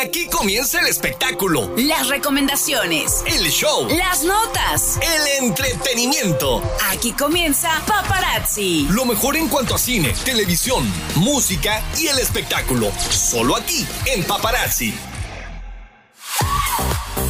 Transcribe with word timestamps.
Aquí 0.00 0.26
comienza 0.28 0.78
el 0.80 0.86
espectáculo, 0.86 1.72
Las 1.76 2.08
recomendaciones. 2.08 3.24
el 3.26 3.50
show, 3.50 3.88
Las 3.88 4.22
notas. 4.22 4.98
el 5.02 5.44
entretenimiento. 5.44 6.62
Aquí 6.90 7.12
comienza 7.12 7.68
Paparazzi. 7.84 8.86
Lo 8.90 9.04
mejor 9.04 9.36
en 9.36 9.48
cuanto 9.48 9.74
a 9.74 9.78
cine, 9.78 10.14
televisión, 10.24 10.84
música 11.16 11.82
y 11.98 12.06
el 12.06 12.18
espectáculo. 12.20 12.92
Solo 13.10 13.56
aquí, 13.56 13.84
en 14.06 14.22
Paparazzi. 14.24 14.94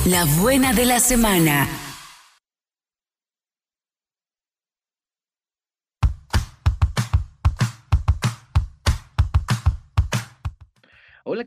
La 0.04 0.24
buena 0.26 0.72
de 0.74 0.84
la 0.84 1.00
semana. 1.00 1.66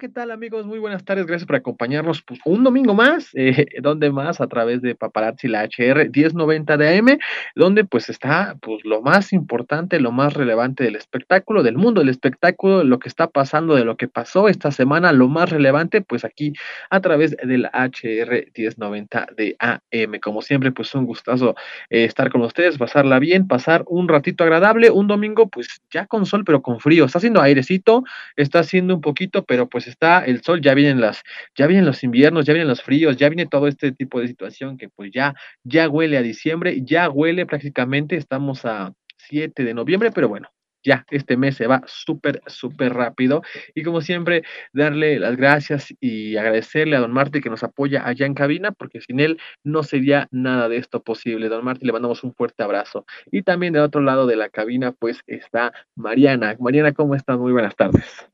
¿Qué 0.02 0.10
tal 0.10 0.32
amigos? 0.32 0.66
Muy 0.66 0.80
buenas 0.80 1.06
tardes, 1.06 1.28
gracias 1.28 1.46
por 1.46 1.58
acompañarnos 1.58 2.23
pues, 2.23 2.40
un 2.44 2.64
domingo 2.64 2.96
más, 2.96 3.30
eh, 3.36 3.68
donde 3.84 4.09
más 4.09 4.42
a 4.42 4.48
través 4.48 4.82
de 4.82 4.96
Paparazzi 4.96 5.48
la 5.48 5.64
HR 5.64 6.09
1090 6.09 6.76
de 6.78 6.98
AM, 6.98 7.20
donde 7.54 7.86
pues 7.86 8.09
está 8.09 8.58
pues 8.64 8.84
lo 8.84 9.04
más 9.04 9.32
importante, 9.32 10.00
lo 10.00 10.12
más 10.12 10.34
relevante 10.34 10.84
del 10.84 10.95
espectáculo, 10.95 11.62
del 11.62 11.78
mundo 11.78 12.02
del 12.02 12.09
espectáculo, 12.09 12.84
lo 12.84 12.98
que 12.98 13.09
está 13.09 13.28
pasando, 13.28 13.76
de 13.76 13.86
lo 13.86 13.95
que 13.95 14.08
pasó 14.08 14.48
esta 14.48 14.72
semana, 14.72 15.12
lo 15.12 15.28
más 15.28 15.52
relevante 15.52 16.02
pues 16.02 16.26
aquí 16.26 16.54
a 16.90 17.00
través 17.00 17.38
del 17.38 17.66
HR 17.66 18.48
1090 18.58 19.28
de 19.38 19.56
AM. 19.59 20.20
Como 20.20 20.42
siempre 20.42 20.72
pues 20.72 20.95
un 20.95 21.06
gustazo 21.06 21.54
eh, 21.92 22.06
estar 22.06 22.31
con 22.31 22.42
ustedes, 22.42 22.80
pasarla 22.80 23.20
bien, 23.20 23.48
pasar 23.48 23.84
un 23.86 24.08
ratito 24.08 24.44
agradable, 24.44 24.90
un 24.90 25.06
domingo 25.06 25.48
pues 25.48 25.80
ya 25.92 26.08
con 26.08 26.26
sol 26.26 26.44
pero 26.44 26.64
con 26.64 26.80
frío, 26.80 27.06
está 27.06 27.20
haciendo 27.20 27.40
airecito, 27.40 28.04
está 28.36 28.62
haciendo 28.62 28.95
un 28.95 29.02
poquito, 29.02 29.44
pero 29.44 29.70
pues 29.70 29.91
está 29.91 30.26
el 30.26 30.41
sol, 30.41 30.62
ya 30.62 30.73
vienen 30.73 31.02
las, 31.02 31.22
ya 31.55 31.68
vienen 31.68 31.86
los 31.86 32.04
inviernos, 32.04 32.45
ya 32.45 32.54
vienen 32.54 32.68
los 32.68 32.81
fríos, 32.81 33.18
ya 33.18 33.30
viene 33.30 33.45
todo 33.45 33.68
este 33.68 33.92
tipo 33.92 34.20
de 34.20 34.28
situación 34.28 34.78
que 34.78 34.89
pues 34.89 35.11
ya, 35.14 35.36
ya 35.64 35.88
huele 35.89 36.17
a 36.17 36.22
diciembre, 36.22 36.81
ya 36.84 37.09
huele 37.09 37.45
prácticamente, 37.45 38.16
estamos 38.16 38.66
a 38.66 38.94
7 39.17 39.64
de 39.64 39.73
noviembre, 39.73 40.12
pero 40.12 40.28
bueno. 40.30 40.50
Ya, 40.84 41.06
este 41.12 41.38
mes 41.38 41.56
se 41.58 41.67
va 41.67 41.84
súper, 41.86 42.42
súper 42.47 42.94
rápido. 42.94 43.44
Y 43.75 43.84
como 43.84 44.02
siempre, 44.02 44.44
darle 44.73 45.19
las 45.19 45.38
gracias 45.38 45.94
y 46.00 46.38
agradecerle 46.38 46.95
a 46.95 47.00
don 47.02 47.12
Marty 47.12 47.39
que 47.39 47.52
nos 47.52 47.64
apoya 47.64 48.08
allá 48.08 48.25
en 48.25 48.34
cabina, 48.34 48.72
porque 48.72 49.00
sin 49.00 49.19
él 49.19 49.39
no 49.64 49.84
sería 49.84 50.28
nada 50.31 50.69
de 50.69 50.78
esto 50.78 51.03
posible. 51.03 51.50
Don 51.50 51.64
Marty, 51.64 51.86
le 51.86 51.94
mandamos 51.94 52.23
un 52.23 52.34
fuerte 52.34 52.64
abrazo. 52.64 53.06
Y 53.31 53.44
también 53.44 53.73
del 53.73 53.84
otro 53.84 54.02
lado 54.02 54.25
de 54.25 54.36
la 54.36 54.50
cabina, 54.50 54.92
pues 54.92 55.22
está 55.28 55.72
Mariana. 55.95 56.56
Mariana, 56.59 56.94
¿cómo 56.94 57.14
estás? 57.14 57.38
Muy 57.38 57.52
buenas 57.52 57.75
tardes. 57.75 58.31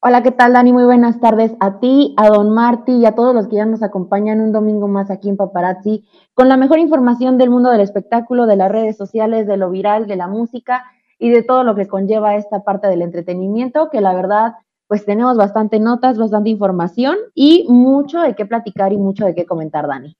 Hola, 0.00 0.22
¿qué 0.22 0.30
tal, 0.30 0.52
Dani? 0.52 0.72
Muy 0.72 0.84
buenas 0.84 1.18
tardes 1.18 1.56
a 1.58 1.80
ti, 1.80 2.14
a 2.18 2.28
Don 2.28 2.54
Marty 2.54 2.92
y 2.92 3.04
a 3.04 3.16
todos 3.16 3.34
los 3.34 3.48
que 3.48 3.56
ya 3.56 3.66
nos 3.66 3.82
acompañan 3.82 4.40
un 4.40 4.52
domingo 4.52 4.86
más 4.86 5.10
aquí 5.10 5.28
en 5.28 5.36
Paparazzi 5.36 6.04
con 6.34 6.48
la 6.48 6.56
mejor 6.56 6.78
información 6.78 7.36
del 7.36 7.50
mundo 7.50 7.68
del 7.68 7.80
espectáculo, 7.80 8.46
de 8.46 8.54
las 8.54 8.70
redes 8.70 8.96
sociales, 8.96 9.48
de 9.48 9.56
lo 9.56 9.70
viral, 9.70 10.06
de 10.06 10.14
la 10.14 10.28
música 10.28 10.84
y 11.18 11.30
de 11.30 11.42
todo 11.42 11.64
lo 11.64 11.74
que 11.74 11.88
conlleva 11.88 12.36
esta 12.36 12.62
parte 12.62 12.86
del 12.86 13.02
entretenimiento, 13.02 13.90
que 13.90 14.00
la 14.00 14.14
verdad, 14.14 14.52
pues 14.86 15.04
tenemos 15.04 15.36
bastante 15.36 15.80
notas, 15.80 16.16
bastante 16.16 16.50
información 16.50 17.16
y 17.34 17.66
mucho 17.68 18.20
de 18.20 18.36
qué 18.36 18.46
platicar 18.46 18.92
y 18.92 18.98
mucho 18.98 19.24
de 19.24 19.34
qué 19.34 19.46
comentar, 19.46 19.88
Dani. 19.88 20.16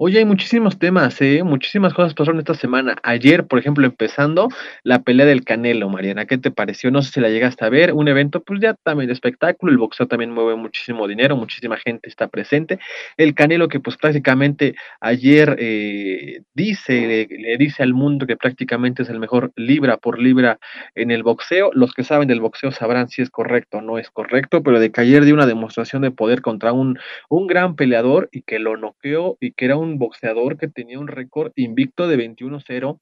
Oye, 0.00 0.20
hay 0.20 0.24
muchísimos 0.24 0.78
temas, 0.78 1.20
¿eh? 1.20 1.42
Muchísimas 1.42 1.92
cosas 1.92 2.14
pasaron 2.14 2.38
esta 2.38 2.54
semana. 2.54 2.94
Ayer, 3.02 3.48
por 3.48 3.58
ejemplo, 3.58 3.84
empezando 3.84 4.48
la 4.84 5.02
pelea 5.02 5.26
del 5.26 5.42
Canelo, 5.42 5.88
Mariana. 5.88 6.24
¿Qué 6.24 6.38
te 6.38 6.52
pareció? 6.52 6.92
No 6.92 7.02
sé 7.02 7.10
si 7.10 7.20
la 7.20 7.30
llegaste 7.30 7.64
a 7.64 7.68
ver. 7.68 7.92
Un 7.92 8.06
evento, 8.06 8.40
pues 8.40 8.60
ya 8.60 8.74
también 8.84 9.08
de 9.08 9.14
espectáculo. 9.14 9.72
El 9.72 9.78
boxeo 9.78 10.06
también 10.06 10.30
mueve 10.30 10.54
muchísimo 10.54 11.08
dinero, 11.08 11.36
muchísima 11.36 11.78
gente 11.78 12.08
está 12.08 12.28
presente. 12.28 12.78
El 13.16 13.34
Canelo, 13.34 13.66
que 13.66 13.80
pues 13.80 13.96
prácticamente 13.96 14.76
ayer 15.00 15.56
eh, 15.58 16.42
dice, 16.54 17.26
le, 17.28 17.36
le 17.36 17.56
dice 17.58 17.82
al 17.82 17.92
mundo 17.92 18.24
que 18.24 18.36
prácticamente 18.36 19.02
es 19.02 19.08
el 19.08 19.18
mejor 19.18 19.50
libra 19.56 19.96
por 19.96 20.20
libra 20.20 20.60
en 20.94 21.10
el 21.10 21.24
boxeo. 21.24 21.70
Los 21.74 21.92
que 21.92 22.04
saben 22.04 22.28
del 22.28 22.40
boxeo 22.40 22.70
sabrán 22.70 23.08
si 23.08 23.22
es 23.22 23.30
correcto 23.30 23.78
o 23.78 23.82
no 23.82 23.98
es 23.98 24.10
correcto, 24.10 24.62
pero 24.62 24.78
de 24.78 24.92
que 24.92 25.00
ayer 25.00 25.24
dio 25.24 25.34
una 25.34 25.46
demostración 25.46 26.02
de 26.02 26.12
poder 26.12 26.40
contra 26.40 26.72
un, 26.72 27.00
un 27.28 27.48
gran 27.48 27.74
peleador 27.74 28.28
y 28.30 28.42
que 28.42 28.60
lo 28.60 28.76
noqueó 28.76 29.36
y 29.40 29.50
que 29.50 29.64
era 29.64 29.76
un 29.76 29.87
boxeador 29.96 30.58
que 30.58 30.68
tenía 30.68 30.98
un 30.98 31.08
récord 31.08 31.52
invicto 31.56 32.08
de 32.08 32.16
21-0. 32.18 33.00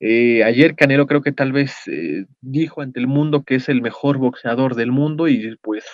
Eh, 0.00 0.44
ayer 0.44 0.74
Canelo 0.74 1.06
creo 1.06 1.22
que 1.22 1.32
tal 1.32 1.52
vez 1.52 1.74
eh, 1.86 2.26
dijo 2.40 2.82
ante 2.82 3.00
el 3.00 3.06
mundo 3.06 3.44
que 3.44 3.54
es 3.54 3.68
el 3.68 3.80
mejor 3.80 4.18
boxeador 4.18 4.74
del 4.74 4.92
mundo 4.92 5.28
y 5.28 5.56
pues 5.62 5.84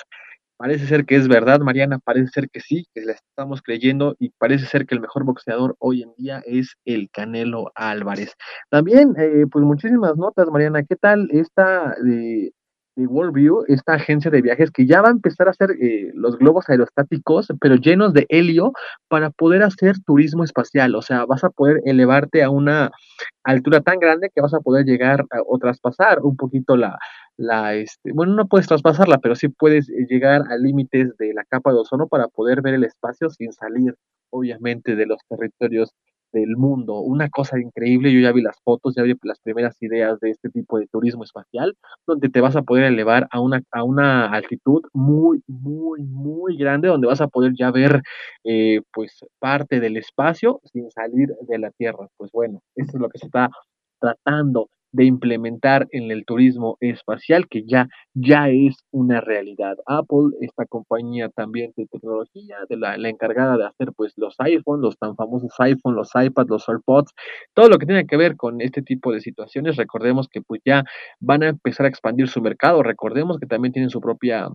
parece 0.57 0.87
ser 0.87 1.05
que 1.05 1.17
es 1.17 1.29
verdad, 1.29 1.61
Mariana, 1.61 1.99
parece 1.99 2.29
ser 2.29 2.49
que 2.49 2.61
sí, 2.61 2.87
que 2.95 3.03
la 3.03 3.13
estamos 3.13 3.63
creyendo 3.63 4.17
y 4.19 4.31
parece 4.31 4.67
ser 4.67 4.87
que 4.87 4.95
el 4.95 5.01
mejor 5.01 5.25
boxeador 5.25 5.77
hoy 5.79 6.03
en 6.03 6.15
día 6.17 6.43
es 6.47 6.77
el 6.85 7.11
Canelo 7.11 7.73
Álvarez. 7.75 8.35
También, 8.71 9.15
eh, 9.19 9.45
pues 9.51 9.65
muchísimas 9.65 10.17
notas, 10.17 10.49
Mariana, 10.51 10.83
¿qué 10.85 10.97
tal 10.97 11.29
esta 11.31 11.95
de 12.03 12.53
de 12.97 13.07
Worldview, 13.07 13.65
esta 13.69 13.95
agencia 13.95 14.31
de 14.31 14.43
viajes 14.43 14.71
que 14.71 14.87
ya 14.87 15.03
va 15.03 15.09
a 15.09 15.13
empezar 15.13 15.47
a 15.47 15.51
hacer 15.51 15.73
eh, 15.81 16.11
los 16.15 16.39
globos 16.39 16.69
aerostáticos, 16.69 17.49
pero 17.61 17.77
llenos 17.77 18.13
de 18.15 18.27
helio 18.31 18.73
para 19.09 19.31
poder 19.31 19.63
hacer 19.63 19.97
turismo 20.05 20.45
espacial. 20.45 20.95
O 20.95 21.03
sea, 21.03 21.27
vas 21.27 21.45
a 21.45 21.51
poder 21.51 21.83
elevarte 21.85 22.43
a 22.43 22.51
una 22.51 22.91
altura 23.45 23.81
tan 23.83 23.99
grande 23.99 24.31
que 24.35 24.41
vas 24.41 24.55
a 24.55 24.61
poder 24.61 24.87
llegar 24.87 25.25
o 25.47 25.59
traspasar 25.59 26.21
un 26.23 26.37
poquito 26.37 26.77
la, 26.77 26.99
la, 27.37 27.75
este, 27.75 28.13
bueno, 28.13 28.35
no 28.35 28.47
puedes 28.49 28.67
traspasarla, 28.67 29.19
pero 29.19 29.35
sí 29.35 29.49
puedes 29.49 29.89
eh, 29.91 30.07
llegar 30.09 30.43
a 30.51 30.57
límites 30.57 31.17
de 31.19 31.35
la 31.35 31.45
capa 31.45 31.73
de 31.73 31.81
ozono 31.81 32.09
para 32.09 32.29
poder 32.29 32.63
ver 32.63 32.75
el 32.75 32.85
espacio 32.85 33.29
sin 33.31 33.53
salir, 33.53 33.95
obviamente, 34.31 34.97
de 34.97 35.07
los 35.07 35.19
territorios 35.29 35.93
del 36.33 36.57
mundo. 36.57 37.01
Una 37.01 37.29
cosa 37.29 37.59
increíble, 37.59 38.13
yo 38.13 38.21
ya 38.21 38.33
vi 38.33 38.43
las 38.43 38.61
fotos, 38.63 38.95
ya 38.97 39.03
vi 39.03 39.15
las 39.23 39.41
primeras 39.41 39.81
ideas 39.83 40.21
de 40.21 40.31
este 40.31 40.51
tipo 40.51 40.79
de 40.79 40.87
turismo 40.87 41.25
espacial 41.25 41.77
donde 42.07 42.29
te 42.29 42.41
vas 42.41 42.57
a 42.57 42.63
poder 42.63 42.85
elevar 42.85 43.27
a 43.31 43.41
una, 43.41 43.63
a 43.73 43.85
una 43.85 44.31
altitud 44.31 44.83
muy, 44.93 45.43
muy, 45.47 46.03
muy 46.03 46.57
grande, 46.57 46.89
donde 46.89 47.07
vas 47.07 47.21
a 47.21 47.29
poder 47.29 47.53
ya 47.59 47.71
ver 47.71 48.03
eh, 48.45 48.81
pues 48.93 49.25
parte 49.39 49.81
del 49.81 49.97
espacio 49.97 50.61
sin 50.65 50.91
salir 50.91 51.29
de 51.49 51.59
la 51.59 51.71
Tierra. 51.71 52.09
Pues 52.17 52.31
bueno, 52.33 52.63
eso 52.75 52.93
es 52.95 53.01
lo 53.01 53.09
que 53.09 53.19
se 53.19 53.27
está 53.27 53.51
tratando 54.01 54.69
de 54.97 55.05
implementar 55.05 55.87
en 55.91 56.11
el 56.11 56.25
turismo 56.25 56.79
espacial 56.81 57.49
que 57.49 57.65
ya, 57.67 57.89
ya 58.15 58.49
es 58.49 58.77
una 58.91 59.21
realidad. 59.21 59.77
Apple, 59.87 60.31
esta 60.41 60.65
compañía 60.65 61.29
también 61.29 61.73
de 61.77 61.87
tecnología, 61.87 62.57
de 62.69 62.77
la, 62.79 62.97
la 62.97 63.11
encargada 63.11 63.59
de 63.59 63.67
hacer 63.67 63.93
pues 63.95 64.15
los 64.17 64.35
iPhones, 64.39 64.83
los 64.83 64.99
tan 64.99 65.15
famosos 65.17 65.53
iPhones, 65.59 65.97
los 65.97 66.11
iPads, 66.15 66.49
los 66.49 66.69
AirPods, 66.69 67.13
todo 67.55 67.69
lo 67.69 67.79
que 67.79 67.87
tiene 67.87 68.07
que 68.07 68.17
ver 68.17 68.37
con 68.37 68.61
este 68.63 68.83
tipo 68.83 69.13
de 69.13 69.21
situaciones, 69.21 69.77
recordemos 69.77 70.29
que 70.29 70.41
pues 70.41 70.63
ya 70.65 70.85
van 71.21 71.43
a 71.43 71.49
empezar 71.49 71.87
a 71.87 71.89
expandir 71.91 72.29
su 72.29 72.41
mercado. 72.41 72.83
Recordemos 72.83 73.39
que 73.39 73.47
también 73.47 73.73
tienen 73.73 73.91
su 73.91 74.01
propia 74.01 74.49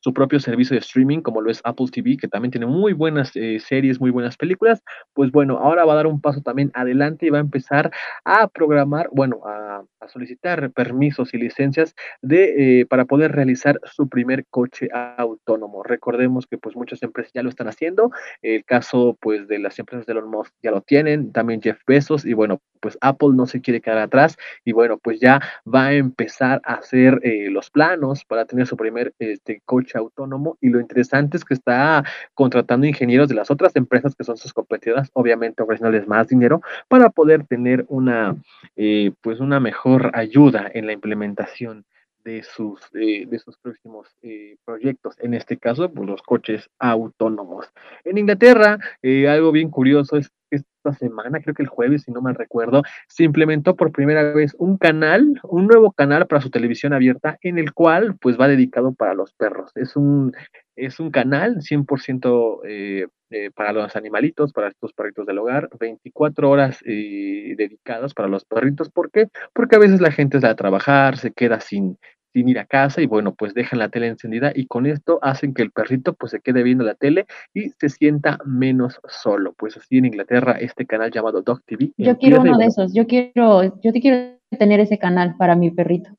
su 0.00 0.12
propio 0.12 0.40
servicio 0.40 0.74
de 0.74 0.80
streaming, 0.80 1.20
como 1.20 1.40
lo 1.40 1.50
es 1.50 1.60
Apple 1.64 1.86
TV, 1.90 2.16
que 2.16 2.28
también 2.28 2.52
tiene 2.52 2.66
muy 2.66 2.92
buenas 2.92 3.34
eh, 3.34 3.58
series, 3.60 4.00
muy 4.00 4.10
buenas 4.10 4.36
películas. 4.36 4.82
Pues 5.12 5.30
bueno, 5.32 5.58
ahora 5.58 5.84
va 5.84 5.94
a 5.94 5.96
dar 5.96 6.06
un 6.06 6.20
paso 6.20 6.40
también 6.40 6.70
adelante 6.74 7.26
y 7.26 7.30
va 7.30 7.38
a 7.38 7.42
empezar 7.42 7.90
a 8.24 8.48
programar, 8.48 9.08
bueno, 9.12 9.40
a, 9.46 9.84
solicitar 10.08 10.70
permisos 10.70 11.34
y 11.34 11.38
licencias 11.38 11.94
de, 12.22 12.80
eh, 12.80 12.86
para 12.86 13.04
poder 13.04 13.32
realizar 13.32 13.78
su 13.84 14.08
primer 14.08 14.46
coche 14.48 14.88
autónomo. 15.18 15.82
Recordemos 15.82 16.46
que 16.46 16.56
pues 16.56 16.76
muchas 16.76 17.02
empresas 17.02 17.32
ya 17.34 17.42
lo 17.42 17.50
están 17.50 17.68
haciendo. 17.68 18.10
El 18.40 18.64
caso 18.64 19.18
pues 19.20 19.48
de 19.48 19.58
las 19.58 19.78
empresas 19.78 20.06
de 20.06 20.12
Elon 20.12 20.30
Musk 20.30 20.54
ya 20.62 20.70
lo 20.70 20.80
tienen, 20.80 21.32
también 21.32 21.60
Jeff 21.60 21.78
Bezos 21.86 22.24
y 22.24 22.32
bueno, 22.32 22.60
pues 22.80 22.98
Apple 23.00 23.30
no 23.34 23.46
se 23.46 23.60
quiere 23.60 23.80
quedar 23.80 23.98
atrás 23.98 24.36
y 24.64 24.72
bueno, 24.72 24.98
pues 24.98 25.20
ya 25.20 25.40
va 25.66 25.86
a 25.86 25.92
empezar 25.94 26.60
a 26.64 26.74
hacer 26.74 27.20
eh, 27.22 27.50
los 27.50 27.70
planos 27.70 28.24
para 28.24 28.44
tener 28.44 28.66
su 28.66 28.76
primer 28.76 29.12
este, 29.18 29.60
coche 29.64 29.98
autónomo 29.98 30.56
y 30.60 30.68
lo 30.70 30.80
interesante 30.80 31.36
es 31.36 31.44
que 31.44 31.54
está 31.54 32.04
contratando 32.34 32.86
ingenieros 32.86 33.28
de 33.28 33.34
las 33.34 33.50
otras 33.50 33.74
empresas 33.76 34.14
que 34.14 34.24
son 34.24 34.36
sus 34.36 34.52
competidoras, 34.52 35.10
obviamente 35.12 35.62
ofreciéndoles 35.62 36.06
más 36.06 36.28
dinero 36.28 36.62
para 36.88 37.10
poder 37.10 37.44
tener 37.46 37.84
una, 37.88 38.36
eh, 38.76 39.12
pues 39.20 39.40
una 39.40 39.60
mejor 39.60 40.10
ayuda 40.14 40.70
en 40.72 40.86
la 40.86 40.92
implementación 40.92 41.84
de 42.24 42.42
sus, 42.42 42.80
eh, 42.94 43.26
de 43.26 43.38
sus 43.38 43.56
próximos 43.58 44.08
eh, 44.22 44.56
proyectos, 44.64 45.16
en 45.20 45.34
este 45.34 45.56
caso, 45.56 45.90
pues, 45.90 46.06
los 46.06 46.22
coches 46.22 46.68
autónomos. 46.78 47.70
En 48.04 48.18
Inglaterra, 48.18 48.78
algo 49.02 49.52
bien 49.52 49.70
curioso 49.70 50.16
es 50.16 50.30
que 50.50 50.60
esta 50.90 51.06
semana, 51.06 51.40
creo 51.40 51.54
que 51.54 51.62
el 51.62 51.68
jueves, 51.68 52.02
si 52.02 52.12
no 52.12 52.20
mal 52.20 52.34
recuerdo, 52.34 52.82
se 53.08 53.24
implementó 53.24 53.76
por 53.76 53.92
primera 53.92 54.32
vez 54.32 54.54
un 54.58 54.78
canal, 54.78 55.40
un 55.44 55.66
nuevo 55.66 55.92
canal 55.92 56.26
para 56.26 56.40
su 56.40 56.50
televisión 56.50 56.92
abierta, 56.92 57.38
en 57.42 57.58
el 57.58 57.72
cual 57.72 58.16
pues 58.20 58.38
va 58.38 58.48
dedicado 58.48 58.94
para 58.94 59.14
los 59.14 59.32
perros. 59.34 59.72
Es 59.74 59.96
un, 59.96 60.32
es 60.76 61.00
un 61.00 61.10
canal 61.10 61.56
100% 61.60 62.60
eh, 62.64 63.06
eh, 63.30 63.50
para 63.54 63.72
los 63.72 63.94
animalitos, 63.96 64.52
para 64.52 64.68
estos 64.68 64.92
perritos 64.92 65.26
del 65.26 65.38
hogar, 65.38 65.68
24 65.78 66.48
horas 66.48 66.80
eh, 66.86 67.54
dedicadas 67.56 68.14
para 68.14 68.28
los 68.28 68.44
perritos. 68.44 68.90
¿Por 68.90 69.10
qué? 69.10 69.28
Porque 69.52 69.76
a 69.76 69.80
veces 69.80 70.00
la 70.00 70.12
gente 70.12 70.40
sale 70.40 70.52
a 70.52 70.56
trabajar, 70.56 71.18
se 71.18 71.32
queda 71.32 71.60
sin, 71.60 71.98
sin 72.32 72.48
ir 72.48 72.58
a 72.58 72.66
casa 72.66 73.00
y 73.00 73.06
bueno, 73.06 73.34
pues 73.34 73.54
dejan 73.54 73.78
la 73.78 73.88
tele 73.88 74.08
encendida 74.08 74.52
y 74.54 74.66
con 74.66 74.86
esto 74.86 75.18
hacen 75.22 75.54
que 75.54 75.62
el 75.62 75.70
perrito 75.70 76.14
pues 76.14 76.32
se 76.32 76.40
quede 76.40 76.62
viendo 76.62 76.84
la 76.84 76.94
tele 76.94 77.26
y 77.54 77.70
se 77.70 77.88
sienta 77.88 78.38
menos 78.44 79.00
solo. 79.08 79.54
Pues 79.54 79.76
así 79.76 79.98
en 79.98 80.06
Inglaterra 80.06 80.52
este 80.52 80.86
canal 80.86 81.10
llamado 81.10 81.42
Dog 81.42 81.62
TV. 81.64 81.92
Yo 81.96 82.16
quiero 82.18 82.40
uno 82.40 82.58
de 82.58 82.66
esos, 82.66 82.94
yo 82.94 83.06
quiero, 83.06 83.62
yo 83.80 83.92
te 83.92 84.00
quiero 84.00 84.37
tener 84.56 84.80
ese 84.80 84.98
canal 84.98 85.34
para 85.36 85.56
mi 85.56 85.70
perrito. 85.70 86.10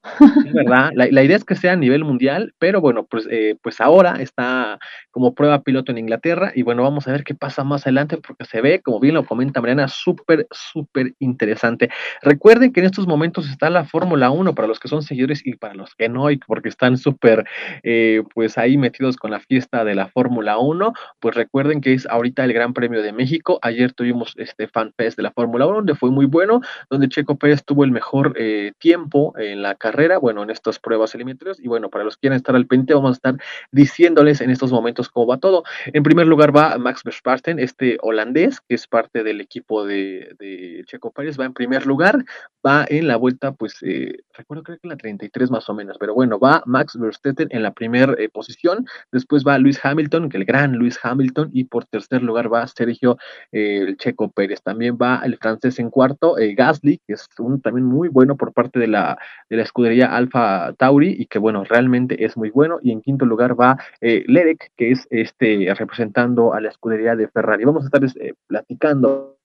Es 0.46 0.54
verdad, 0.54 0.92
la, 0.94 1.24
idea 1.24 1.36
es 1.36 1.44
que 1.44 1.56
sea 1.56 1.74
a 1.74 1.76
nivel 1.76 2.04
mundial, 2.04 2.54
pero 2.60 2.80
bueno, 2.80 3.06
pues, 3.06 3.28
eh, 3.32 3.56
pues 3.62 3.82
ahora 3.82 4.22
está 4.22 4.78
como 5.10 5.34
prueba 5.34 5.64
piloto 5.64 5.92
en 5.92 5.98
Inglaterra 5.98 6.52
y 6.54 6.62
bueno, 6.62 6.84
vamos 6.84 7.08
a 7.08 7.12
ver 7.12 7.24
qué 7.24 7.34
pasa 7.34 7.64
más 7.64 7.84
adelante 7.84 8.18
porque 8.18 8.46
se 8.46 8.62
ve, 8.62 8.82
como 8.82 9.00
bien 9.00 9.16
lo 9.16 9.26
comenta 9.26 9.62
Mariana, 9.62 9.88
súper, 9.88 10.48
súper 10.52 11.14
interesante. 11.20 11.90
Recuerden 12.22 12.72
que 12.72 12.82
en 12.82 12.86
estos 12.86 13.08
momentos 13.08 13.50
está 13.50 13.70
la 13.70 13.86
Fórmula 13.86 14.30
1 14.30 14.54
para 14.54 14.68
los 14.68 14.80
que 14.80 14.88
son 14.88 15.02
seguidores 15.02 15.46
y 15.46 15.56
para 15.56 15.74
los 15.74 15.96
que 15.96 16.08
no, 16.08 16.30
y 16.30 16.38
porque 16.38 16.70
están 16.70 16.98
súper, 16.98 17.46
eh, 17.84 18.22
pues 18.36 18.58
ahí 18.58 18.78
metidos 18.78 19.18
con 19.18 19.32
la 19.32 19.40
fiesta 19.40 19.84
de 19.84 19.96
la 19.96 20.08
Fórmula 20.08 20.60
1, 20.60 20.94
pues 21.20 21.36
recuerden 21.36 21.82
que 21.82 21.94
es 21.94 22.06
ahorita 22.06 22.46
el 22.46 22.54
Gran 22.54 22.74
Premio 22.74 23.02
de 23.02 23.12
México. 23.12 23.60
Ayer 23.64 23.94
tuvimos 23.94 24.34
este 24.38 24.68
Fan 24.68 24.94
Fest 24.96 25.18
de 25.18 25.24
la 25.24 25.32
Fórmula 25.32 25.66
1, 25.66 25.78
donde 25.78 25.96
fue 25.96 26.12
muy 26.12 26.26
bueno, 26.26 26.62
donde 26.90 27.10
Checo 27.10 27.36
Pérez 27.36 27.64
tuvo 27.66 27.84
el 27.84 27.92
mejor 27.92 28.19
eh, 28.36 28.74
tiempo 28.78 29.34
en 29.38 29.62
la 29.62 29.76
carrera, 29.76 30.18
bueno, 30.18 30.44
en 30.44 30.50
estas 30.50 30.80
pruebas 30.80 31.14
eliminatorias. 31.16 31.60
Y 31.60 31.68
bueno, 31.68 31.90
para 31.90 32.04
los 32.04 32.16
que 32.16 32.22
quieran 32.22 32.38
estar 32.38 32.56
al 32.56 32.68
pendiente, 32.68 32.94
vamos 32.94 33.12
a 33.12 33.14
estar 33.14 33.36
diciéndoles 33.72 34.42
en 34.42 34.50
estos 34.50 34.72
momentos 34.72 35.10
cómo 35.10 35.28
va 35.28 35.38
todo. 35.38 35.64
En 35.88 36.04
primer 36.04 36.28
lugar 36.28 36.56
va 36.56 36.78
Max 36.78 37.04
Verstappen, 37.04 37.60
este 37.60 37.98
holandés, 38.02 38.62
que 38.62 38.76
es 38.76 38.88
parte 38.88 39.24
del 39.24 39.42
equipo 39.42 39.86
de, 39.86 40.84
Checo 40.86 41.12
Pérez, 41.12 41.40
va 41.40 41.46
en 41.46 41.54
primer 41.54 41.86
lugar, 41.86 42.24
va 42.66 42.86
en 42.90 43.08
la 43.08 43.18
vuelta, 43.18 43.52
pues, 43.54 43.76
eh, 43.82 44.18
recuerdo 44.34 44.64
creo 44.64 44.78
que 44.78 44.88
en 44.88 44.90
la 44.90 44.98
33 44.98 45.52
más 45.52 45.70
o 45.70 45.74
menos, 45.74 45.98
pero 46.00 46.14
bueno, 46.14 46.40
va 46.40 46.64
Max 46.66 46.98
Verstappen 46.98 47.48
en 47.52 47.64
la 47.64 47.74
primera 47.74 48.14
eh, 48.18 48.30
posición, 48.30 48.86
después 49.12 49.44
va 49.46 49.58
Luis 49.58 49.80
Hamilton, 49.84 50.30
que 50.30 50.38
el 50.38 50.46
gran 50.46 50.74
Luis 50.74 51.00
Hamilton, 51.02 51.50
y 51.54 51.66
por 51.66 51.86
tercer 51.86 52.24
lugar 52.24 52.52
va 52.52 52.68
Sergio 52.68 53.18
el 53.52 53.98
Checo 53.98 54.32
Pérez. 54.32 54.62
También 54.62 54.98
va 55.02 55.22
el 55.24 55.38
francés 55.38 55.80
en 55.80 55.90
cuarto, 55.90 56.36
Gasly, 56.38 57.02
que 57.06 57.14
es 57.14 57.28
un 57.40 57.62
también 57.62 57.86
muy 57.86 58.10
bueno 58.10 58.36
por 58.36 58.54
parte 58.54 58.80
de 58.80 58.88
la, 58.88 59.18
de 59.50 59.58
la 59.58 59.64
escudería 59.64 60.16
Alfa 60.16 60.74
Tauri 60.74 61.16
y 61.18 61.26
que 61.26 61.40
bueno, 61.40 61.64
realmente 61.64 62.24
es 62.24 62.38
muy 62.38 62.50
bueno. 62.50 62.80
Y 62.82 62.92
en 62.92 63.02
quinto 63.02 63.26
lugar 63.26 63.60
va 63.60 63.78
eh, 64.02 64.24
Lerek, 64.28 64.72
que 64.76 64.92
es 64.92 65.08
este 65.10 65.74
representando 65.78 66.54
a 66.54 66.62
la 66.62 66.70
escudería 66.70 67.16
de 67.16 67.28
Ferrari. 67.28 67.66
Vamos 67.66 67.84
a 67.84 67.86
estar 67.88 68.04
eh, 68.04 68.34
platicando 68.48 69.39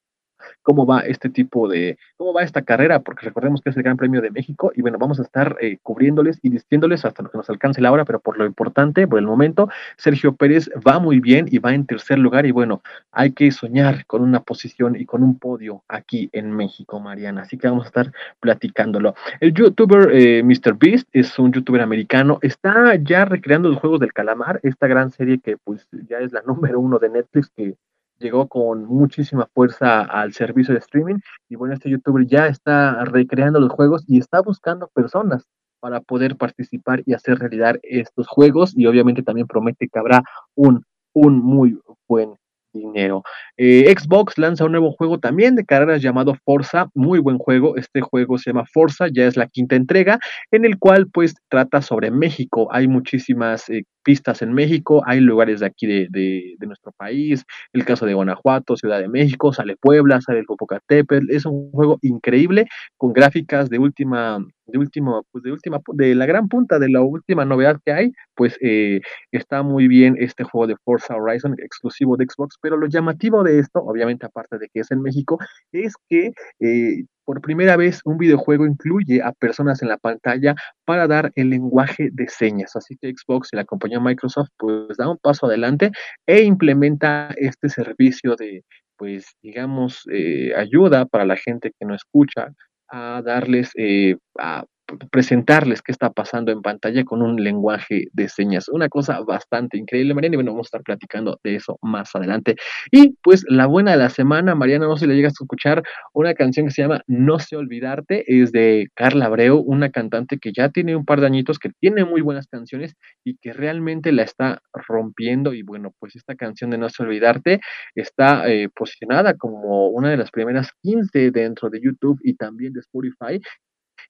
cómo 0.62 0.86
va 0.86 1.00
este 1.00 1.28
tipo 1.28 1.68
de, 1.68 1.98
cómo 2.16 2.32
va 2.32 2.42
esta 2.42 2.62
carrera, 2.62 3.00
porque 3.00 3.26
recordemos 3.26 3.60
que 3.60 3.70
es 3.70 3.76
el 3.76 3.82
Gran 3.82 3.96
Premio 3.96 4.20
de 4.20 4.30
México 4.30 4.72
y 4.74 4.82
bueno, 4.82 4.98
vamos 4.98 5.18
a 5.18 5.22
estar 5.22 5.56
eh, 5.60 5.78
cubriéndoles 5.82 6.38
y 6.42 6.50
diciéndoles 6.50 7.04
hasta 7.04 7.22
lo 7.22 7.30
que 7.30 7.38
nos 7.38 7.50
alcance 7.50 7.80
la 7.80 7.92
hora, 7.92 8.04
pero 8.04 8.20
por 8.20 8.38
lo 8.38 8.46
importante, 8.46 9.06
por 9.06 9.18
el 9.18 9.26
momento, 9.26 9.68
Sergio 9.96 10.34
Pérez 10.34 10.70
va 10.86 10.98
muy 10.98 11.20
bien 11.20 11.46
y 11.50 11.58
va 11.58 11.74
en 11.74 11.86
tercer 11.86 12.18
lugar 12.18 12.46
y 12.46 12.50
bueno, 12.50 12.82
hay 13.12 13.32
que 13.32 13.50
soñar 13.50 14.06
con 14.06 14.22
una 14.22 14.40
posición 14.40 14.96
y 14.96 15.04
con 15.04 15.22
un 15.22 15.38
podio 15.38 15.82
aquí 15.88 16.28
en 16.32 16.50
México, 16.50 17.00
Mariana, 17.00 17.42
así 17.42 17.58
que 17.58 17.68
vamos 17.68 17.84
a 17.84 17.88
estar 17.88 18.12
platicándolo. 18.40 19.14
El 19.40 19.52
youtuber 19.52 20.10
eh, 20.12 20.42
Mr. 20.42 20.76
Beast 20.78 21.08
es 21.12 21.38
un 21.38 21.52
youtuber 21.52 21.80
americano, 21.80 22.38
está 22.42 22.94
ya 22.96 23.24
recreando 23.24 23.68
los 23.68 23.78
Juegos 23.78 24.00
del 24.00 24.12
Calamar, 24.12 24.60
esta 24.62 24.86
gran 24.86 25.10
serie 25.10 25.38
que 25.38 25.56
pues 25.56 25.86
ya 26.08 26.18
es 26.18 26.32
la 26.32 26.42
número 26.46 26.80
uno 26.80 26.98
de 26.98 27.08
Netflix 27.08 27.50
que 27.50 27.74
llegó 28.24 28.48
con 28.48 28.86
muchísima 28.86 29.48
fuerza 29.52 30.00
al 30.00 30.32
servicio 30.32 30.74
de 30.74 30.80
streaming. 30.80 31.16
Y 31.48 31.56
bueno, 31.56 31.74
este 31.74 31.90
youtuber 31.90 32.26
ya 32.26 32.46
está 32.46 33.04
recreando 33.04 33.60
los 33.60 33.70
juegos 33.70 34.04
y 34.08 34.18
está 34.18 34.40
buscando 34.40 34.88
personas 34.88 35.46
para 35.80 36.00
poder 36.00 36.36
participar 36.36 37.02
y 37.04 37.12
hacer 37.12 37.38
realidad 37.38 37.76
estos 37.82 38.26
juegos. 38.26 38.76
Y 38.76 38.86
obviamente 38.86 39.22
también 39.22 39.46
promete 39.46 39.88
que 39.88 39.98
habrá 39.98 40.22
un, 40.54 40.84
un 41.12 41.38
muy 41.40 41.78
buen 42.08 42.34
dinero. 42.78 43.22
Eh, 43.56 43.92
Xbox 43.96 44.38
lanza 44.38 44.64
un 44.64 44.72
nuevo 44.72 44.92
juego 44.92 45.18
también 45.18 45.54
de 45.54 45.64
carreras 45.64 46.02
llamado 46.02 46.34
Forza, 46.44 46.88
muy 46.94 47.18
buen 47.18 47.38
juego. 47.38 47.76
Este 47.76 48.00
juego 48.00 48.38
se 48.38 48.50
llama 48.50 48.66
Forza, 48.72 49.06
ya 49.12 49.26
es 49.26 49.36
la 49.36 49.46
quinta 49.46 49.76
entrega, 49.76 50.18
en 50.50 50.64
el 50.64 50.78
cual 50.78 51.08
pues 51.12 51.34
trata 51.48 51.82
sobre 51.82 52.10
México. 52.10 52.68
Hay 52.72 52.88
muchísimas 52.88 53.68
eh, 53.70 53.84
pistas 54.04 54.42
en 54.42 54.52
México, 54.52 55.02
hay 55.06 55.18
lugares 55.20 55.60
de 55.60 55.66
aquí 55.66 55.86
de, 55.86 56.06
de, 56.10 56.66
nuestro 56.66 56.92
país, 56.92 57.44
el 57.72 57.84
caso 57.84 58.06
de 58.06 58.14
Guanajuato, 58.14 58.76
Ciudad 58.76 59.00
de 59.00 59.08
México, 59.08 59.52
sale 59.52 59.76
Puebla, 59.76 60.20
sale 60.20 60.40
el 60.40 60.44
Popocatépetl, 60.44 61.30
es 61.30 61.46
un 61.46 61.70
juego 61.72 61.98
increíble 62.02 62.66
con 62.96 63.12
gráficas 63.12 63.70
de 63.70 63.78
última, 63.78 64.38
de 64.66 64.78
último, 64.78 65.24
pues 65.30 65.44
de 65.44 65.52
última, 65.52 65.80
de 65.94 66.14
la 66.14 66.26
gran 66.26 66.48
punta, 66.48 66.78
de 66.78 66.88
la 66.88 67.02
última 67.02 67.44
novedad 67.44 67.80
que 67.84 67.92
hay, 67.92 68.12
pues 68.34 68.56
eh, 68.60 69.00
está 69.32 69.62
muy 69.62 69.88
bien 69.88 70.16
este 70.18 70.44
juego 70.44 70.66
de 70.66 70.76
Forza 70.84 71.16
Horizon 71.16 71.54
exclusivo 71.58 72.16
de 72.16 72.26
Xbox, 72.26 72.56
pero 72.60 72.76
lo 72.76 72.86
llamativo 72.86 73.42
de 73.42 73.58
esto, 73.58 73.80
obviamente 73.80 74.26
aparte 74.26 74.58
de 74.58 74.68
que 74.72 74.80
es 74.80 74.90
en 74.90 75.02
México, 75.02 75.38
es 75.72 75.94
que 76.08 76.32
eh, 76.60 77.04
por 77.24 77.40
primera 77.40 77.76
vez, 77.76 78.00
un 78.04 78.18
videojuego 78.18 78.66
incluye 78.66 79.22
a 79.22 79.32
personas 79.32 79.82
en 79.82 79.88
la 79.88 79.96
pantalla 79.96 80.54
para 80.84 81.06
dar 81.06 81.32
el 81.36 81.50
lenguaje 81.50 82.10
de 82.12 82.28
señas. 82.28 82.76
Así 82.76 82.96
que 83.00 83.12
Xbox 83.12 83.48
y 83.52 83.56
la 83.56 83.64
compañía 83.64 84.00
Microsoft 84.00 84.50
pues 84.58 84.96
da 84.98 85.08
un 85.08 85.18
paso 85.18 85.46
adelante 85.46 85.90
e 86.26 86.42
implementa 86.42 87.34
este 87.36 87.68
servicio 87.68 88.36
de, 88.36 88.62
pues 88.96 89.36
digamos, 89.42 90.02
eh, 90.10 90.54
ayuda 90.54 91.06
para 91.06 91.24
la 91.24 91.36
gente 91.36 91.72
que 91.78 91.86
no 91.86 91.94
escucha 91.94 92.48
a 92.94 93.22
darles, 93.22 93.70
eh, 93.76 94.16
a 94.38 94.64
presentarles 95.10 95.82
qué 95.82 95.92
está 95.92 96.10
pasando 96.10 96.52
en 96.52 96.62
pantalla 96.62 97.04
con 97.04 97.22
un 97.22 97.42
lenguaje 97.42 98.08
de 98.12 98.28
señas. 98.28 98.68
Una 98.68 98.88
cosa 98.88 99.20
bastante 99.20 99.78
increíble, 99.78 100.14
Mariana, 100.14 100.34
y 100.34 100.36
bueno, 100.36 100.52
vamos 100.52 100.66
a 100.66 100.68
estar 100.68 100.82
platicando 100.82 101.38
de 101.42 101.56
eso 101.56 101.78
más 101.82 102.14
adelante. 102.14 102.56
Y 102.90 103.16
pues 103.22 103.44
la 103.48 103.66
buena 103.66 103.92
de 103.92 103.98
la 103.98 104.10
semana, 104.10 104.54
Mariana, 104.54 104.86
no 104.86 104.96
si 104.96 105.06
le 105.06 105.14
llegas 105.14 105.32
a 105.32 105.44
escuchar 105.44 105.82
una 106.12 106.34
canción 106.34 106.66
que 106.66 106.72
se 106.72 106.82
llama 106.82 107.02
No 107.06 107.38
sé 107.38 107.56
olvidarte, 107.56 108.24
es 108.26 108.52
de 108.52 108.88
Carla 108.94 109.26
Abreu, 109.26 109.58
una 109.58 109.90
cantante 109.90 110.38
que 110.38 110.52
ya 110.52 110.68
tiene 110.68 110.96
un 110.96 111.04
par 111.04 111.20
de 111.20 111.26
añitos, 111.26 111.58
que 111.58 111.70
tiene 111.80 112.04
muy 112.04 112.20
buenas 112.20 112.46
canciones 112.46 112.94
y 113.24 113.36
que 113.36 113.52
realmente 113.52 114.12
la 114.12 114.22
está 114.22 114.60
rompiendo. 114.72 115.54
Y 115.54 115.62
bueno, 115.62 115.92
pues 115.98 116.16
esta 116.16 116.34
canción 116.34 116.70
de 116.70 116.78
No 116.78 116.88
sé 116.88 117.02
olvidarte 117.02 117.60
está 117.94 118.48
eh, 118.50 118.68
posicionada 118.74 119.34
como 119.34 119.88
una 119.88 120.10
de 120.10 120.16
las 120.16 120.30
primeras 120.30 120.70
15 120.82 121.30
dentro 121.30 121.70
de 121.70 121.80
YouTube 121.82 122.18
y 122.22 122.34
también 122.34 122.72
de 122.72 122.80
Spotify 122.80 123.40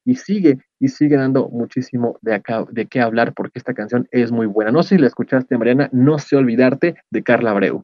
y 0.04 0.16
sigue 0.16 0.58
y 0.78 0.88
sigue 0.88 1.16
dando 1.16 1.48
muchísimo 1.48 2.18
de 2.20 2.34
acá 2.34 2.64
de 2.70 2.86
qué 2.86 3.00
hablar 3.00 3.32
porque 3.34 3.58
esta 3.58 3.74
canción 3.74 4.06
es 4.10 4.30
muy 4.30 4.46
buena. 4.46 4.70
No 4.70 4.82
sé 4.82 4.96
si 4.96 5.00
la 5.00 5.06
escuchaste, 5.06 5.56
Mariana, 5.56 5.88
no 5.92 6.18
sé 6.18 6.36
olvidarte 6.36 6.96
de 7.10 7.22
Carla 7.22 7.50
Abreu. 7.50 7.82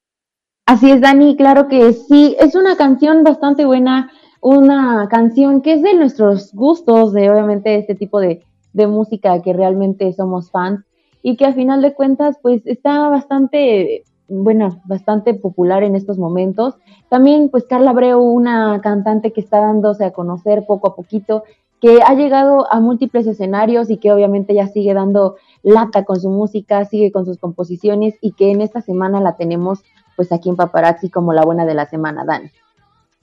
Así 0.67 0.91
es, 0.91 1.01
Dani, 1.01 1.37
claro 1.37 1.69
que 1.69 1.93
sí, 1.93 2.37
es 2.39 2.55
una 2.55 2.77
canción 2.77 3.25
bastante 3.25 3.65
buena, 3.65 4.11
una 4.41 5.09
canción 5.11 5.63
que 5.63 5.75
es 5.75 5.83
de 5.83 5.95
nuestros 5.95 6.53
gustos, 6.53 7.13
de 7.13 7.31
obviamente 7.31 7.77
este 7.77 7.95
tipo 7.95 8.21
de, 8.21 8.43
de 8.73 8.87
música 8.87 9.43
que 9.43 9.53
realmente 9.53 10.13
somos 10.13 10.51
fans 10.51 10.85
y 11.23 11.37
que 11.37 11.47
a 11.47 11.55
final 11.55 11.83
de 11.83 11.95
cuentas 11.95 12.37
pues 12.41 12.63
está 12.67 13.09
bastante 13.09 14.05
bueno, 14.31 14.81
bastante 14.85 15.35
popular 15.35 15.83
en 15.83 15.97
estos 15.97 16.17
momentos. 16.17 16.77
También, 17.09 17.49
pues, 17.49 17.65
Carla 17.65 17.91
Abreu, 17.91 18.21
una 18.21 18.81
cantante 18.81 19.33
que 19.33 19.41
está 19.41 19.59
dándose 19.59 20.05
a 20.05 20.13
conocer 20.13 20.65
poco 20.67 20.89
a 20.89 20.95
poquito, 20.95 21.43
que 21.81 22.01
ha 22.07 22.15
llegado 22.15 22.71
a 22.73 22.81
múltiples 22.81 23.27
escenarios 23.27 23.91
y 23.91 23.97
que 23.97 24.13
obviamente 24.13 24.55
ya 24.55 24.67
sigue 24.67 24.95
dando 24.95 25.37
lata 25.63 26.05
con 26.05 26.21
su 26.21 26.29
música, 26.29 26.85
sigue 26.85 27.11
con 27.11 27.25
sus 27.25 27.39
composiciones 27.39 28.15
y 28.21 28.33
que 28.33 28.51
en 28.51 28.61
esta 28.61 28.81
semana 28.81 29.21
la 29.21 29.37
tenemos 29.37 29.81
pues 30.17 30.33
aquí 30.33 30.51
en 30.51 30.57
Paparazzi 30.57 31.09
como 31.09 31.33
la 31.33 31.43
buena 31.43 31.65
de 31.65 31.75
la 31.75 31.87
semana, 31.87 32.25
Dan. 32.25 32.51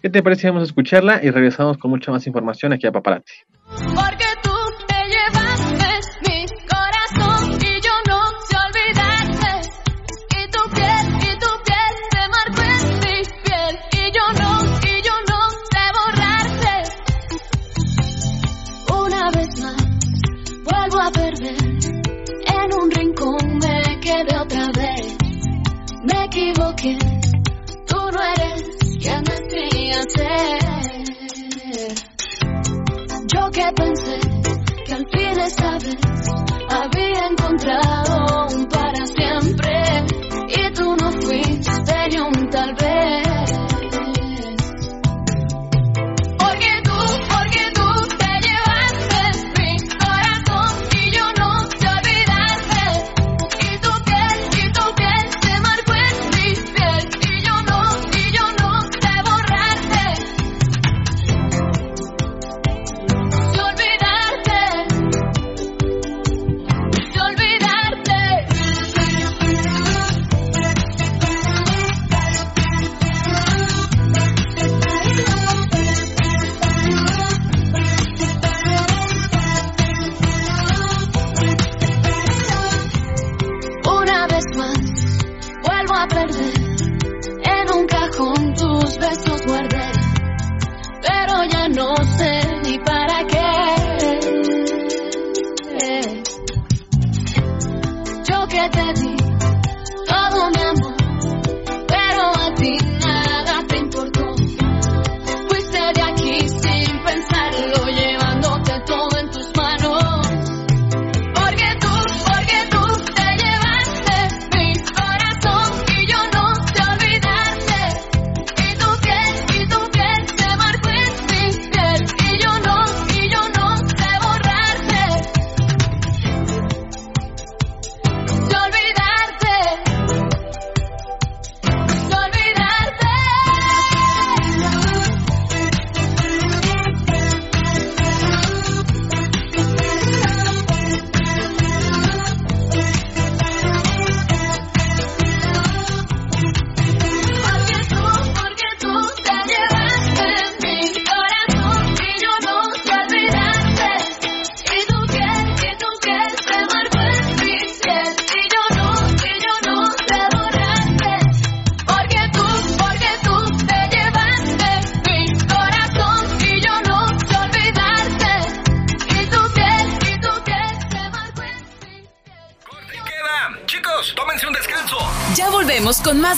¿Qué 0.01 0.09
te 0.09 0.23
parece? 0.23 0.47
Vamos 0.47 0.61
a 0.61 0.65
escucharla 0.65 1.23
y 1.23 1.29
regresamos 1.29 1.77
con 1.77 1.91
mucha 1.91 2.11
más 2.11 2.25
información 2.27 2.73
aquí 2.73 2.87
a 2.87 2.91
Paparazzi. 2.91 3.33
tú 3.67 4.37
había 37.69 38.16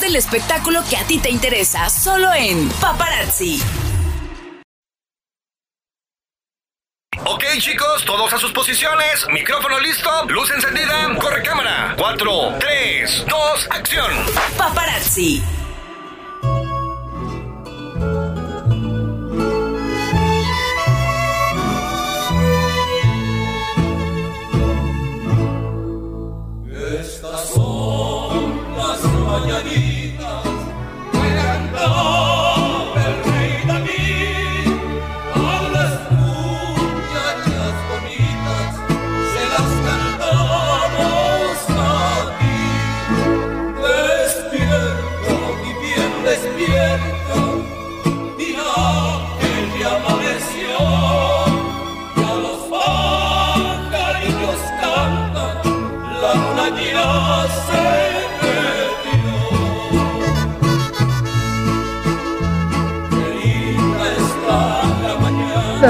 del 0.10 0.16
espectáculo 0.16 0.82
que 0.90 0.98
a 0.98 1.04
ti 1.04 1.20
te 1.20 1.30
interesa, 1.30 1.88
solo 1.88 2.34
en 2.34 2.68
Paparazzi. 2.82 3.62
Ok, 7.26 7.44
chicos, 7.60 8.06
todos 8.06 8.34
a 8.34 8.40
sus 8.40 8.52
posiciones. 8.52 9.28
Micrófono 9.32 9.80
listo, 9.80 10.10
luz 10.30 10.50
encendida, 10.50 11.16
corre 11.20 11.44
cámara. 11.44 11.94
4, 11.96 12.56
3, 12.60 13.26
2, 13.28 13.68
acción. 13.70 14.12
Paparazzi. 14.58 15.44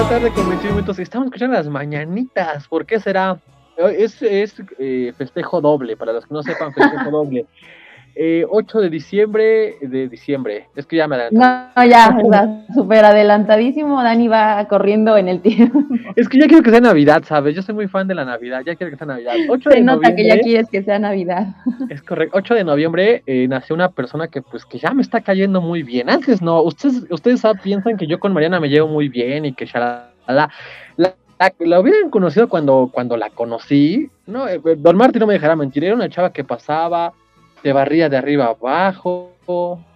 Tarde 0.09 0.31
con 0.31 0.49
21 0.49 0.73
minutos. 0.73 0.97
Estamos 0.97 1.27
escuchando 1.27 1.55
las 1.55 1.67
mañanitas. 1.67 2.67
¿Por 2.67 2.83
qué 2.87 2.99
será? 2.99 3.39
Es, 3.77 4.19
es 4.23 4.55
eh, 4.79 5.13
festejo 5.15 5.61
doble, 5.61 5.95
para 5.95 6.13
los 6.13 6.25
que 6.25 6.33
no 6.33 6.41
sepan, 6.41 6.73
festejo 6.73 7.11
doble. 7.11 7.45
Eh, 8.15 8.45
8 8.49 8.79
de 8.81 8.89
diciembre, 8.89 9.75
de 9.81 10.07
diciembre. 10.09 10.67
Es 10.75 10.85
que 10.85 10.97
ya 10.97 11.07
me 11.07 11.15
adelanté. 11.15 11.37
No, 11.37 11.85
ya, 11.85 12.17
está 12.21 12.65
súper 12.73 13.05
adelantadísimo. 13.05 14.01
Dani 14.03 14.27
va 14.27 14.65
corriendo 14.67 15.15
en 15.17 15.27
el 15.29 15.41
tiempo. 15.41 15.79
Es 16.15 16.27
que 16.27 16.39
ya 16.39 16.47
quiero 16.47 16.63
que 16.63 16.71
sea 16.71 16.81
Navidad, 16.81 17.23
¿sabes? 17.25 17.55
Yo 17.55 17.61
soy 17.61 17.75
muy 17.75 17.87
fan 17.87 18.07
de 18.07 18.15
la 18.15 18.25
Navidad, 18.25 18.61
ya 18.65 18.75
quiero 18.75 18.91
que 18.91 18.97
sea 18.97 19.07
Navidad. 19.07 19.33
8 19.49 19.69
Se 19.69 19.75
de 19.77 19.81
nota 19.83 20.15
que 20.15 20.25
ya 20.27 20.39
quieres 20.39 20.69
que 20.69 20.83
sea 20.83 20.99
Navidad. 20.99 21.47
es 21.89 22.01
correcto. 22.01 22.37
8 22.37 22.55
de 22.55 22.63
noviembre 22.63 23.23
eh, 23.25 23.47
nació 23.47 23.75
una 23.75 23.89
persona 23.89 24.27
que 24.27 24.41
pues 24.41 24.65
que 24.65 24.77
ya 24.79 24.91
me 24.93 25.01
está 25.01 25.21
cayendo 25.21 25.61
muy 25.61 25.83
bien. 25.83 26.09
Antes 26.09 26.41
no, 26.41 26.61
ustedes 26.61 27.05
ustedes 27.09 27.45
ah, 27.45 27.53
piensan 27.53 27.97
que 27.97 28.07
yo 28.07 28.19
con 28.19 28.33
Mariana 28.33 28.59
me 28.59 28.69
llevo 28.69 28.87
muy 28.87 29.07
bien 29.09 29.45
y 29.45 29.53
que 29.53 29.65
shalala. 29.65 30.09
La, 30.27 30.49
la, 30.97 31.13
la 31.59 31.79
hubieran 31.79 32.09
conocido 32.09 32.49
cuando, 32.49 32.89
cuando 32.91 33.15
la 33.17 33.29
conocí. 33.29 34.09
No, 34.27 34.47
Eh, 34.47 34.59
Don 34.77 34.97
Martín 34.97 35.21
no 35.21 35.27
me 35.27 35.33
dejará 35.33 35.55
mentir, 35.55 35.83
era 35.83 35.95
una 35.95 36.09
chava 36.09 36.31
que 36.33 36.43
pasaba, 36.43 37.13
te 37.61 37.73
barría 37.73 38.09
de 38.09 38.17
arriba 38.17 38.47
abajo, 38.47 39.31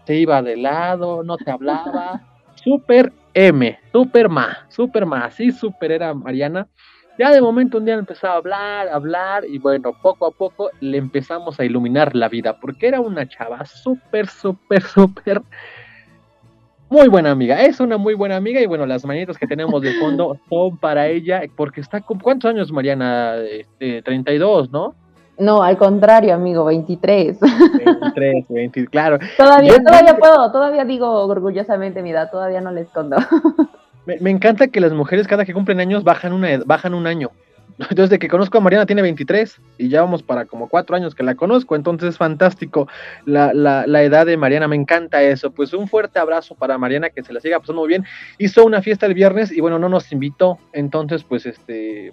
te 0.05 0.15
iba 0.15 0.41
de 0.41 0.57
lado, 0.57 1.23
no 1.23 1.37
te 1.37 1.51
hablaba. 1.51 2.21
Super 2.55 3.11
M, 3.33 3.79
super 3.91 4.29
ma, 4.29 4.67
super 4.69 5.05
ma, 5.05 5.25
así 5.25 5.51
super 5.51 5.91
era 5.91 6.13
Mariana. 6.13 6.67
Ya 7.17 7.31
de 7.31 7.41
momento 7.41 7.77
un 7.77 7.85
día 7.85 7.95
empezó 7.95 8.27
a 8.27 8.35
hablar, 8.35 8.87
a 8.87 8.95
hablar 8.95 9.43
y 9.45 9.57
bueno, 9.57 9.91
poco 10.01 10.27
a 10.27 10.31
poco 10.31 10.69
le 10.79 10.97
empezamos 10.97 11.59
a 11.59 11.65
iluminar 11.65 12.15
la 12.15 12.29
vida 12.29 12.59
porque 12.59 12.87
era 12.87 13.01
una 13.01 13.27
chava 13.27 13.65
súper, 13.65 14.27
súper, 14.27 14.81
súper 14.83 15.41
muy 16.89 17.07
buena 17.07 17.31
amiga. 17.31 17.61
Es 17.63 17.79
una 17.79 17.97
muy 17.97 18.13
buena 18.13 18.35
amiga 18.35 18.61
y 18.61 18.67
bueno, 18.67 18.85
las 18.85 19.03
manitas 19.03 19.37
que 19.37 19.47
tenemos 19.47 19.81
de 19.81 19.93
fondo 19.93 20.37
son 20.49 20.77
para 20.77 21.07
ella 21.07 21.41
porque 21.55 21.81
está 21.81 22.01
con 22.01 22.19
¿cuántos 22.19 22.49
años 22.49 22.71
Mariana? 22.71 23.35
Este, 23.37 24.03
32, 24.03 24.71
¿no? 24.71 24.95
No, 25.37 25.63
al 25.63 25.77
contrario, 25.77 26.33
amigo, 26.33 26.65
23. 26.65 27.39
23, 27.39 28.45
20, 28.49 28.85
claro. 28.87 29.17
todavía, 29.37 29.71
Yo- 29.71 29.83
todavía 29.83 30.15
puedo, 30.17 30.51
todavía 30.51 30.85
digo 30.85 31.09
orgullosamente 31.25 32.01
mi 32.03 32.11
edad, 32.11 32.29
todavía 32.31 32.61
no 32.61 32.71
la 32.71 32.81
escondo. 32.81 33.17
Me, 34.05 34.17
me 34.19 34.31
encanta 34.31 34.67
que 34.67 34.81
las 34.81 34.91
mujeres 34.91 35.27
cada 35.29 35.45
que 35.45 35.53
cumplen 35.53 35.79
años 35.79 36.03
bajan, 36.03 36.33
una, 36.33 36.49
bajan 36.65 36.93
un 36.93 37.07
año. 37.07 37.31
Entonces, 37.79 38.09
de 38.09 38.19
que 38.19 38.27
conozco 38.27 38.57
a 38.57 38.61
Mariana 38.61 38.85
tiene 38.85 39.01
23 39.01 39.59
y 39.77 39.87
ya 39.89 40.01
vamos 40.01 40.21
para 40.21 40.45
como 40.45 40.67
cuatro 40.67 40.95
años 40.95 41.15
que 41.15 41.23
la 41.23 41.33
conozco, 41.35 41.75
entonces 41.75 42.09
es 42.09 42.17
fantástico 42.17 42.87
la, 43.25 43.51
la, 43.53 43.87
la 43.87 44.03
edad 44.03 44.25
de 44.27 44.35
Mariana, 44.37 44.67
me 44.67 44.75
encanta 44.75 45.23
eso. 45.23 45.51
Pues 45.51 45.73
un 45.73 45.87
fuerte 45.87 46.19
abrazo 46.19 46.53
para 46.53 46.77
Mariana, 46.77 47.09
que 47.09 47.23
se 47.23 47.31
la 47.33 47.39
siga 47.39 47.59
pasando 47.59 47.81
muy 47.81 47.87
bien. 47.87 48.03
Hizo 48.37 48.63
una 48.65 48.81
fiesta 48.81 49.05
el 49.07 49.13
viernes 49.15 49.51
y 49.51 49.61
bueno, 49.61 49.79
no 49.79 49.87
nos 49.89 50.11
invitó, 50.11 50.59
entonces 50.73 51.23
pues 51.23 51.45
este, 51.45 52.11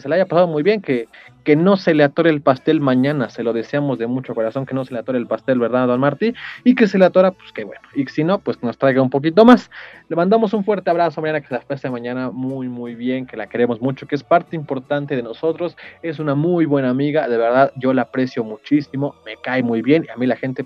que 0.00 0.04
se 0.04 0.08
la 0.08 0.14
haya 0.14 0.26
pasado 0.26 0.46
muy 0.46 0.62
bien, 0.62 0.80
que, 0.80 1.08
que 1.44 1.56
no 1.56 1.76
se 1.76 1.92
le 1.92 2.02
atore 2.02 2.30
el 2.30 2.40
pastel 2.40 2.80
mañana, 2.80 3.28
se 3.28 3.42
lo 3.42 3.52
deseamos 3.52 3.98
de 3.98 4.06
mucho 4.06 4.34
corazón, 4.34 4.64
que 4.64 4.74
no 4.74 4.84
se 4.84 4.94
le 4.94 5.00
atore 5.00 5.18
el 5.18 5.26
pastel, 5.26 5.58
¿verdad, 5.58 5.86
don 5.88 6.00
Martí? 6.00 6.32
Y 6.64 6.74
que 6.74 6.86
se 6.86 6.98
le 6.98 7.04
atora, 7.04 7.32
pues 7.32 7.52
que 7.52 7.64
bueno, 7.64 7.82
y 7.94 8.06
si 8.06 8.24
no, 8.24 8.38
pues 8.38 8.62
nos 8.62 8.78
traiga 8.78 9.02
un 9.02 9.10
poquito 9.10 9.44
más. 9.44 9.70
Le 10.08 10.16
mandamos 10.16 10.54
un 10.54 10.64
fuerte 10.64 10.88
abrazo 10.88 11.20
Mariana, 11.20 11.42
que 11.42 11.48
se 11.48 11.54
la 11.54 11.60
pase 11.60 11.90
mañana 11.90 12.30
muy, 12.30 12.68
muy 12.68 12.94
bien, 12.94 13.26
que 13.26 13.36
la 13.36 13.46
queremos 13.46 13.80
mucho, 13.82 14.06
que 14.06 14.14
es 14.14 14.22
parte 14.22 14.56
importante 14.56 15.16
de 15.16 15.22
nosotros, 15.22 15.76
es 16.02 16.18
una 16.18 16.34
muy 16.34 16.64
buena 16.64 16.88
amiga, 16.88 17.28
de 17.28 17.36
verdad, 17.36 17.72
yo 17.76 17.92
la 17.92 18.02
aprecio 18.02 18.42
muchísimo, 18.42 19.14
me 19.26 19.36
cae 19.42 19.62
muy 19.62 19.82
bien, 19.82 20.06
a 20.14 20.16
mí 20.16 20.26
la 20.26 20.36
gente, 20.36 20.64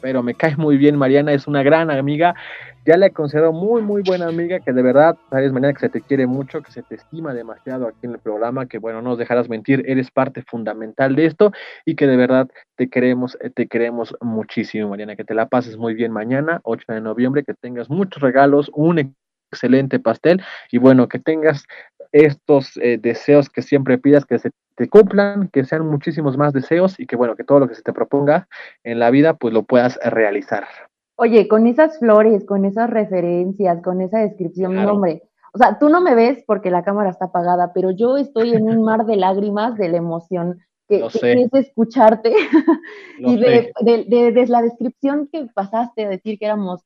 pero 0.00 0.22
me 0.22 0.34
cae 0.34 0.56
muy 0.56 0.76
bien, 0.76 0.96
Mariana 0.96 1.32
es 1.32 1.46
una 1.46 1.62
gran 1.62 1.90
amiga, 1.90 2.34
ya 2.84 2.96
la 2.96 3.06
he 3.06 3.10
considerado 3.10 3.52
muy, 3.52 3.82
muy 3.82 4.02
buena 4.02 4.26
amiga, 4.26 4.60
que 4.60 4.72
de 4.72 4.82
verdad, 4.82 5.16
sabes, 5.30 5.52
Mariana, 5.52 5.74
que 5.74 5.80
se 5.80 5.88
te 5.88 6.00
quiere 6.00 6.26
mucho, 6.26 6.62
que 6.62 6.70
se 6.70 6.82
te 6.82 6.96
estima 6.96 7.32
demasiado 7.32 7.86
aquí 7.86 8.00
en 8.02 8.12
el 8.12 8.18
programa, 8.18 8.66
que 8.66 8.78
bueno, 8.78 9.00
no 9.00 9.10
nos 9.10 9.18
dejarás 9.18 9.48
mentir, 9.48 9.84
eres 9.86 10.10
parte 10.10 10.42
fundamental 10.42 11.16
de 11.16 11.26
esto, 11.26 11.52
y 11.84 11.96
que 11.96 12.06
de 12.06 12.16
verdad 12.16 12.48
te 12.76 12.88
queremos, 12.88 13.38
eh, 13.40 13.50
te 13.50 13.66
queremos 13.68 14.14
muchísimo, 14.20 14.90
Mariana, 14.90 15.16
que 15.16 15.24
te 15.24 15.34
la 15.34 15.48
pases 15.48 15.76
muy 15.76 15.94
bien 15.94 16.12
mañana, 16.12 16.60
8 16.64 16.92
de 16.92 17.00
noviembre, 17.00 17.44
que 17.44 17.54
tengas 17.54 17.88
muchos 17.90 18.22
regalos, 18.22 18.70
un 18.74 19.14
excelente 19.50 20.00
pastel 20.00 20.42
y 20.70 20.78
bueno, 20.78 21.08
que 21.08 21.18
tengas 21.18 21.64
estos 22.12 22.76
eh, 22.76 22.98
deseos 23.00 23.50
que 23.50 23.62
siempre 23.62 23.98
pidas 23.98 24.24
que 24.24 24.38
se 24.38 24.50
te 24.76 24.88
cumplan, 24.88 25.48
que 25.48 25.64
sean 25.64 25.86
muchísimos 25.86 26.36
más 26.36 26.52
deseos 26.52 26.98
y 26.98 27.06
que 27.06 27.16
bueno, 27.16 27.36
que 27.36 27.44
todo 27.44 27.60
lo 27.60 27.68
que 27.68 27.74
se 27.74 27.82
te 27.82 27.92
proponga 27.92 28.48
en 28.82 28.98
la 28.98 29.10
vida 29.10 29.34
pues 29.34 29.54
lo 29.54 29.62
puedas 29.62 29.98
realizar. 30.04 30.64
Oye, 31.16 31.46
con 31.48 31.66
esas 31.66 31.98
flores, 31.98 32.44
con 32.44 32.64
esas 32.64 32.90
referencias, 32.90 33.82
con 33.82 34.00
esa 34.00 34.18
descripción, 34.18 34.72
Claro. 34.72 34.94
hombre. 34.94 35.22
O 35.52 35.58
sea, 35.58 35.78
tú 35.78 35.88
no 35.88 36.00
me 36.00 36.14
ves 36.16 36.42
porque 36.46 36.70
la 36.70 36.82
cámara 36.82 37.10
está 37.10 37.26
apagada, 37.26 37.72
pero 37.72 37.92
yo 37.92 38.16
estoy 38.16 38.54
en 38.54 38.68
un 38.68 38.82
mar 38.82 39.06
de 39.06 39.14
lágrimas 39.16 39.76
de 39.76 39.88
la 39.88 39.98
emoción 39.98 40.58
que, 40.88 41.00
que 41.02 41.10
sé. 41.10 41.32
es 41.42 41.52
escucharte 41.54 42.32
y 43.18 43.38
sé. 43.38 43.40
de, 43.40 43.72
de, 43.80 44.04
de- 44.04 44.32
de 44.32 44.46
la 44.48 44.62
descripción 44.62 45.28
que 45.32 45.46
pasaste 45.54 46.06
a 46.06 46.08
decir 46.08 46.38
que 46.38 46.46
éramos 46.46 46.82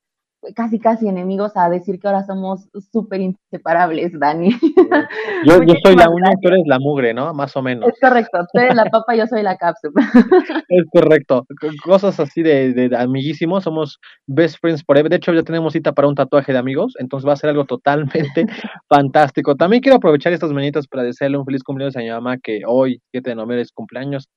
casi 0.54 0.78
casi 0.78 1.08
enemigos 1.08 1.52
a 1.56 1.68
decir 1.68 1.98
que 1.98 2.06
ahora 2.06 2.24
somos 2.24 2.68
súper 2.92 3.20
inseparables, 3.20 4.18
Dani. 4.18 4.50
Yo, 5.44 5.62
yo 5.62 5.74
soy 5.84 5.94
la 5.96 6.08
unión, 6.08 6.34
tú 6.42 6.48
eres 6.48 6.66
la 6.66 6.78
mugre, 6.78 7.14
¿no? 7.14 7.32
Más 7.32 7.56
o 7.56 7.62
menos. 7.62 7.88
Es 7.88 7.98
correcto, 8.00 8.38
tú 8.52 8.58
eres 8.58 8.74
la 8.74 8.86
papa, 8.86 9.14
yo 9.14 9.26
soy 9.26 9.42
la 9.42 9.56
cápsula. 9.56 9.92
Es 10.68 10.84
correcto. 10.92 11.46
Cosas 11.84 12.18
así 12.20 12.42
de, 12.42 12.72
de 12.72 12.96
amiguísimos, 12.96 13.64
somos 13.64 13.98
best 14.26 14.58
friends 14.60 14.82
forever. 14.84 15.10
De 15.10 15.16
hecho, 15.16 15.32
ya 15.32 15.42
tenemos 15.42 15.72
cita 15.72 15.92
para 15.92 16.08
un 16.08 16.14
tatuaje 16.14 16.52
de 16.52 16.58
amigos, 16.58 16.94
entonces 16.98 17.28
va 17.28 17.34
a 17.34 17.36
ser 17.36 17.50
algo 17.50 17.64
totalmente 17.64 18.46
fantástico. 18.88 19.54
También 19.54 19.82
quiero 19.82 19.96
aprovechar 19.96 20.32
estas 20.32 20.50
mañanitas 20.50 20.86
para 20.88 21.02
desearle 21.04 21.38
un 21.38 21.44
feliz 21.44 21.62
cumpleaños 21.62 21.96
a 21.96 22.00
mi 22.00 22.10
mamá, 22.10 22.38
que 22.38 22.62
hoy, 22.66 23.00
7 23.12 23.30
de 23.30 23.36
noviembre, 23.36 23.60
es 23.62 23.72
cumpleaños. 23.72 24.28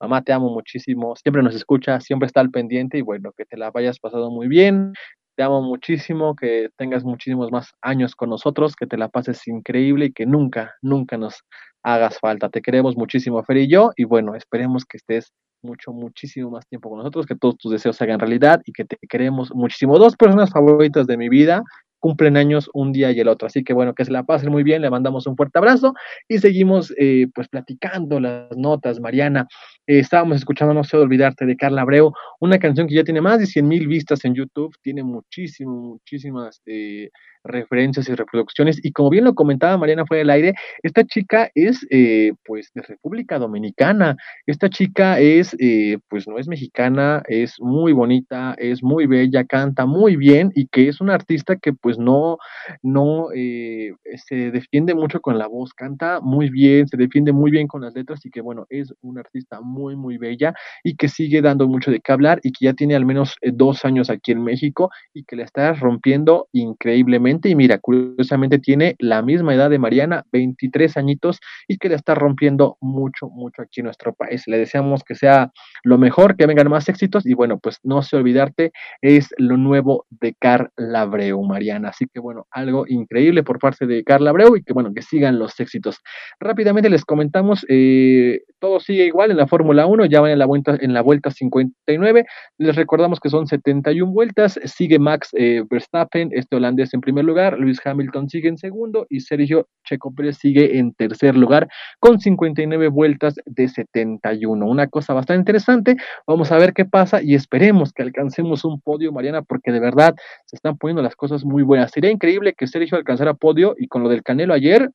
Mamá, 0.00 0.22
te 0.22 0.32
amo 0.32 0.48
muchísimo, 0.48 1.14
siempre 1.16 1.42
nos 1.42 1.54
escucha, 1.54 2.00
siempre 2.00 2.26
está 2.26 2.40
al 2.40 2.50
pendiente 2.50 2.96
y 2.96 3.02
bueno, 3.02 3.32
que 3.36 3.44
te 3.44 3.58
la 3.58 3.70
vayas 3.70 3.98
pasado 3.98 4.30
muy 4.30 4.48
bien. 4.48 4.94
Te 5.40 5.44
amo 5.44 5.62
muchísimo, 5.62 6.36
que 6.36 6.68
tengas 6.76 7.02
muchísimos 7.02 7.50
más 7.50 7.72
años 7.80 8.14
con 8.14 8.28
nosotros, 8.28 8.76
que 8.76 8.86
te 8.86 8.98
la 8.98 9.08
pases 9.08 9.48
increíble 9.48 10.04
y 10.04 10.12
que 10.12 10.26
nunca, 10.26 10.74
nunca 10.82 11.16
nos 11.16 11.44
hagas 11.82 12.18
falta. 12.18 12.50
Te 12.50 12.60
queremos 12.60 12.94
muchísimo, 12.94 13.42
Fer 13.42 13.56
y 13.56 13.66
yo, 13.66 13.90
y 13.96 14.04
bueno, 14.04 14.34
esperemos 14.34 14.84
que 14.84 14.98
estés 14.98 15.32
mucho, 15.62 15.94
muchísimo 15.94 16.50
más 16.50 16.66
tiempo 16.66 16.90
con 16.90 16.98
nosotros, 16.98 17.24
que 17.24 17.36
todos 17.36 17.56
tus 17.56 17.72
deseos 17.72 17.96
se 17.96 18.04
hagan 18.04 18.20
realidad 18.20 18.60
y 18.66 18.72
que 18.72 18.84
te 18.84 18.98
queremos 19.08 19.50
muchísimo. 19.54 19.98
Dos 19.98 20.14
personas 20.14 20.50
favoritas 20.50 21.06
de 21.06 21.16
mi 21.16 21.30
vida 21.30 21.62
cumplen 22.00 22.36
años 22.36 22.68
un 22.74 22.92
día 22.92 23.10
y 23.10 23.20
el 23.20 23.28
otro, 23.28 23.46
así 23.46 23.62
que 23.62 23.72
bueno, 23.72 23.94
que 23.94 24.04
se 24.04 24.12
la 24.12 24.24
pasen 24.24 24.50
muy 24.50 24.62
bien, 24.62 24.82
le 24.82 24.90
mandamos 24.90 25.26
un 25.26 25.36
fuerte 25.36 25.58
abrazo 25.58 25.94
y 26.28 26.38
seguimos 26.38 26.92
eh, 26.98 27.28
pues 27.34 27.48
platicando 27.48 28.20
las 28.20 28.56
notas, 28.56 29.00
Mariana. 29.00 29.46
Eh, 29.86 29.98
estábamos 29.98 30.36
escuchando 30.36 30.74
No 30.74 30.84
sé 30.84 30.96
olvidarte 30.96 31.46
de 31.46 31.56
Carla 31.56 31.82
Abreu, 31.82 32.12
una 32.40 32.58
canción 32.58 32.86
que 32.86 32.94
ya 32.94 33.04
tiene 33.04 33.20
más 33.20 33.38
de 33.38 33.46
100 33.46 33.66
mil 33.68 33.86
vistas 33.86 34.24
en 34.24 34.34
YouTube, 34.34 34.74
tiene 34.82 35.02
muchísimo, 35.02 35.72
muchísimas 35.72 36.62
eh, 36.66 37.10
referencias 37.44 38.08
y 38.08 38.14
reproducciones. 38.14 38.78
Y 38.84 38.92
como 38.92 39.10
bien 39.10 39.24
lo 39.24 39.34
comentaba 39.34 39.76
Mariana 39.78 40.06
fuera 40.06 40.20
del 40.20 40.30
aire, 40.30 40.54
esta 40.82 41.04
chica 41.04 41.50
es 41.54 41.86
eh, 41.90 42.32
pues 42.44 42.70
de 42.74 42.82
República 42.82 43.38
Dominicana. 43.38 44.16
Esta 44.46 44.68
chica 44.68 45.18
es, 45.20 45.56
eh, 45.58 45.98
pues 46.08 46.28
no 46.28 46.38
es 46.38 46.48
mexicana, 46.48 47.22
es 47.28 47.54
muy 47.60 47.92
bonita, 47.92 48.54
es 48.58 48.82
muy 48.82 49.06
bella, 49.06 49.44
canta 49.44 49.86
muy 49.86 50.16
bien 50.16 50.50
y 50.54 50.66
que 50.68 50.88
es 50.88 51.00
una 51.00 51.14
artista 51.14 51.56
que 51.56 51.72
pues 51.72 51.98
no, 51.98 52.38
no 52.82 53.28
se 53.30 54.50
defiende 54.50 54.94
mucho 54.94 55.20
con 55.20 55.38
la 55.38 55.46
voz, 55.46 55.72
canta 55.74 56.20
muy 56.20 56.50
bien, 56.50 56.86
se 56.88 56.96
defiende 56.96 57.32
muy 57.32 57.50
bien 57.50 57.66
con 57.66 57.82
las 57.82 57.94
letras 57.94 58.24
y 58.24 58.30
que 58.30 58.40
bueno, 58.40 58.66
es 58.68 58.92
una 59.02 59.20
artista 59.20 59.60
muy, 59.70 59.96
muy 59.96 60.18
bella 60.18 60.54
y 60.84 60.96
que 60.96 61.08
sigue 61.08 61.40
dando 61.40 61.68
mucho 61.68 61.90
de 61.90 62.00
qué 62.00 62.12
hablar 62.12 62.40
y 62.42 62.52
que 62.52 62.66
ya 62.66 62.74
tiene 62.74 62.94
al 62.94 63.06
menos 63.06 63.36
eh, 63.40 63.52
dos 63.54 63.84
años 63.84 64.10
aquí 64.10 64.32
en 64.32 64.42
México 64.42 64.90
y 65.14 65.24
que 65.24 65.36
la 65.36 65.44
está 65.44 65.72
rompiendo 65.72 66.48
increíblemente 66.52 67.48
y 67.48 67.54
mira, 67.54 67.78
curiosamente 67.78 68.58
tiene 68.58 68.96
la 68.98 69.22
misma 69.22 69.54
edad 69.54 69.70
de 69.70 69.78
Mariana, 69.78 70.24
23 70.32 70.96
añitos 70.96 71.40
y 71.68 71.78
que 71.78 71.88
la 71.88 71.96
está 71.96 72.14
rompiendo 72.14 72.76
mucho, 72.80 73.28
mucho 73.28 73.62
aquí 73.62 73.80
en 73.80 73.84
nuestro 73.84 74.12
país. 74.12 74.42
Le 74.46 74.58
deseamos 74.58 75.04
que 75.04 75.14
sea 75.14 75.52
lo 75.84 75.98
mejor, 75.98 76.36
que 76.36 76.46
vengan 76.46 76.68
más 76.68 76.88
éxitos 76.88 77.26
y 77.26 77.34
bueno, 77.34 77.58
pues 77.58 77.78
no 77.82 78.02
se 78.02 78.16
olvidarte, 78.16 78.72
es 79.00 79.28
lo 79.38 79.56
nuevo 79.56 80.06
de 80.10 80.34
Carla 80.34 81.02
Abreu, 81.02 81.42
Mariana. 81.42 81.90
Así 81.90 82.06
que 82.12 82.20
bueno, 82.20 82.46
algo 82.50 82.84
increíble 82.88 83.42
por 83.42 83.58
parte 83.58 83.86
de 83.86 84.04
Carla 84.04 84.30
Abreu 84.30 84.56
y 84.56 84.62
que 84.62 84.72
bueno, 84.72 84.92
que 84.94 85.02
sigan 85.02 85.38
los 85.38 85.58
éxitos. 85.60 85.98
Rápidamente 86.38 86.90
les 86.90 87.04
comentamos, 87.04 87.64
eh, 87.68 88.42
todo 88.58 88.80
sigue 88.80 89.06
igual 89.06 89.30
en 89.30 89.36
la 89.36 89.46
Fórmula 89.60 89.84
1, 89.84 90.06
ya 90.06 90.22
van 90.22 90.30
en 90.30 90.38
la 90.38 90.46
vuelta, 90.46 90.78
en 90.80 90.94
la 90.94 91.02
vuelta 91.02 91.30
59. 91.30 92.24
Les 92.56 92.76
recordamos 92.76 93.20
que 93.20 93.28
son 93.28 93.46
71 93.46 94.10
vueltas, 94.10 94.58
sigue 94.64 94.98
Max 94.98 95.28
eh, 95.34 95.62
Verstappen, 95.68 96.30
este 96.32 96.56
holandés 96.56 96.94
en 96.94 97.02
primer 97.02 97.26
lugar, 97.26 97.58
Luis 97.58 97.78
Hamilton 97.84 98.30
sigue 98.30 98.48
en 98.48 98.56
segundo 98.56 99.06
y 99.10 99.20
Sergio 99.20 99.68
Checo 99.84 100.14
Pérez 100.14 100.38
sigue 100.38 100.78
en 100.78 100.94
tercer 100.94 101.36
lugar 101.36 101.68
con 101.98 102.20
59 102.20 102.88
vueltas 102.88 103.34
de 103.44 103.68
71. 103.68 104.64
Una 104.64 104.86
cosa 104.86 105.12
bastante 105.12 105.40
interesante, 105.40 105.96
vamos 106.26 106.50
a 106.52 106.56
ver 106.56 106.72
qué 106.72 106.86
pasa 106.86 107.20
y 107.22 107.34
esperemos 107.34 107.92
que 107.92 108.02
alcancemos 108.02 108.64
un 108.64 108.80
podio, 108.80 109.12
Mariana, 109.12 109.42
porque 109.42 109.72
de 109.72 109.80
verdad 109.80 110.14
se 110.46 110.56
están 110.56 110.78
poniendo 110.78 111.02
las 111.02 111.16
cosas 111.16 111.44
muy 111.44 111.62
buenas. 111.62 111.90
Sería 111.90 112.10
increíble 112.10 112.54
que 112.56 112.66
Sergio 112.66 112.96
alcanzara 112.96 113.34
podio 113.34 113.74
y 113.76 113.88
con 113.88 114.02
lo 114.02 114.08
del 114.08 114.22
Canelo 114.22 114.54
ayer, 114.54 114.90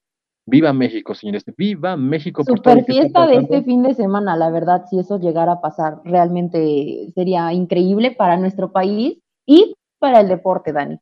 viva 0.45 0.73
México, 0.73 1.15
señores, 1.15 1.43
viva 1.58 1.97
México 1.97 2.43
por 2.43 2.60
todo 2.60 2.73
Super 2.73 2.86
que 2.86 2.91
está 2.91 3.01
fiesta 3.01 3.27
de 3.27 3.36
este 3.38 3.63
fin 3.63 3.84
de 3.84 3.93
semana, 3.93 4.36
la 4.36 4.49
verdad, 4.49 4.86
si 4.89 4.99
eso 4.99 5.19
llegara 5.19 5.53
a 5.53 5.62
pasar, 5.62 6.01
realmente 6.03 7.12
sería 7.13 7.51
increíble 7.53 8.12
para 8.12 8.38
nuestro 8.38 8.71
país 8.71 9.19
y 9.45 9.75
para 9.99 10.21
el 10.21 10.27
deporte, 10.27 10.71
Dani. 10.71 10.97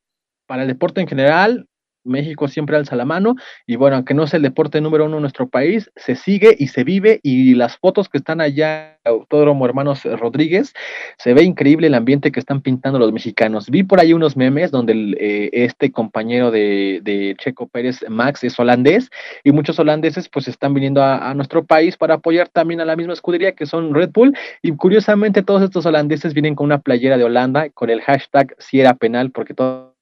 para 0.47 0.63
el 0.63 0.67
deporte 0.67 1.01
en 1.01 1.07
general, 1.07 1.67
México 2.03 2.47
siempre 2.47 2.75
alza 2.75 2.95
la 2.95 3.05
mano 3.05 3.35
y 3.65 3.75
bueno, 3.75 3.95
aunque 3.95 4.13
no 4.13 4.23
es 4.23 4.33
el 4.33 4.41
deporte 4.41 4.81
número 4.81 5.05
uno 5.05 5.17
en 5.17 5.21
nuestro 5.21 5.47
país, 5.47 5.91
se 5.95 6.15
sigue 6.15 6.55
y 6.57 6.67
se 6.67 6.83
vive 6.83 7.19
y 7.23 7.55
las 7.55 7.77
fotos 7.77 8.09
que 8.09 8.17
están 8.17 8.41
allá, 8.41 8.97
Autódromo 9.05 9.65
Hermanos 9.65 10.03
Rodríguez, 10.03 10.73
se 11.17 11.33
ve 11.33 11.43
increíble 11.43 11.87
el 11.87 11.93
ambiente 11.93 12.31
que 12.31 12.39
están 12.39 12.61
pintando 12.61 12.99
los 12.99 13.11
mexicanos. 13.11 13.69
Vi 13.69 13.83
por 13.83 13.99
ahí 13.99 14.13
unos 14.13 14.37
memes 14.37 14.71
donde 14.71 14.93
el, 14.93 15.17
eh, 15.19 15.49
este 15.51 15.91
compañero 15.91 16.51
de, 16.51 17.35
Checo 17.37 17.67
Pérez, 17.67 18.05
Max, 18.09 18.43
es 18.43 18.59
holandés 18.59 19.09
y 19.43 19.51
muchos 19.51 19.79
holandeses 19.79 20.29
pues 20.29 20.47
están 20.47 20.73
viniendo 20.73 21.03
a, 21.03 21.33
nuestro 21.33 21.65
país 21.65 21.97
para 21.97 22.15
apoyar 22.15 22.47
también 22.49 22.81
a 22.81 22.85
la 22.85 22.95
misma 22.95 23.13
escudería 23.13 23.53
que 23.53 23.65
son 23.65 23.93
Red 23.93 24.11
Bull 24.13 24.37
y 24.61 24.71
curiosamente 24.73 25.41
todos 25.41 25.61
estos 25.63 25.85
holandeses 25.85 26.33
vienen 26.33 26.55
con 26.55 26.65
una 26.65 26.79
playera 26.79 27.17
de 27.17 27.23
Holanda 27.23 27.69
con 27.69 27.89
el 27.89 28.01
hashtag 28.01 28.55
si 28.59 28.79
era 28.79 28.93
penal 28.93 29.31
porque 29.31 29.53
todo 29.53 29.92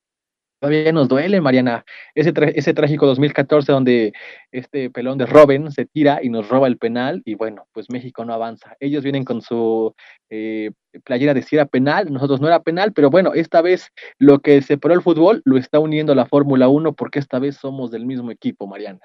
todavía 0.61 0.91
nos 0.91 1.07
duele, 1.07 1.41
Mariana, 1.41 1.83
ese, 2.13 2.31
ese 2.53 2.73
trágico 2.75 3.07
2014 3.07 3.71
donde 3.71 4.13
este 4.51 4.91
pelón 4.91 5.17
de 5.17 5.25
Robin 5.25 5.71
se 5.71 5.85
tira 5.85 6.19
y 6.21 6.29
nos 6.29 6.49
roba 6.49 6.67
el 6.67 6.77
penal 6.77 7.23
y 7.25 7.33
bueno, 7.33 7.65
pues 7.73 7.89
México 7.89 8.23
no 8.25 8.33
avanza. 8.33 8.75
Ellos 8.79 9.03
vienen 9.03 9.25
con 9.25 9.41
su 9.41 9.95
eh, 10.29 10.69
playera 11.03 11.33
de 11.33 11.41
si 11.41 11.55
era 11.55 11.65
penal, 11.65 12.13
nosotros 12.13 12.39
no 12.41 12.47
era 12.47 12.61
penal, 12.61 12.93
pero 12.93 13.09
bueno, 13.09 13.33
esta 13.33 13.61
vez 13.61 13.89
lo 14.19 14.39
que 14.39 14.61
separó 14.61 14.93
el 14.93 15.01
fútbol 15.01 15.41
lo 15.45 15.57
está 15.57 15.79
uniendo 15.79 16.13
la 16.13 16.27
Fórmula 16.27 16.69
1 16.69 16.93
porque 16.93 17.17
esta 17.17 17.39
vez 17.39 17.55
somos 17.55 17.89
del 17.89 18.05
mismo 18.05 18.29
equipo, 18.29 18.67
Mariana. 18.67 19.01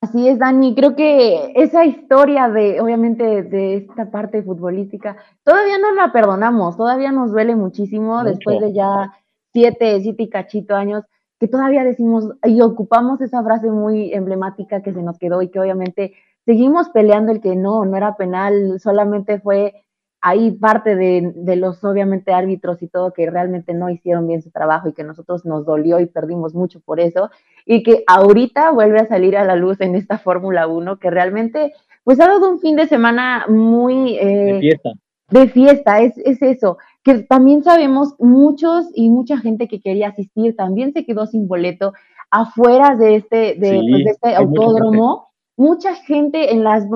Así 0.00 0.28
es, 0.28 0.38
Dani. 0.38 0.74
Creo 0.74 0.94
que 0.94 1.54
esa 1.56 1.84
historia 1.86 2.48
de, 2.50 2.80
obviamente, 2.80 3.42
de 3.42 3.76
esta 3.78 4.10
parte 4.10 4.42
futbolística, 4.42 5.16
todavía 5.42 5.78
no 5.78 5.92
la 5.92 6.12
perdonamos, 6.12 6.76
todavía 6.76 7.10
nos 7.10 7.32
duele 7.32 7.56
muchísimo 7.56 8.18
Mucho. 8.18 8.28
después 8.28 8.60
de 8.60 8.74
ya 8.74 9.10
siete, 9.54 10.00
siete 10.02 10.24
y 10.24 10.28
cachito 10.28 10.74
años, 10.74 11.04
que 11.40 11.48
todavía 11.48 11.84
decimos 11.84 12.28
y 12.44 12.60
ocupamos 12.60 13.20
esa 13.22 13.42
frase 13.42 13.70
muy 13.70 14.12
emblemática 14.12 14.82
que 14.82 14.92
se 14.92 15.02
nos 15.02 15.18
quedó 15.18 15.40
y 15.40 15.48
que 15.48 15.60
obviamente 15.60 16.12
seguimos 16.44 16.90
peleando 16.90 17.32
el 17.32 17.40
que 17.40 17.56
no, 17.56 17.84
no 17.86 17.96
era 17.96 18.16
penal, 18.16 18.78
solamente 18.80 19.40
fue 19.40 19.84
ahí 20.20 20.52
parte 20.52 20.96
de, 20.96 21.32
de, 21.36 21.56
los 21.56 21.84
obviamente 21.84 22.32
árbitros 22.32 22.82
y 22.82 22.88
todo 22.88 23.12
que 23.12 23.30
realmente 23.30 23.74
no 23.74 23.90
hicieron 23.90 24.26
bien 24.26 24.42
su 24.42 24.50
trabajo 24.50 24.88
y 24.88 24.94
que 24.94 25.04
nosotros 25.04 25.44
nos 25.44 25.66
dolió 25.66 26.00
y 26.00 26.06
perdimos 26.06 26.54
mucho 26.54 26.80
por 26.80 26.98
eso 26.98 27.30
y 27.66 27.82
que 27.82 28.04
ahorita 28.06 28.70
vuelve 28.70 29.00
a 29.00 29.06
salir 29.06 29.36
a 29.36 29.44
la 29.44 29.54
luz 29.54 29.80
en 29.82 29.94
esta 29.94 30.18
Fórmula 30.18 30.66
1 30.66 30.98
que 30.98 31.10
realmente 31.10 31.74
pues 32.04 32.20
ha 32.20 32.28
dado 32.28 32.50
un 32.50 32.58
fin 32.58 32.76
de 32.76 32.86
semana 32.86 33.46
muy 33.48 34.16
eh, 34.18 34.54
de 34.54 34.60
fiesta. 34.60 34.90
De 35.30 35.48
fiesta, 35.48 36.00
es, 36.00 36.16
es 36.18 36.40
eso, 36.42 36.78
que 37.04 37.18
también 37.18 37.62
sabemos 37.62 38.14
muchos 38.18 38.86
y 38.94 39.10
mucha 39.10 39.36
gente 39.36 39.68
que 39.68 39.80
quería 39.80 40.08
asistir 40.08 40.56
también 40.56 40.92
se 40.92 41.04
quedó 41.04 41.26
sin 41.26 41.46
boleto 41.46 41.92
afuera 42.30 42.96
de 42.96 43.16
este, 43.16 43.54
de, 43.54 43.78
sí, 43.78 43.86
pues, 43.90 44.04
de 44.04 44.10
este 44.10 44.34
autódromo, 44.34 45.28
mucha 45.56 45.94
gente. 45.94 46.02
mucha 46.02 46.04
gente 46.06 46.52
en 46.52 46.64
las 46.64 46.88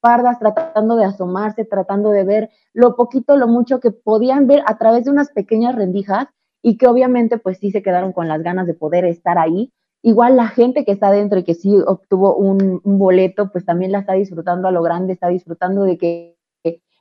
bardas 0.00 0.38
tratando 0.38 0.94
de 0.94 1.04
asomarse, 1.04 1.64
tratando 1.64 2.10
de 2.10 2.24
ver 2.24 2.50
lo 2.72 2.94
poquito, 2.94 3.36
lo 3.36 3.48
mucho 3.48 3.80
que 3.80 3.90
podían 3.90 4.46
ver 4.46 4.62
a 4.66 4.78
través 4.78 5.04
de 5.04 5.10
unas 5.10 5.30
pequeñas 5.32 5.74
rendijas 5.74 6.28
y 6.62 6.78
que 6.78 6.86
obviamente 6.86 7.38
pues 7.38 7.58
sí 7.58 7.72
se 7.72 7.82
quedaron 7.82 8.12
con 8.12 8.28
las 8.28 8.42
ganas 8.42 8.66
de 8.66 8.74
poder 8.74 9.04
estar 9.04 9.38
ahí. 9.38 9.72
Igual 10.02 10.36
la 10.36 10.46
gente 10.46 10.84
que 10.84 10.92
está 10.92 11.10
dentro 11.10 11.40
y 11.40 11.42
que 11.42 11.54
sí 11.54 11.74
obtuvo 11.84 12.36
un, 12.36 12.80
un 12.84 12.98
boleto, 12.98 13.50
pues 13.50 13.64
también 13.64 13.90
la 13.90 13.98
está 13.98 14.12
disfrutando 14.12 14.68
a 14.68 14.70
lo 14.70 14.82
grande, 14.82 15.12
está 15.12 15.26
disfrutando 15.26 15.82
de 15.82 15.98
que 15.98 16.37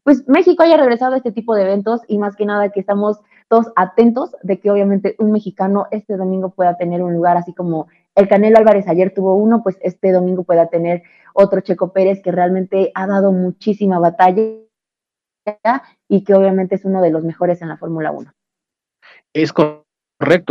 pues 0.08 0.26
México 0.26 0.64
haya 0.64 0.78
regresado 0.78 1.16
a 1.16 1.18
este 1.18 1.34
tipo 1.34 1.54
de 1.54 1.64
eventos 1.64 2.00
y 2.08 2.18
más 2.18 2.38
que 2.38 2.46
nada 2.46 2.70
que 2.70 2.80
estamos 2.80 3.20
todos 3.50 3.74
atentos 3.76 4.38
de 4.42 4.58
que 4.58 4.72
obviamente 4.72 5.18
un 5.20 5.34
mexicano 5.34 5.88
este 5.92 6.16
domingo 6.16 6.52
pueda 6.52 6.78
tener 6.78 7.04
un 7.04 7.14
lugar 7.14 7.36
así 7.36 7.54
como 7.54 7.88
el 8.16 8.30
Canelo 8.30 8.58
Álvarez 8.58 8.88
ayer 8.88 9.14
tuvo 9.14 9.36
uno, 9.36 9.62
pues 9.64 9.78
este 9.82 10.14
domingo 10.14 10.46
pueda 10.46 10.68
tener 10.68 11.04
otro 11.34 11.60
Checo 11.60 11.92
Pérez 11.92 12.22
que 12.24 12.32
realmente 12.32 12.90
ha 12.96 13.06
dado 13.06 13.34
muchísima 13.34 14.00
batalla 14.00 14.62
y 16.08 16.24
que 16.24 16.34
obviamente 16.34 16.76
es 16.76 16.86
uno 16.86 17.02
de 17.02 17.12
los 17.12 17.26
mejores 17.26 17.62
en 17.62 17.68
la 17.68 17.76
Fórmula 17.76 18.14
1. 18.14 18.32
Es 19.34 19.52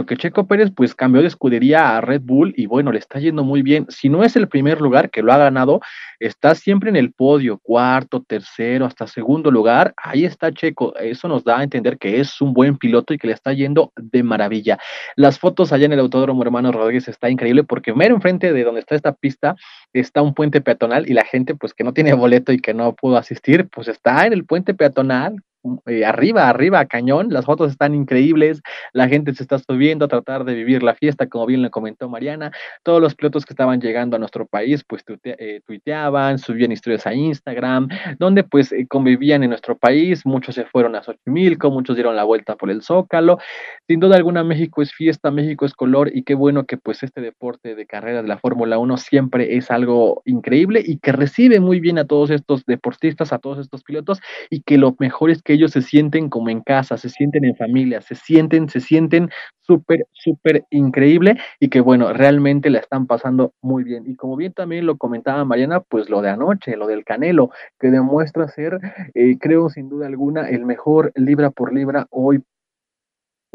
que 0.07 0.17
Checo 0.17 0.47
Pérez 0.47 0.71
pues 0.75 0.95
cambió 0.95 1.23
de 1.23 1.29
escudería 1.29 1.97
a 1.97 2.01
Red 2.01 2.23
Bull 2.23 2.55
y 2.57 2.67
bueno, 2.67 2.93
le 2.93 2.99
está 2.99 3.19
yendo 3.19 3.43
muy 3.45 3.63
bien. 3.63 3.87
Si 3.89 4.09
no 4.09 4.23
es 4.23 4.37
el 4.37 4.49
primer 4.49 4.81
lugar 4.81 5.11
que 5.11 5.23
lo 5.23 5.33
ha 5.33 5.39
ganado, 5.39 5.81
está 6.21 6.55
siempre 6.55 6.89
en 6.89 6.97
el 6.97 7.13
podio, 7.13 7.59
cuarto, 7.59 8.23
tercero, 8.23 8.87
hasta 8.87 9.07
segundo 9.07 9.51
lugar. 9.51 9.93
Ahí 9.97 10.25
está 10.25 10.53
Checo. 10.53 10.95
Eso 10.97 11.27
nos 11.29 11.45
da 11.45 11.59
a 11.59 11.63
entender 11.65 11.99
que 11.99 12.21
es 12.21 12.41
un 12.41 12.53
buen 12.53 12.79
piloto 12.79 13.13
y 13.13 13.19
que 13.19 13.27
le 13.27 13.33
está 13.33 13.53
yendo 13.53 13.93
de 13.97 14.23
maravilla. 14.23 14.79
Las 15.17 15.39
fotos 15.39 15.73
allá 15.73 15.87
en 15.87 15.93
el 15.93 16.01
Autódromo 16.01 16.43
Hermano 16.43 16.71
Rodríguez 16.71 17.09
está 17.09 17.29
increíble 17.29 17.65
porque 17.65 17.93
mero 17.93 18.15
enfrente 18.15 18.53
de 18.53 18.65
donde 18.65 18.81
está 18.81 18.95
esta 18.95 19.13
pista 19.13 19.57
está 19.93 20.23
un 20.23 20.35
puente 20.35 20.61
peatonal 20.61 21.09
y 21.09 21.15
la 21.15 21.25
gente 21.25 21.55
pues 21.55 21.75
que 21.75 21.85
no 21.85 21.93
tiene 21.93 22.13
boleto 22.15 22.53
y 22.53 22.59
que 22.59 22.75
no 22.75 22.95
pudo 22.95 23.17
asistir, 23.17 23.69
pues 23.69 23.89
está 23.89 24.27
en 24.27 24.33
el 24.33 24.45
puente 24.45 24.75
peatonal 24.75 25.43
eh, 25.87 26.05
arriba, 26.05 26.49
arriba, 26.49 26.85
cañón. 26.87 27.29
Las 27.31 27.45
fotos 27.45 27.73
están 27.73 27.95
increíbles. 27.95 28.63
La 28.93 29.09
gente 29.09 29.35
se 29.35 29.43
está 29.43 29.59
subiendo 29.59 30.05
a 30.05 30.09
tratar 30.09 30.45
de 30.45 30.55
vivir 30.55 30.83
la 30.83 30.95
fiesta, 30.95 31.27
como 31.29 31.47
bien 31.47 31.63
le 31.63 31.71
comentó 31.71 32.09
Mariana. 32.09 32.53
Todos 32.83 33.01
los 33.01 33.15
pilotos 33.15 33.45
que 33.45 33.53
estaban 33.53 33.81
llegando 33.81 34.17
a 34.17 34.19
nuestro 34.19 34.47
país, 34.47 34.85
pues 34.87 35.05
eh, 35.25 35.61
tuiteaban, 35.67 36.39
subían 36.39 36.73
historias 36.73 37.07
a 37.07 37.15
Instagram, 37.15 37.89
donde 38.19 38.45
pues 38.45 38.73
eh, 38.73 38.87
convivían 38.89 39.43
en 39.43 39.51
nuestro 39.51 39.77
país. 39.77 40.25
Muchos 40.27 40.55
se 40.55 40.65
fueron 40.65 40.97
a 40.97 41.03
Xochimilco, 41.03 41.71
muchos 41.71 41.97
dieron 41.97 42.17
la 42.17 42.25
vuelta 42.25 42.57
por 42.57 42.71
el 42.71 42.83
Zócalo. 42.83 43.39
Sin 43.87 44.01
duda 44.01 44.17
alguna, 44.17 44.45
México 44.45 44.83
es 44.83 44.93
fiesta, 44.93 45.31
México 45.31 45.65
es 45.65 45.75
color 45.75 46.11
y 46.15 46.23
qué 46.23 46.35
bueno 46.35 46.65
que 46.65 46.77
pues 46.77 47.03
este 47.03 47.21
deporte 47.21 47.75
de 47.75 47.87
carreras 47.87 48.23
de 48.23 48.29
la 48.29 48.39
Fórmula 48.39 48.79
1 48.79 48.97
siempre 48.97 49.57
es 49.57 49.71
algo 49.71 50.23
increíble 50.25 50.83
y 50.85 50.99
que 50.99 51.13
recibe 51.13 51.61
muy 51.61 51.81
bien 51.81 51.99
a 51.99 52.07
todos 52.07 52.31
estos 52.31 52.65
deportistas, 52.67 53.33
a 53.33 53.39
todos 53.39 53.59
estos 53.59 53.83
pilotos 53.83 54.21
y 54.51 54.63
que 54.63 54.79
lo 54.79 54.95
mejor 54.99 55.31
es 55.31 55.43
que 55.43 55.56
ellos 55.57 55.73
se 55.73 55.83
sienten 55.83 56.29
como 56.29 56.49
en 56.49 56.61
casa, 56.61 56.97
se 56.97 57.09
sienten 57.09 57.45
en 57.45 57.57
familia, 57.57 58.01
se 58.01 58.15
sienten, 58.15 58.69
se 58.69 58.81
sienten 58.81 59.31
súper, 59.61 60.07
súper 60.13 60.65
increíble 60.71 61.37
y 61.59 61.69
que 61.69 61.81
bueno, 61.81 62.13
realmente 62.13 62.71
la 62.71 62.79
están 62.79 63.07
pasando 63.07 63.53
muy 63.61 63.85
bien. 63.85 64.05
Y 64.07 64.15
como 64.17 64.37
bien 64.37 64.53
también 64.53 64.87
lo 64.87 64.97
comentaba 64.97 65.45
Mariana, 65.45 65.81
pues 65.81 66.09
lo 66.09 66.23
de 66.23 66.31
anoche, 66.31 66.77
lo 66.77 66.87
del 66.87 67.05
Canelo, 67.05 67.51
que 67.79 67.91
demuestra 67.91 68.49
ser, 68.49 68.79
eh, 69.15 69.37
creo 69.39 69.69
sin 69.69 69.89
duda 69.89 70.07
alguna, 70.07 70.49
el 70.49 70.65
mejor 70.65 71.13
libra 71.17 71.51
por 71.51 71.73
libra 71.75 72.07
hoy 72.11 72.43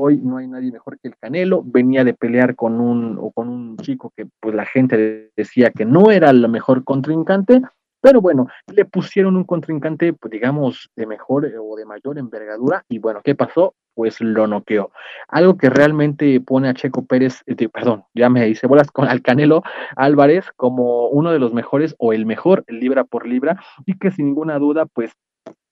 hoy 0.02 0.18
no 0.18 0.38
hay 0.38 0.48
nadie 0.48 0.72
mejor 0.72 1.00
que 1.00 1.10
el 1.10 1.18
Canelo, 1.18 1.62
venía 1.64 2.04
de 2.04 2.14
pelear 2.14 2.56
con 2.56 2.80
un, 2.82 3.18
o 3.20 3.32
con 3.32 3.50
un 3.50 3.78
chico 3.78 4.12
que 4.16 4.26
pues 4.40 4.56
la 4.56 4.66
gente 4.66 5.32
decía 5.36 5.72
que 5.72 5.86
no 5.86 6.12
era 6.12 6.32
el 6.32 6.48
mejor 6.50 6.84
contrincante, 6.84 7.62
pero 8.02 8.20
bueno, 8.20 8.48
le 8.76 8.86
pusieron 8.86 9.38
un 9.38 9.44
contrincante, 9.44 10.14
pues, 10.14 10.32
digamos, 10.32 10.90
de 10.96 11.06
mejor 11.06 11.46
eh, 11.46 11.54
o 11.58 11.76
de 11.76 11.86
mayor 11.86 12.18
envergadura. 12.18 12.84
Y 12.90 13.00
bueno, 13.00 13.22
¿qué 13.24 13.36
pasó? 13.36 13.76
Pues 13.94 14.20
lo 14.22 14.48
noqueó. 14.48 14.92
Algo 15.28 15.58
que 15.58 15.70
realmente 15.70 16.42
pone 16.42 16.70
a 16.70 16.74
Checo 16.74 17.06
Pérez, 17.06 17.44
eh, 17.46 17.70
perdón, 17.70 18.06
ya 18.16 18.30
me 18.30 18.48
hice 18.50 18.68
bolas 18.68 18.92
con 18.92 19.08
al 19.08 19.22
Canelo 19.22 19.64
Álvarez 19.96 20.46
como 20.56 21.10
uno 21.10 21.32
de 21.32 21.40
los 21.40 21.54
mejores 21.54 21.96
o 22.00 22.14
el 22.14 22.26
mejor 22.26 22.64
libra 22.68 23.04
por 23.04 23.28
libra 23.28 23.62
y 23.86 23.98
que 23.98 24.12
sin 24.12 24.28
ninguna 24.28 24.58
duda, 24.60 24.86
pues 24.86 25.12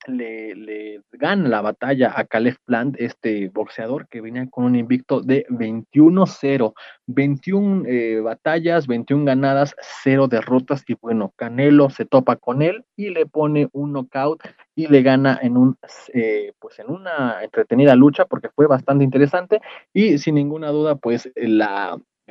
le, 0.09 1.01
gana 1.11 1.47
la 1.47 1.61
batalla 1.61 2.13
a 2.15 2.25
Caleb 2.25 2.57
Plant, 2.65 2.95
este 2.99 3.49
boxeador 3.49 4.07
que 4.07 4.21
venía 4.21 4.47
con 4.49 4.65
un 4.65 4.75
invicto 4.75 5.21
de 5.21 5.45
21-0, 5.49 6.73
21 7.07 7.85
eh, 7.85 8.19
batallas, 8.21 8.87
21 8.87 9.25
ganadas, 9.25 9.75
0 10.03 10.27
derrotas 10.27 10.83
y 10.87 10.95
bueno, 11.01 11.33
Canelo 11.35 11.89
se 11.89 12.05
topa 12.05 12.35
con 12.35 12.61
él 12.61 12.85
y 12.95 13.09
le 13.09 13.25
pone 13.25 13.69
un 13.71 13.93
knockout 13.93 14.41
y 14.75 14.87
le 14.87 15.01
gana 15.01 15.37
en 15.41 15.57
un 15.57 15.77
eh, 16.13 16.53
pues 16.59 16.79
en 16.79 16.89
una 16.89 17.43
entretenida 17.43 17.95
lucha 17.95 18.25
porque 18.25 18.49
fue 18.49 18.67
bastante 18.67 19.03
interesante 19.03 19.61
y 19.93 20.17
sin 20.17 20.35
ninguna 20.35 20.69
duda 20.69 20.95
pues 20.95 21.29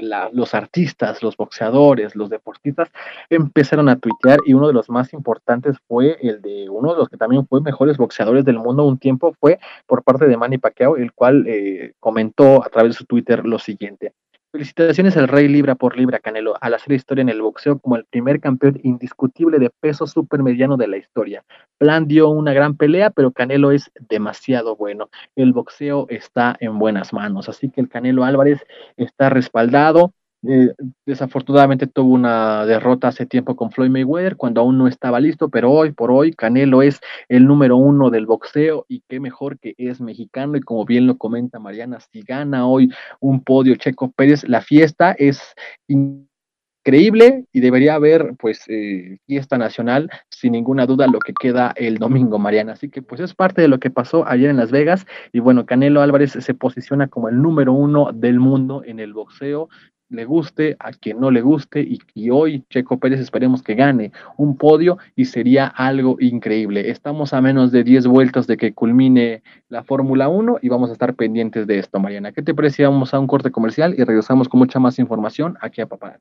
la 0.01 0.31
los 0.33 0.55
artistas, 0.55 1.23
los 1.23 1.37
boxeadores, 1.37 2.15
los 2.17 2.31
deportistas 2.31 2.91
empezaron 3.31 3.89
a 3.89 3.99
tuitear 3.99 4.39
y 4.45 4.55
uno 4.55 4.69
de 4.69 4.75
los 4.75 4.89
más 4.91 5.13
importantes 5.13 5.77
fue 5.87 6.19
el 6.21 6.43
de 6.43 6.69
uno 6.69 6.93
de 6.93 6.99
los 6.99 7.09
que 7.09 7.17
también 7.17 7.47
fue 7.47 7.61
mejores 7.61 7.97
boxeadores 7.97 8.45
del 8.45 8.59
mundo 8.59 8.85
un 8.85 8.99
tiempo 8.99 9.35
fue 9.41 9.59
por 9.87 10.03
parte 10.03 10.27
de 10.27 10.37
Manny 10.37 10.59
Pacquiao, 10.59 10.97
el 10.97 11.13
cual 11.13 11.45
eh, 11.47 11.93
comentó 12.01 12.65
a 12.65 12.69
través 12.69 12.95
de 12.95 12.99
su 12.99 13.05
Twitter 13.05 13.45
lo 13.47 13.59
siguiente. 13.59 14.13
Felicitaciones 14.51 15.15
al 15.19 15.29
Rey 15.29 15.47
Libra 15.47 15.75
por 15.75 15.99
Libra 15.99 16.21
Canelo 16.21 16.55
al 16.63 16.73
hacer 16.73 16.95
historia 16.95 17.21
en 17.21 17.29
el 17.29 17.43
boxeo 17.43 17.79
como 17.81 17.97
el 17.97 18.07
primer 18.07 18.41
campeón 18.41 18.81
indiscutible 18.83 19.59
de 19.59 19.69
peso 19.69 20.07
supermediano 20.07 20.79
de 20.79 20.89
la 20.89 20.97
historia. 20.97 21.45
Plan 21.77 22.09
dio 22.09 22.31
una 22.31 22.55
gran 22.55 22.75
pelea, 22.75 23.11
pero 23.11 23.31
Canelo 23.31 23.73
es 23.73 23.91
demasiado 24.09 24.75
bueno. 24.75 25.11
El 25.37 25.53
boxeo 25.53 26.07
está 26.09 26.57
en 26.61 26.79
buenas 26.79 27.13
manos, 27.13 27.51
así 27.51 27.69
que 27.69 27.83
el 27.83 27.91
Canelo 27.91 28.25
Álvarez 28.25 28.65
está 28.97 29.29
respaldado. 29.29 30.15
Eh, 30.47 30.73
desafortunadamente 31.05 31.89
tuvo 31.89 32.15
una 32.15 32.65
derrota 32.65 33.09
hace 33.09 33.27
tiempo 33.27 33.57
con 33.57 33.73
Floyd 33.73 33.91
Mayweather 33.91 34.37
cuando 34.37 34.61
aún 34.61 34.79
no 34.79 34.87
estaba 34.87 35.19
listo, 35.19 35.49
pero 35.49 35.73
hoy 35.73 35.91
por 35.91 36.13
hoy 36.13 36.33
Canelo 36.33 36.83
es 36.83 37.01
el 37.29 37.45
número 37.45 37.77
uno 37.77 38.11
del 38.11 38.27
boxeo 38.27 38.87
y 38.89 39.03
qué 39.09 39.19
mejor 39.19 39.59
que 39.59 39.75
es 39.79 40.01
mexicano. 40.01 40.57
Y 40.57 40.61
como 40.61 40.85
bien 40.85 41.09
lo 41.09 41.19
comenta 41.19 41.59
Mariana, 41.59 41.99
si 42.01 42.23
gana 42.23 42.69
hoy 42.69 42.91
un 43.19 43.43
podio 43.43 43.75
Checo 43.75 44.13
Pérez, 44.13 44.49
la 44.49 44.61
fiesta 44.61 45.11
es 45.19 45.41
increíble 45.89 47.47
y 47.53 47.61
debería 47.61 47.95
haber 47.95 48.35
pues 48.39 48.63
eh, 48.69 49.19
fiesta 49.27 49.59
nacional 49.59 50.09
sin 50.31 50.53
ninguna 50.53 50.87
duda 50.87 51.09
lo 51.09 51.19
que 51.19 51.35
queda 51.35 51.73
el 51.77 51.99
domingo 51.99 52.39
Mariana, 52.39 52.75
así 52.75 52.89
que 52.89 53.03
pues 53.03 53.21
es 53.21 53.35
parte 53.35 53.61
de 53.61 53.69
lo 53.69 53.81
que 53.81 53.91
pasó 53.91 54.27
ayer 54.27 54.51
en 54.51 54.57
Las 54.57 54.71
Vegas 54.71 55.05
y 55.33 55.41
bueno, 55.41 55.67
Canelo 55.67 56.01
Álvarez 56.01 56.33
se 56.39 56.55
posiciona 56.55 57.09
como 57.09 57.29
el 57.29 57.43
número 57.43 57.73
uno 57.73 58.13
del 58.13 58.39
mundo 58.39 58.83
en 58.85 59.01
el 59.01 59.13
boxeo 59.13 59.69
le 60.11 60.25
guste, 60.25 60.77
a 60.79 60.93
quien 60.93 61.21
no 61.21 61.31
le 61.31 61.41
guste, 61.41 61.81
y, 61.81 61.99
y, 62.15 62.31
hoy 62.31 62.65
Checo 62.71 62.99
Pérez 62.99 63.21
esperemos 63.21 63.63
que 63.63 63.75
gane 63.75 64.13
un 64.37 64.57
podio 64.57 64.99
y 65.17 65.27
sería 65.27 65.67
algo 65.67 66.17
increíble. 66.21 66.91
Estamos 66.91 67.33
a 67.35 67.41
menos 67.41 67.73
de 67.73 67.85
10 67.85 68.07
vueltas 68.07 68.47
de 68.47 68.57
que 68.57 68.73
culmine 68.73 69.43
la 69.69 69.83
Fórmula 69.85 70.29
1 70.29 70.59
y 70.63 70.69
vamos 70.69 70.91
a 70.91 70.93
estar 70.93 71.15
pendientes 71.15 71.67
de 71.67 71.79
esto, 71.79 71.99
Mariana. 72.01 72.33
¿Qué 72.33 72.43
te 72.43 72.55
parece? 72.55 72.85
Vamos 72.85 73.13
a 73.15 73.19
un 73.19 73.27
corte 73.27 73.51
comercial 73.51 73.95
y 73.97 74.05
regresamos 74.05 74.49
con 74.49 74.59
mucha 74.59 74.79
más 74.79 74.99
información 74.99 75.57
aquí 75.61 75.81
a 75.81 75.87
Papá. 75.87 76.19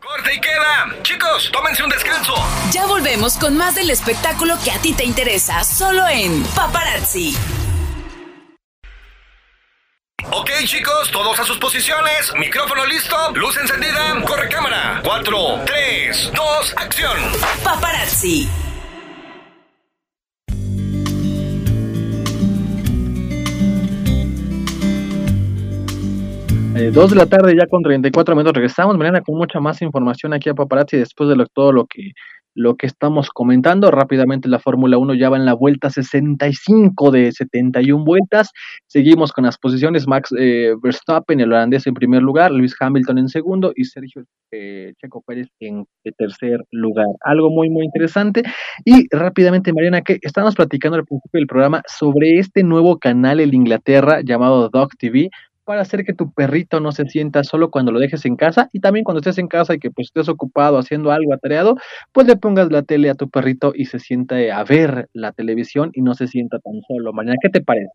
Corte 0.00 0.34
y 0.36 0.40
queda. 0.40 1.02
Chicos, 1.02 1.50
tómense 1.52 1.82
un 1.82 1.90
descanso. 1.90 2.34
Ya 2.72 2.86
volvemos 2.86 3.36
con 3.38 3.56
más 3.56 3.74
del 3.74 3.90
espectáculo 3.90 4.54
que 4.64 4.70
a 4.70 4.78
ti 4.78 4.94
te 4.94 5.04
interesa, 5.04 5.64
solo 5.64 6.02
en 6.08 6.42
Paparazzi. 6.54 7.65
Ok, 10.32 10.50
chicos, 10.64 11.10
todos 11.12 11.38
a 11.38 11.44
sus 11.44 11.56
posiciones. 11.58 12.32
Micrófono 12.36 12.84
listo, 12.84 13.16
luz 13.34 13.56
encendida, 13.58 14.20
corre 14.26 14.48
cámara. 14.48 15.00
4, 15.04 15.60
3, 15.64 16.32
2, 16.34 16.74
acción. 16.76 17.16
Paparazzi. 17.62 18.48
Eh, 26.76 26.90
dos 26.92 27.10
de 27.10 27.16
la 27.16 27.26
tarde 27.26 27.56
ya 27.56 27.66
con 27.66 27.82
34 27.82 28.34
minutos 28.34 28.52
regresamos 28.52 28.98
mañana 28.98 29.22
con 29.22 29.36
mucha 29.36 29.60
más 29.60 29.80
información 29.80 30.34
aquí 30.34 30.50
a 30.50 30.54
Paparazzi 30.54 30.98
después 30.98 31.28
de 31.30 31.36
lo, 31.36 31.46
todo 31.46 31.72
lo 31.72 31.86
que 31.86 32.12
lo 32.56 32.76
que 32.76 32.86
estamos 32.86 33.30
comentando. 33.30 33.90
Rápidamente 33.90 34.48
la 34.48 34.58
Fórmula 34.58 34.98
1 34.98 35.14
ya 35.14 35.30
va 35.30 35.36
en 35.36 35.44
la 35.44 35.54
vuelta 35.54 35.90
65 35.90 37.10
de 37.12 37.30
71 37.30 38.04
vueltas. 38.04 38.50
Seguimos 38.86 39.32
con 39.32 39.44
las 39.44 39.58
posiciones. 39.58 40.08
Max 40.08 40.30
eh, 40.36 40.74
Verstappen, 40.82 41.38
el 41.40 41.52
holandés 41.52 41.86
en 41.86 41.94
primer 41.94 42.22
lugar, 42.22 42.50
Luis 42.50 42.74
Hamilton 42.80 43.18
en 43.18 43.28
segundo 43.28 43.72
y 43.76 43.84
Sergio 43.84 44.24
eh, 44.50 44.94
Checo 45.00 45.22
Pérez 45.24 45.48
en 45.60 45.84
tercer 46.16 46.64
lugar. 46.70 47.06
Algo 47.20 47.50
muy, 47.50 47.68
muy 47.68 47.84
interesante. 47.84 48.42
Y 48.84 49.06
rápidamente, 49.14 49.72
Mariana, 49.72 50.00
que 50.00 50.18
estamos 50.22 50.54
platicando 50.54 50.96
al 50.96 51.04
principio 51.04 51.38
del 51.38 51.46
programa 51.46 51.82
sobre 51.86 52.38
este 52.38 52.62
nuevo 52.62 52.98
canal 52.98 53.40
en 53.40 53.54
Inglaterra 53.54 54.20
llamado 54.24 54.68
Dog 54.70 54.96
TV 54.98 55.30
para 55.66 55.82
hacer 55.82 56.04
que 56.04 56.14
tu 56.14 56.30
perrito 56.30 56.78
no 56.80 56.92
se 56.92 57.04
sienta 57.06 57.42
solo 57.42 57.70
cuando 57.70 57.90
lo 57.90 57.98
dejes 57.98 58.24
en 58.24 58.36
casa 58.36 58.70
y 58.72 58.78
también 58.78 59.04
cuando 59.04 59.18
estés 59.18 59.36
en 59.38 59.48
casa 59.48 59.74
y 59.74 59.80
que 59.80 59.90
pues 59.90 60.06
estés 60.06 60.28
ocupado 60.28 60.78
haciendo 60.78 61.10
algo 61.10 61.34
atareado, 61.34 61.76
pues 62.12 62.26
le 62.28 62.36
pongas 62.36 62.70
la 62.70 62.82
tele 62.82 63.10
a 63.10 63.14
tu 63.14 63.28
perrito 63.28 63.72
y 63.74 63.86
se 63.86 63.98
sienta 63.98 64.36
a 64.36 64.62
ver 64.62 65.08
la 65.12 65.32
televisión 65.32 65.90
y 65.92 66.02
no 66.02 66.14
se 66.14 66.28
sienta 66.28 66.60
tan 66.60 66.80
solo. 66.86 67.12
Mañana, 67.12 67.36
¿qué 67.42 67.50
te 67.50 67.60
parece? 67.60 67.90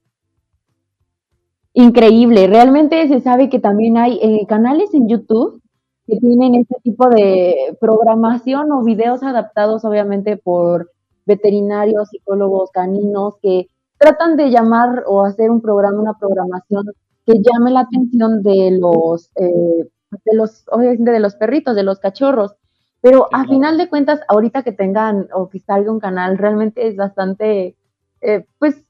Increíble, 1.73 2.47
realmente 2.47 3.07
se 3.07 3.21
sabe 3.21 3.49
que 3.49 3.59
también 3.59 3.97
hay 3.97 4.19
eh, 4.21 4.45
canales 4.47 4.93
en 4.93 5.07
YouTube 5.07 5.61
que 6.05 6.17
tienen 6.17 6.55
este 6.55 6.75
tipo 6.83 7.07
de 7.07 7.77
programación 7.79 8.69
o 8.73 8.83
videos 8.83 9.23
adaptados 9.23 9.85
obviamente 9.85 10.35
por 10.35 10.91
veterinarios, 11.25 12.09
psicólogos 12.09 12.69
caninos 12.71 13.35
que 13.41 13.67
tratan 13.97 14.35
de 14.35 14.49
llamar 14.49 15.03
o 15.07 15.23
hacer 15.23 15.49
un 15.49 15.61
programa, 15.61 16.01
una 16.01 16.17
programación 16.19 16.83
que 17.25 17.33
llame 17.33 17.71
la 17.71 17.81
atención 17.81 18.41
de 18.41 18.77
los, 18.79 19.29
eh, 19.35 19.89
de 20.25 20.35
los, 20.35 20.65
obviamente 20.71 21.11
de 21.11 21.19
los 21.19 21.35
perritos, 21.35 21.75
de 21.75 21.83
los 21.83 21.99
cachorros. 21.99 22.55
Pero 23.01 23.27
a 23.33 23.45
final 23.45 23.77
de 23.77 23.89
cuentas, 23.89 24.21
ahorita 24.27 24.63
que 24.63 24.71
tengan 24.71 25.27
o 25.33 25.49
que 25.49 25.59
salga 25.59 25.91
un 25.91 25.99
canal, 25.99 26.37
realmente 26.37 26.87
es 26.87 26.95
bastante, 26.95 27.75
eh, 28.21 28.45
pues, 28.59 28.83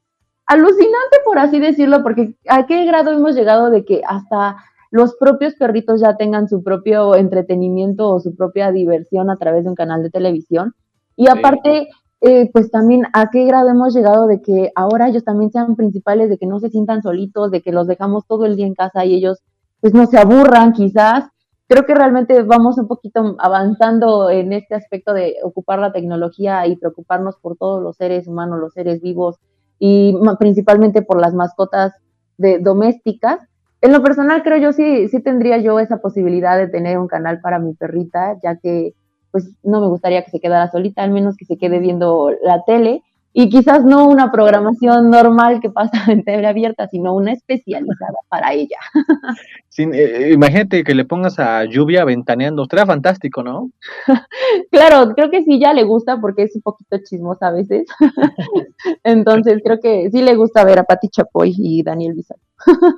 alucinante, 0.45 1.17
por 1.23 1.39
así 1.39 1.59
decirlo, 1.59 2.03
porque 2.03 2.35
a 2.49 2.65
qué 2.65 2.85
grado 2.85 3.11
hemos 3.11 3.35
llegado 3.35 3.69
de 3.69 3.85
que 3.85 4.01
hasta 4.05 4.57
los 4.89 5.15
propios 5.15 5.55
perritos 5.55 6.01
ya 6.01 6.17
tengan 6.17 6.49
su 6.49 6.61
propio 6.61 7.15
entretenimiento 7.15 8.09
o 8.09 8.19
su 8.19 8.35
propia 8.35 8.71
diversión 8.71 9.29
a 9.29 9.37
través 9.37 9.63
de 9.63 9.69
un 9.69 9.75
canal 9.75 10.03
de 10.03 10.09
televisión. 10.09 10.75
Y 11.15 11.29
aparte, 11.29 11.87
eh, 12.21 12.51
pues 12.53 12.69
también 12.69 13.07
a 13.13 13.31
qué 13.31 13.45
grado 13.45 13.69
hemos 13.69 13.95
llegado 13.95 14.27
de 14.27 14.41
que 14.41 14.71
ahora 14.75 15.09
ellos 15.09 15.23
también 15.23 15.51
sean 15.51 15.75
principales, 15.75 16.29
de 16.29 16.37
que 16.37 16.45
no 16.45 16.59
se 16.59 16.69
sientan 16.69 17.01
solitos, 17.01 17.49
de 17.49 17.63
que 17.63 17.71
los 17.71 17.87
dejamos 17.87 18.27
todo 18.27 18.45
el 18.45 18.55
día 18.55 18.67
en 18.67 18.75
casa 18.75 19.05
y 19.05 19.15
ellos 19.15 19.41
pues 19.79 19.95
no 19.95 20.05
se 20.05 20.19
aburran 20.19 20.73
quizás. 20.73 21.25
Creo 21.67 21.85
que 21.85 21.95
realmente 21.95 22.43
vamos 22.43 22.77
un 22.77 22.87
poquito 22.87 23.35
avanzando 23.39 24.29
en 24.29 24.53
este 24.53 24.75
aspecto 24.75 25.13
de 25.13 25.37
ocupar 25.43 25.79
la 25.79 25.93
tecnología 25.93 26.67
y 26.67 26.75
preocuparnos 26.75 27.37
por 27.37 27.57
todos 27.57 27.81
los 27.81 27.97
seres 27.97 28.27
humanos, 28.27 28.59
los 28.59 28.73
seres 28.73 29.01
vivos 29.01 29.37
y 29.79 30.15
principalmente 30.37 31.01
por 31.01 31.19
las 31.19 31.33
mascotas 31.33 31.93
de, 32.37 32.59
domésticas. 32.59 33.39
En 33.81 33.93
lo 33.93 34.03
personal 34.03 34.43
creo 34.43 34.57
yo 34.59 34.73
sí, 34.73 35.07
sí 35.07 35.23
tendría 35.23 35.57
yo 35.57 35.79
esa 35.79 35.97
posibilidad 35.97 36.55
de 36.55 36.67
tener 36.67 36.99
un 36.99 37.07
canal 37.07 37.41
para 37.41 37.57
mi 37.57 37.73
perrita, 37.73 38.37
ya 38.43 38.57
que 38.57 38.93
pues 39.31 39.51
no 39.63 39.81
me 39.81 39.87
gustaría 39.87 40.23
que 40.23 40.31
se 40.31 40.39
quedara 40.39 40.69
solita, 40.69 41.03
al 41.03 41.11
menos 41.11 41.37
que 41.37 41.45
se 41.45 41.57
quede 41.57 41.79
viendo 41.79 42.31
la 42.43 42.63
tele 42.65 43.03
y 43.33 43.49
quizás 43.49 43.85
no 43.85 44.07
una 44.07 44.31
programación 44.31 45.09
normal 45.09 45.61
que 45.61 45.69
pasa 45.69 45.91
en 46.11 46.23
tele 46.23 46.47
abierta, 46.47 46.87
sino 46.87 47.13
una 47.15 47.31
especializada 47.31 48.17
para 48.29 48.53
ella. 48.53 48.77
Sin, 49.69 49.93
eh, 49.93 50.31
imagínate 50.33 50.83
que 50.83 50.93
le 50.93 51.05
pongas 51.05 51.39
a 51.39 51.63
lluvia 51.65 52.03
ventaneando, 52.03 52.63
estaría 52.63 52.85
fantástico, 52.85 53.41
¿no? 53.43 53.71
claro, 54.71 55.13
creo 55.15 55.29
que 55.29 55.43
sí 55.43 55.59
ya 55.59 55.73
le 55.73 55.83
gusta 55.83 56.19
porque 56.19 56.43
es 56.43 56.55
un 56.55 56.61
poquito 56.61 56.97
chismosa 57.03 57.47
a 57.47 57.51
veces. 57.51 57.87
Entonces 59.03 59.61
creo 59.63 59.79
que 59.79 60.09
sí 60.11 60.21
le 60.21 60.35
gusta 60.35 60.65
ver 60.65 60.79
a 60.79 60.83
Pati 60.83 61.07
Chapoy 61.09 61.53
y 61.57 61.83
Daniel 61.83 62.13
Bizarro. 62.13 62.41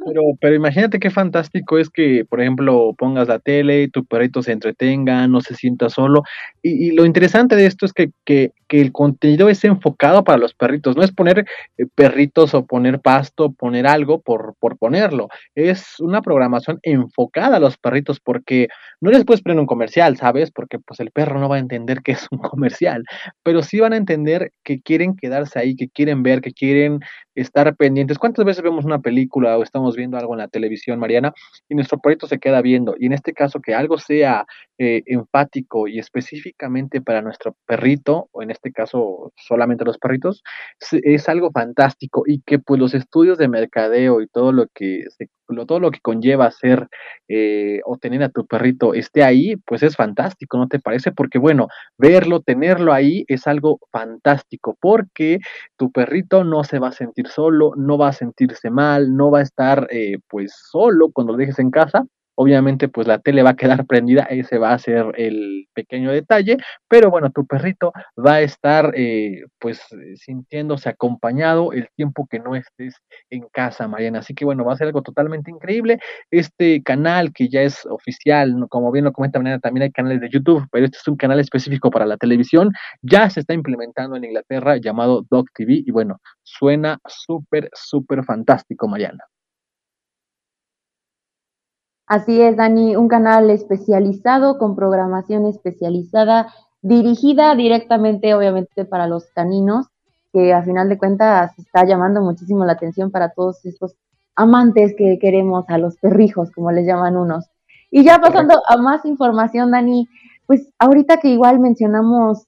Pero, 0.06 0.22
pero 0.40 0.56
imagínate 0.56 1.00
qué 1.00 1.10
fantástico 1.10 1.78
es 1.78 1.90
que, 1.90 2.26
por 2.26 2.42
ejemplo, 2.42 2.94
pongas 2.98 3.28
la 3.28 3.40
tele, 3.40 3.90
tu 3.90 4.06
perrito 4.06 4.42
se 4.42 4.52
entretenga, 4.52 5.28
no 5.28 5.42
se 5.42 5.56
sienta 5.56 5.90
solo. 5.90 6.24
Y, 6.62 6.92
lo 6.92 7.06
interesante 7.06 7.56
de 7.56 7.66
esto 7.66 7.86
es 7.86 7.94
que, 7.94 8.12
que, 8.26 8.52
que, 8.68 8.82
el 8.82 8.92
contenido 8.92 9.50
es 9.50 9.64
enfocado 9.64 10.24
para 10.24 10.38
los 10.38 10.54
perritos, 10.54 10.96
no 10.96 11.04
es 11.04 11.12
poner 11.12 11.46
eh, 11.78 11.86
perritos 11.94 12.54
o 12.54 12.66
poner 12.66 13.00
pasto, 13.00 13.52
poner 13.52 13.88
algo 13.88 14.22
por, 14.22 14.56
por 14.60 14.78
ponerlo. 14.78 15.28
Es 15.56 16.00
una 16.00 16.22
programación 16.22 16.80
enfocada 16.84 17.58
a 17.58 17.60
los 17.60 17.78
perritos 17.78 18.20
porque 18.20 18.68
no 19.02 19.12
les 19.12 19.26
puedes 19.26 19.42
poner 19.42 19.60
un 19.60 19.66
comercial, 19.66 20.16
¿sabes? 20.16 20.52
Porque 20.52 20.80
pues 20.80 21.00
el 21.02 21.12
perro 21.12 21.40
no 21.40 21.50
va 21.50 21.58
a 21.58 21.60
entender 21.60 22.02
que 22.02 22.14
es 22.14 22.28
un 22.32 22.38
comercial, 22.40 23.04
pero 23.44 23.62
sí 23.62 23.80
van 23.80 23.94
a 23.94 23.98
entender 23.98 24.52
que 24.64 24.82
quieren 24.82 25.16
quedarse 25.16 25.60
ahí, 25.60 25.76
que 25.76 25.90
quieren 25.90 26.24
ver, 26.24 26.42
que 26.42 26.54
quieren 26.54 27.02
estar 27.36 27.76
pendientes. 27.76 28.20
¿Cuántas 28.20 28.46
veces 28.46 28.64
vemos 28.64 28.86
una 28.86 29.00
película 29.00 29.58
o 29.58 29.64
estamos 29.64 29.96
viendo 29.96 30.18
algo 30.18 30.34
en 30.34 30.40
la 30.40 30.48
televisión, 30.48 31.00
Mariana, 31.00 31.34
y 31.70 31.76
nuestro 31.76 32.00
perrito 32.00 32.28
se 32.28 32.40
queda 32.40 32.62
viendo? 32.62 32.96
Y 32.98 33.08
en 33.08 33.14
este 33.14 33.34
caso, 33.34 33.60
que 33.60 33.74
algo 33.74 33.98
sea 33.98 34.46
eh, 34.78 35.04
enfático 35.06 35.88
y 35.88 36.00
específicamente 36.00 37.02
para 37.02 37.22
nuestro 37.22 37.56
perrito, 37.66 38.30
o 38.32 38.42
en 38.42 38.52
este 38.52 38.72
caso 38.72 39.32
solamente 39.36 39.86
los 39.86 39.98
perritos, 39.98 40.44
es 40.92 41.30
algo 41.30 41.52
fantástico 41.52 42.24
y 42.26 42.42
que 42.42 42.60
pues 42.60 42.80
los 42.80 42.94
estudios 42.94 43.38
de 43.38 43.48
mercadeo 43.48 44.22
y 44.22 44.28
todo 44.28 44.52
lo 44.52 44.68
que 44.74 45.04
se 45.10 45.28
todo 45.66 45.80
lo 45.80 45.92
que 45.92 46.00
conlleva 46.02 46.46
hacer 46.46 46.88
eh, 47.28 47.80
o 47.86 47.98
tener 47.98 48.24
a 48.24 48.30
tu 48.30 48.46
perrito 48.46 48.94
esté 48.94 49.24
ahí, 49.24 49.56
pues 49.66 49.84
es 49.84 49.96
fantástico, 49.96 50.58
¿no 50.58 50.68
te 50.68 50.80
parece? 50.80 51.12
Porque 51.12 51.40
bueno, 51.40 51.68
verlo, 51.98 52.42
tenerlo 52.42 52.94
ahí 52.94 53.26
es 53.28 53.48
algo 53.48 53.80
fantástico, 53.92 54.78
porque 54.80 55.40
tu 55.78 55.92
perrito 55.92 56.44
no 56.44 56.64
se 56.64 56.80
va 56.80 56.90
a 56.90 56.92
sentir 56.92 57.28
solo, 57.28 57.74
no 57.78 57.98
va 57.98 58.10
a 58.10 58.14
sentirse 58.14 58.70
mal, 58.70 59.16
no 59.16 59.32
va 59.32 59.40
a 59.40 59.44
estar 59.44 59.88
eh, 59.92 60.18
pues 60.28 60.54
solo 60.72 61.10
cuando 61.12 61.34
lo 61.34 61.40
dejes 61.40 61.60
en 61.60 61.72
casa, 61.72 62.06
Obviamente, 62.36 62.88
pues 62.90 63.08
la 63.08 63.20
tele 63.20 63.44
va 63.44 63.52
a 63.52 63.56
quedar 63.56 63.86
prendida, 63.88 64.24
ese 64.24 64.58
va 64.58 64.74
a 64.74 64.80
ser 64.80 65.06
el 65.18 65.68
pequeño 65.74 66.12
detalle, 66.12 66.58
pero 66.88 67.10
bueno, 67.10 67.32
tu 67.32 67.46
perrito 67.46 67.92
va 68.18 68.36
a 68.36 68.42
estar 68.42 68.94
eh, 68.96 69.44
pues 69.60 69.82
sintiéndose 70.16 70.90
acompañado 70.90 71.74
el 71.74 71.90
tiempo 71.96 72.28
que 72.30 72.40
no 72.40 72.56
estés 72.56 72.96
en 73.30 73.48
casa, 73.52 73.88
Mariana. 73.88 74.20
Así 74.20 74.34
que 74.34 74.46
bueno, 74.46 74.66
va 74.66 74.74
a 74.74 74.78
ser 74.78 74.88
algo 74.88 75.02
totalmente 75.02 75.52
increíble. 75.52 76.00
Este 76.32 76.82
canal 76.84 77.34
que 77.34 77.50
ya 77.50 77.62
es 77.62 77.86
oficial, 77.86 78.66
como 78.70 78.92
bien 78.92 79.06
lo 79.06 79.14
comenta 79.14 79.40
Mariana, 79.40 79.60
también 79.60 79.84
hay 79.84 79.92
canales 79.92 80.22
de 80.22 80.30
YouTube, 80.30 80.68
pero 80.72 80.86
este 80.86 80.98
es 80.98 81.08
un 81.08 81.18
canal 81.18 81.40
específico 81.40 81.90
para 81.92 82.06
la 82.06 82.18
televisión, 82.18 82.72
ya 83.02 83.30
se 83.30 83.42
está 83.42 83.54
implementando 83.54 84.16
en 84.16 84.26
Inglaterra 84.26 84.78
llamado 84.78 85.26
Dog 85.30 85.46
TV 85.54 85.84
y 85.86 85.92
bueno, 85.92 86.20
suena 86.44 87.00
súper, 87.08 87.70
súper 87.74 88.24
fantástico, 88.24 88.88
Mariana. 88.88 89.24
Así 92.14 92.40
es, 92.40 92.56
Dani, 92.56 92.96
un 92.96 93.08
canal 93.08 93.50
especializado 93.50 94.60
con 94.60 94.76
programación 94.76 95.48
especializada, 95.48 96.54
dirigida 96.84 97.56
directamente, 97.56 98.36
obviamente, 98.36 98.86
para 98.86 99.08
los 99.08 99.26
caninos, 99.32 99.88
que 100.32 100.54
a 100.54 100.62
final 100.62 100.90
de 100.90 101.00
cuentas 101.00 101.58
está 101.58 101.88
llamando 101.88 102.22
muchísimo 102.22 102.66
la 102.66 102.74
atención 102.74 103.10
para 103.10 103.30
todos 103.30 103.66
estos 103.66 103.96
amantes 104.36 104.94
que 104.96 105.18
queremos 105.18 105.66
a 105.70 105.80
los 105.80 105.98
perrijos, 105.98 106.52
como 106.52 106.72
les 106.72 106.86
llaman 106.86 107.18
unos. 107.18 107.50
Y 107.90 108.04
ya 108.04 108.22
pasando 108.22 108.62
a 108.68 108.78
más 108.78 109.04
información, 109.06 109.72
Dani, 109.72 110.08
pues 110.46 110.72
ahorita 110.78 111.18
que 111.18 111.30
igual 111.30 111.60
mencionamos 111.60 112.46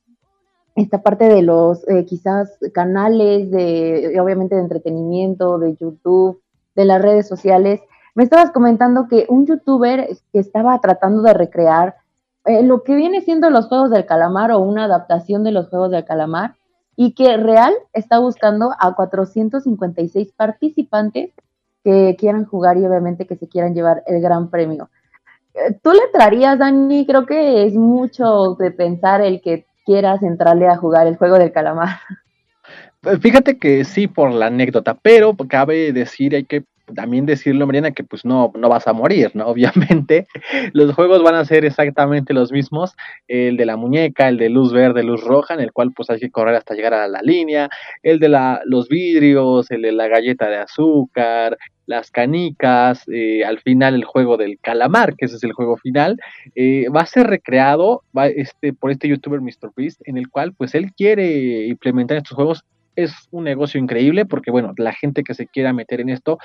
esta 0.75 1.01
parte 1.01 1.25
de 1.25 1.41
los 1.41 1.89
eh, 1.89 2.05
quizás 2.05 2.55
canales 2.71 3.49
de, 3.49 4.15
obviamente, 4.21 4.53
de 4.53 4.61
entretenimiento, 4.61 5.57
de 5.57 5.75
YouTube, 5.75 6.39
de 6.75 6.85
las 6.85 7.01
redes 7.01 7.27
sociales, 7.27 7.81
me 8.15 8.23
estabas 8.23 8.51
comentando 8.51 9.07
que 9.07 9.25
un 9.29 9.45
youtuber 9.45 10.07
que 10.31 10.39
estaba 10.39 10.79
tratando 10.79 11.21
de 11.21 11.33
recrear 11.33 11.95
eh, 12.45 12.63
lo 12.63 12.83
que 12.83 12.95
viene 12.95 13.21
siendo 13.21 13.49
los 13.49 13.67
Juegos 13.67 13.91
del 13.91 14.05
Calamar 14.05 14.51
o 14.51 14.59
una 14.59 14.85
adaptación 14.85 15.43
de 15.43 15.51
los 15.51 15.67
Juegos 15.67 15.91
del 15.91 16.05
Calamar 16.05 16.55
y 16.95 17.13
que 17.13 17.35
Real 17.35 17.73
está 17.91 18.19
buscando 18.19 18.71
a 18.79 18.95
456 18.95 20.31
participantes 20.31 21.31
que 21.83 22.15
quieran 22.17 22.45
jugar 22.45 22.77
y 22.77 22.85
obviamente 22.85 23.27
que 23.27 23.35
se 23.35 23.49
quieran 23.49 23.75
llevar 23.75 24.01
el 24.07 24.21
gran 24.21 24.49
premio. 24.49 24.89
Eh, 25.53 25.77
¿Tú 25.83 25.91
le 25.91 26.07
traerías, 26.13 26.57
Dani? 26.57 27.05
Creo 27.05 27.25
que 27.25 27.65
es 27.65 27.73
mucho 27.73 28.55
de 28.55 28.71
pensar 28.71 29.21
el 29.21 29.41
que 29.41 29.65
quieras 29.85 30.23
entrarle 30.23 30.67
a 30.67 30.77
jugar 30.77 31.05
el 31.07 31.17
juego 31.17 31.37
del 31.37 31.51
calamar. 31.51 31.99
Fíjate 33.21 33.59
que 33.59 33.83
sí, 33.83 34.07
por 34.07 34.31
la 34.31 34.47
anécdota, 34.47 34.95
pero 34.99 35.35
cabe 35.47 35.91
decir, 35.91 36.33
hay 36.33 36.45
que 36.45 36.63
también 36.93 37.25
decirlo, 37.25 37.65
Mariana, 37.65 37.91
que 37.91 38.03
pues 38.03 38.25
no, 38.25 38.51
no 38.55 38.69
vas 38.69 38.87
a 38.87 38.93
morir, 38.93 39.31
¿no? 39.33 39.47
Obviamente, 39.55 40.27
los 40.73 40.93
juegos 40.93 41.23
van 41.23 41.35
a 41.35 41.45
ser 41.45 41.65
exactamente 41.65 42.33
los 42.33 42.51
mismos, 42.51 42.95
el 43.27 43.57
de 43.57 43.65
la 43.65 43.77
muñeca, 43.77 44.27
el 44.27 44.37
de 44.37 44.49
luz 44.49 44.73
verde, 44.73 45.03
luz 45.03 45.23
roja, 45.23 45.53
en 45.53 45.61
el 45.61 45.71
cual 45.71 45.91
pues 45.95 46.09
hay 46.09 46.19
que 46.19 46.31
correr 46.31 46.55
hasta 46.55 46.75
llegar 46.75 46.93
a 46.93 47.07
la 47.07 47.21
línea, 47.21 47.69
el 48.03 48.19
de 48.19 48.29
la, 48.29 48.61
los 48.65 48.89
vidrios, 48.89 49.71
el 49.71 49.81
de 49.81 49.91
la 49.91 50.07
galleta 50.07 50.49
de 50.49 50.57
azúcar, 50.57 51.57
las 51.85 52.11
canicas, 52.11 53.03
eh, 53.07 53.43
al 53.45 53.59
final 53.59 53.95
el 53.95 54.05
juego 54.05 54.37
del 54.37 54.59
calamar, 54.59 55.15
que 55.15 55.25
ese 55.25 55.35
es 55.35 55.43
el 55.43 55.53
juego 55.53 55.77
final, 55.77 56.17
eh, 56.55 56.87
va 56.89 57.01
a 57.01 57.05
ser 57.05 57.27
recreado 57.27 58.03
va, 58.17 58.27
este, 58.27 58.73
por 58.73 58.91
este 58.91 59.07
youtuber 59.07 59.41
Mr. 59.41 59.71
Beast, 59.75 60.01
en 60.05 60.17
el 60.17 60.29
cual 60.29 60.53
pues 60.53 60.75
él 60.75 60.91
quiere 60.93 61.67
implementar 61.67 62.17
estos 62.17 62.35
juegos 62.35 62.63
es 62.95 63.13
un 63.31 63.43
negocio 63.43 63.79
increíble 63.79 64.25
porque, 64.25 64.51
bueno, 64.51 64.73
la 64.77 64.93
gente 64.93 65.23
que 65.23 65.33
se 65.33 65.47
quiera 65.47 65.73
meter 65.73 66.01
en 66.01 66.09
esto, 66.09 66.37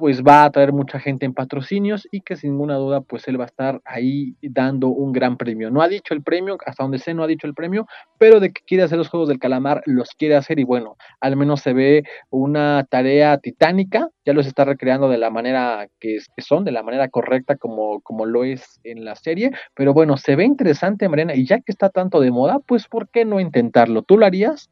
pues 0.00 0.22
va 0.22 0.44
a 0.44 0.50
traer 0.50 0.72
mucha 0.72 0.98
gente 0.98 1.26
en 1.26 1.34
patrocinios 1.34 2.08
y 2.10 2.22
que 2.22 2.34
sin 2.34 2.52
ninguna 2.52 2.76
duda, 2.76 3.02
pues 3.02 3.28
él 3.28 3.38
va 3.38 3.44
a 3.44 3.48
estar 3.48 3.82
ahí 3.84 4.34
dando 4.40 4.88
un 4.88 5.12
gran 5.12 5.36
premio. 5.36 5.70
No 5.70 5.82
ha 5.82 5.88
dicho 5.88 6.14
el 6.14 6.22
premio, 6.22 6.56
hasta 6.64 6.84
donde 6.84 6.98
sé 6.98 7.12
no 7.12 7.22
ha 7.22 7.26
dicho 7.26 7.46
el 7.46 7.52
premio, 7.52 7.86
pero 8.16 8.40
de 8.40 8.50
que 8.50 8.62
quiere 8.66 8.82
hacer 8.82 8.96
los 8.96 9.10
Juegos 9.10 9.28
del 9.28 9.38
Calamar, 9.38 9.82
los 9.84 10.12
quiere 10.14 10.36
hacer 10.36 10.58
y 10.58 10.64
bueno, 10.64 10.96
al 11.20 11.36
menos 11.36 11.60
se 11.60 11.74
ve 11.74 12.04
una 12.30 12.86
tarea 12.88 13.36
titánica, 13.36 14.08
ya 14.24 14.32
los 14.32 14.46
está 14.46 14.64
recreando 14.64 15.10
de 15.10 15.18
la 15.18 15.28
manera 15.28 15.86
que, 16.00 16.16
son, 16.38 16.64
de 16.64 16.72
la 16.72 16.82
manera 16.82 17.08
correcta 17.08 17.56
como, 17.56 18.00
como 18.00 18.24
lo 18.24 18.44
es 18.44 18.80
en 18.84 19.04
la 19.04 19.16
serie, 19.16 19.50
pero 19.74 19.92
bueno, 19.92 20.16
se 20.16 20.34
ve 20.34 20.44
interesante, 20.44 21.10
Mariana, 21.10 21.34
y 21.34 21.44
ya 21.44 21.58
que 21.58 21.72
está 21.72 21.90
tanto 21.90 22.20
de 22.20 22.30
moda, 22.30 22.58
pues 22.66 22.88
¿por 22.88 23.10
qué 23.10 23.26
no 23.26 23.38
intentarlo? 23.38 24.00
¿Tú 24.00 24.16
lo 24.16 24.24
harías? 24.24 24.70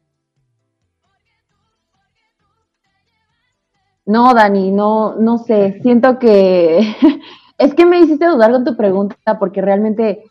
No, 4.09 4.33
Dani, 4.33 4.71
no, 4.71 5.13
no 5.17 5.37
sé. 5.37 5.79
Siento 5.83 6.17
que 6.17 6.79
es 7.59 7.75
que 7.75 7.85
me 7.85 7.99
hiciste 7.99 8.25
dudar 8.25 8.51
con 8.51 8.65
tu 8.65 8.75
pregunta 8.75 9.37
porque 9.37 9.61
realmente 9.61 10.23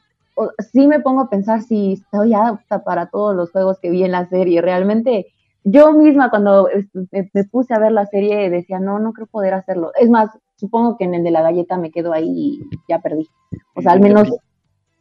sí 0.72 0.88
me 0.88 0.98
pongo 0.98 1.20
a 1.20 1.30
pensar 1.30 1.62
si 1.62 1.92
estoy 1.92 2.34
apta 2.34 2.82
para 2.82 3.06
todos 3.06 3.36
los 3.36 3.52
juegos 3.52 3.78
que 3.78 3.90
vi 3.90 4.02
en 4.02 4.10
la 4.10 4.28
serie. 4.28 4.60
Realmente 4.62 5.28
yo 5.62 5.92
misma 5.92 6.28
cuando 6.28 6.68
me, 7.12 7.30
me, 7.32 7.44
puse 7.44 7.72
a 7.72 7.78
ver 7.78 7.92
la 7.92 8.06
serie 8.06 8.50
decía, 8.50 8.80
no, 8.80 8.98
no 8.98 9.12
creo 9.12 9.28
poder 9.28 9.54
hacerlo. 9.54 9.92
Es 9.94 10.10
más, 10.10 10.28
supongo 10.56 10.96
que 10.96 11.04
en 11.04 11.14
el 11.14 11.22
de 11.22 11.30
la 11.30 11.42
galleta 11.42 11.78
me 11.78 11.92
quedo 11.92 12.12
ahí 12.12 12.26
y 12.28 12.60
ya 12.88 12.98
perdí. 12.98 13.28
O 13.74 13.80
sea, 13.80 13.92
al 13.92 14.00
menos 14.00 14.28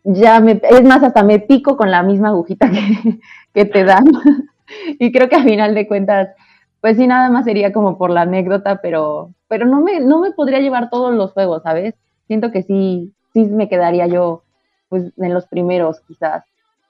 ya 0.03 0.39
me, 0.39 0.61
es 0.61 0.83
más, 0.83 1.01
hasta 1.01 1.23
me 1.23 1.39
pico 1.39 1.77
con 1.77 1.89
la 1.89 2.03
misma 2.03 2.27
agujita 2.27 2.69
que, 2.71 3.19
que 3.55 3.65
te 3.65 3.83
dan. 3.85 4.05
y 4.99 5.11
creo 5.11 5.29
que 5.29 5.37
al 5.37 5.45
final 5.45 5.73
de 5.73 5.87
cuentas, 5.87 6.29
pues 6.81 6.97
sí, 6.97 7.07
nada 7.07 7.29
más 7.29 7.45
sería 7.45 7.73
como 7.73 7.97
por 7.97 8.09
la 8.09 8.21
anécdota, 8.21 8.79
pero, 8.81 9.31
pero 9.47 9.65
no 9.65 9.81
me, 9.81 9.99
no 9.99 10.19
me 10.19 10.31
podría 10.31 10.59
llevar 10.59 10.89
todos 10.89 11.13
los 11.13 11.31
juegos, 11.33 11.63
¿sabes? 11.63 11.95
Siento 12.27 12.51
que 12.51 12.63
sí, 12.63 13.13
sí 13.33 13.45
me 13.45 13.69
quedaría 13.69 14.07
yo, 14.07 14.43
pues, 14.89 15.11
en 15.17 15.33
los 15.33 15.47
primeros, 15.47 15.99
quizás. 16.01 16.43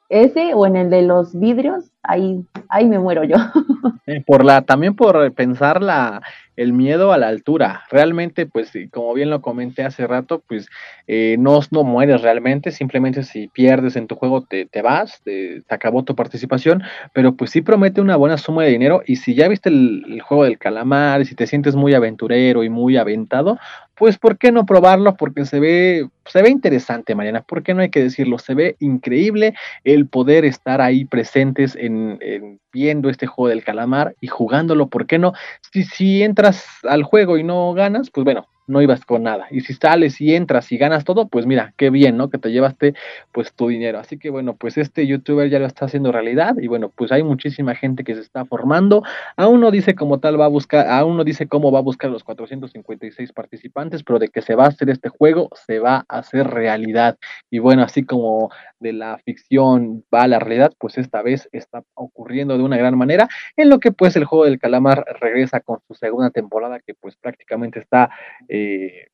Ese 0.09 0.53
o 0.53 0.65
en 0.65 0.75
el 0.75 0.89
de 0.89 1.01
los 1.01 1.37
vidrios, 1.37 1.85
ahí, 2.07 2.43
ahí 2.69 2.85
me 2.85 2.99
muero 2.99 3.23
yo. 3.23 3.35
Eh, 4.09 4.23
por 4.25 4.45
la, 4.45 4.61
también 4.61 4.95
por 4.95 5.33
pensar 5.33 5.83
la, 5.83 6.21
el 6.57 6.73
miedo 6.73 7.13
a 7.13 7.17
la 7.17 7.27
altura. 7.27 7.83
Realmente, 7.89 8.47
pues, 8.47 8.71
como 8.91 9.13
bien 9.13 9.29
lo 9.29 9.41
comenté 9.41 9.83
hace 9.83 10.07
rato, 10.07 10.41
pues 10.47 10.67
eh, 11.07 11.37
no, 11.39 11.59
no 11.71 11.83
mueres 11.83 12.21
realmente, 12.21 12.71
simplemente 12.71 13.23
si 13.23 13.47
pierdes 13.47 13.95
en 13.95 14.07
tu 14.07 14.15
juego 14.15 14.41
te, 14.41 14.65
te 14.65 14.81
vas, 14.81 15.21
te, 15.23 15.61
acabó 15.69 16.03
tu 16.03 16.15
participación, 16.15 16.83
pero 17.13 17.35
pues 17.35 17.51
sí 17.51 17.61
promete 17.61 18.01
una 18.01 18.15
buena 18.15 18.37
suma 18.37 18.63
de 18.63 18.71
dinero 18.71 19.03
y 19.05 19.17
si 19.17 19.35
ya 19.35 19.47
viste 19.47 19.69
el, 19.69 20.19
juego 20.21 20.43
del 20.45 20.57
calamar, 20.57 21.25
si 21.25 21.35
te 21.35 21.47
sientes 21.47 21.75
muy 21.75 21.93
aventurero 21.93 22.63
y 22.63 22.69
muy 22.69 22.97
aventado, 22.97 23.59
pues 23.95 24.17
¿por 24.17 24.37
qué 24.37 24.51
no 24.51 24.65
probarlo? 24.65 25.15
Porque 25.15 25.45
se 25.45 25.59
ve, 25.59 26.07
se 26.25 26.41
ve 26.41 26.49
interesante, 26.49 27.15
Mariana, 27.15 27.41
¿por 27.41 27.63
qué 27.63 27.73
no 27.73 27.81
hay 27.81 27.89
que 27.89 28.03
decirlo? 28.03 28.37
Se 28.39 28.53
ve 28.53 28.75
increíble 28.79 29.53
el 29.83 30.07
poder 30.07 30.45
estar 30.45 30.81
ahí 30.81 31.05
presentes 31.05 31.75
en, 31.75 31.96
en 32.21 32.59
viendo 32.77 33.09
este 33.09 33.25
juego 33.25 33.49
del 33.49 33.63
calamar 33.63 34.15
y 34.21 34.27
jugándolo, 34.27 34.87
¿por 34.87 35.07
qué 35.07 35.17
no? 35.17 35.33
Si, 35.71 35.83
si 35.83 36.21
entras 36.21 36.63
al 36.83 37.01
juego 37.01 37.39
y 37.39 37.43
no 37.43 37.73
ganas, 37.73 38.11
pues 38.11 38.23
bueno, 38.23 38.47
no 38.67 38.81
ibas 38.81 39.05
con 39.05 39.23
nada. 39.23 39.47
Y 39.49 39.61
si 39.61 39.73
sales 39.73 40.19
y 40.21 40.35
entras 40.35 40.71
y 40.71 40.77
ganas 40.77 41.05
todo, 41.05 41.27
pues 41.27 41.45
mira, 41.45 41.73
qué 41.77 41.89
bien, 41.89 42.17
¿no? 42.17 42.29
Que 42.29 42.37
te 42.37 42.51
llevaste 42.51 42.93
pues 43.31 43.53
tu 43.53 43.69
dinero. 43.69 43.97
Así 43.97 44.19
que 44.19 44.29
bueno, 44.29 44.55
pues 44.55 44.77
este 44.77 45.07
youtuber 45.07 45.49
ya 45.49 45.59
lo 45.59 45.65
está 45.65 45.85
haciendo 45.85 46.11
realidad 46.11 46.55
y 46.59 46.67
bueno, 46.67 46.91
pues 46.93 47.11
hay 47.11 47.23
muchísima 47.23 47.75
gente 47.75 48.03
que 48.03 48.13
se 48.13 48.21
está 48.21 48.45
formando. 48.45 49.03
Aún 49.37 49.61
no 49.61 49.71
dice 49.71 49.95
como 49.95 50.19
tal 50.19 50.39
va 50.39 50.45
a 50.45 50.49
buscar, 50.49 50.87
aún 50.87 51.17
no 51.17 51.23
dice 51.23 51.47
cómo 51.47 51.71
va 51.71 51.79
a 51.79 51.83
buscar 51.83 52.11
los 52.11 52.23
456 52.23 53.31
participantes, 53.31 54.03
pero 54.03 54.19
de 54.19 54.27
que 54.27 54.41
se 54.41 54.55
va 54.55 54.65
a 54.65 54.69
hacer 54.69 54.89
este 54.89 55.09
juego, 55.09 55.49
se 55.65 55.79
va 55.79 56.05
a 56.09 56.19
hacer 56.19 56.47
realidad. 56.47 57.17
Y 57.49 57.59
bueno, 57.59 57.83
así 57.83 58.03
como 58.03 58.51
de 58.79 58.93
la 58.93 59.17
ficción 59.19 60.03
va 60.13 60.23
a 60.23 60.27
la 60.27 60.39
realidad, 60.39 60.73
pues 60.77 60.97
esta 60.97 61.21
vez 61.21 61.47
está 61.53 61.83
ocurriendo 61.95 62.57
de 62.57 62.63
una 62.67 62.77
gran 62.77 62.97
manera, 62.97 63.27
en 63.55 63.69
lo 63.69 63.79
que 63.79 63.91
pues 63.91 64.15
el 64.15 64.25
juego 64.25 64.45
del 64.45 64.59
calamar 64.59 65.05
regresa 65.19 65.59
con 65.59 65.79
su 65.87 65.95
segunda 65.95 66.29
temporada 66.29 66.79
que 66.79 66.93
pues 66.93 67.15
prácticamente 67.17 67.79
está 67.79 68.09
eh, 68.47 69.07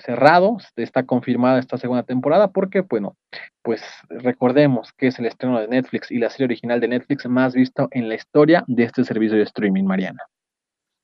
cerrado, 0.00 0.56
está 0.76 1.04
confirmada 1.04 1.58
esta 1.58 1.78
segunda 1.78 2.02
temporada 2.02 2.48
porque, 2.48 2.80
bueno, 2.80 3.16
pues 3.62 3.82
recordemos 4.08 4.92
que 4.92 5.08
es 5.08 5.18
el 5.18 5.26
estreno 5.26 5.60
de 5.60 5.68
Netflix 5.68 6.10
y 6.10 6.18
la 6.18 6.30
serie 6.30 6.46
original 6.46 6.80
de 6.80 6.88
Netflix 6.88 7.26
más 7.26 7.54
visto 7.54 7.88
en 7.92 8.08
la 8.08 8.14
historia 8.14 8.64
de 8.66 8.84
este 8.84 9.04
servicio 9.04 9.36
de 9.36 9.44
streaming, 9.44 9.84
Mariana. 9.84 10.20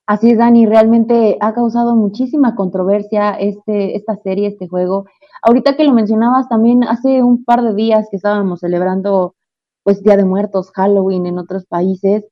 Así 0.06 0.32
es, 0.32 0.38
Dani, 0.38 0.66
realmente 0.66 1.36
ha 1.40 1.54
causado 1.54 1.94
muchísima 1.94 2.56
controversia 2.56 3.34
este, 3.34 3.94
esta 3.94 4.16
serie, 4.16 4.48
este 4.48 4.66
juego. 4.66 5.04
Ahorita 5.42 5.76
que 5.76 5.84
lo 5.84 5.92
mencionabas, 5.92 6.48
también 6.48 6.82
hace 6.82 7.22
un 7.22 7.44
par 7.44 7.62
de 7.62 7.74
días 7.74 8.08
que 8.10 8.16
estábamos 8.16 8.60
celebrando 8.60 9.36
pues 9.82 10.02
Día 10.02 10.16
de 10.16 10.24
Muertos, 10.24 10.70
Halloween 10.74 11.26
en 11.26 11.38
otros 11.38 11.66
países, 11.66 12.26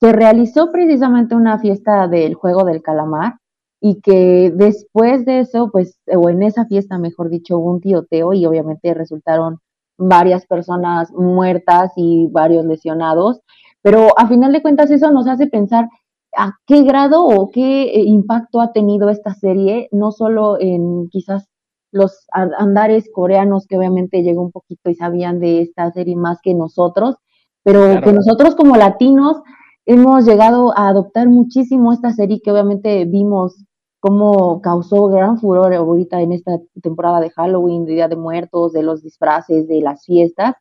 se 0.00 0.12
realizó 0.12 0.70
precisamente 0.72 1.34
una 1.34 1.58
fiesta 1.58 2.08
del 2.08 2.34
juego 2.34 2.64
del 2.64 2.82
calamar 2.82 3.34
y 3.80 4.00
que 4.00 4.50
después 4.54 5.24
de 5.24 5.40
eso, 5.40 5.70
pues, 5.70 5.98
o 6.06 6.30
en 6.30 6.42
esa 6.42 6.66
fiesta, 6.66 6.98
mejor 6.98 7.30
dicho, 7.30 7.58
hubo 7.58 7.72
un 7.72 7.80
tiroteo 7.80 8.32
y 8.32 8.46
obviamente 8.46 8.94
resultaron 8.94 9.58
varias 9.98 10.46
personas 10.46 11.12
muertas 11.12 11.92
y 11.96 12.28
varios 12.32 12.64
lesionados, 12.64 13.40
pero 13.82 14.08
a 14.18 14.26
final 14.26 14.52
de 14.52 14.62
cuentas 14.62 14.90
eso 14.90 15.10
nos 15.10 15.28
hace 15.28 15.46
pensar 15.46 15.88
a 16.36 16.54
qué 16.66 16.82
grado 16.82 17.24
o 17.24 17.50
qué 17.50 17.84
eh, 17.84 18.00
impacto 18.04 18.60
ha 18.60 18.72
tenido 18.72 19.08
esta 19.10 19.34
serie, 19.34 19.88
no 19.92 20.10
solo 20.10 20.58
en 20.58 21.08
quizás 21.10 21.48
los 21.94 22.26
andares 22.32 23.08
coreanos 23.12 23.66
que 23.66 23.78
obviamente 23.78 24.22
llegó 24.22 24.42
un 24.42 24.52
poquito 24.52 24.90
y 24.90 24.94
sabían 24.96 25.38
de 25.38 25.62
esta 25.62 25.90
serie 25.92 26.16
más 26.16 26.40
que 26.42 26.54
nosotros, 26.54 27.16
pero 27.62 27.84
claro. 27.84 28.02
que 28.02 28.12
nosotros 28.12 28.54
como 28.56 28.76
latinos 28.76 29.40
hemos 29.86 30.26
llegado 30.26 30.76
a 30.76 30.88
adoptar 30.88 31.28
muchísimo 31.28 31.92
esta 31.92 32.12
serie 32.12 32.40
que 32.42 32.50
obviamente 32.50 33.04
vimos 33.04 33.64
cómo 34.00 34.60
causó 34.60 35.06
gran 35.06 35.38
furor 35.38 35.72
ahorita 35.72 36.20
en 36.20 36.32
esta 36.32 36.58
temporada 36.82 37.20
de 37.20 37.30
Halloween, 37.30 37.86
de 37.86 37.94
Día 37.94 38.08
de 38.08 38.16
Muertos, 38.16 38.72
de 38.72 38.82
los 38.82 39.02
disfraces, 39.02 39.66
de 39.66 39.80
las 39.80 40.04
fiestas, 40.04 40.56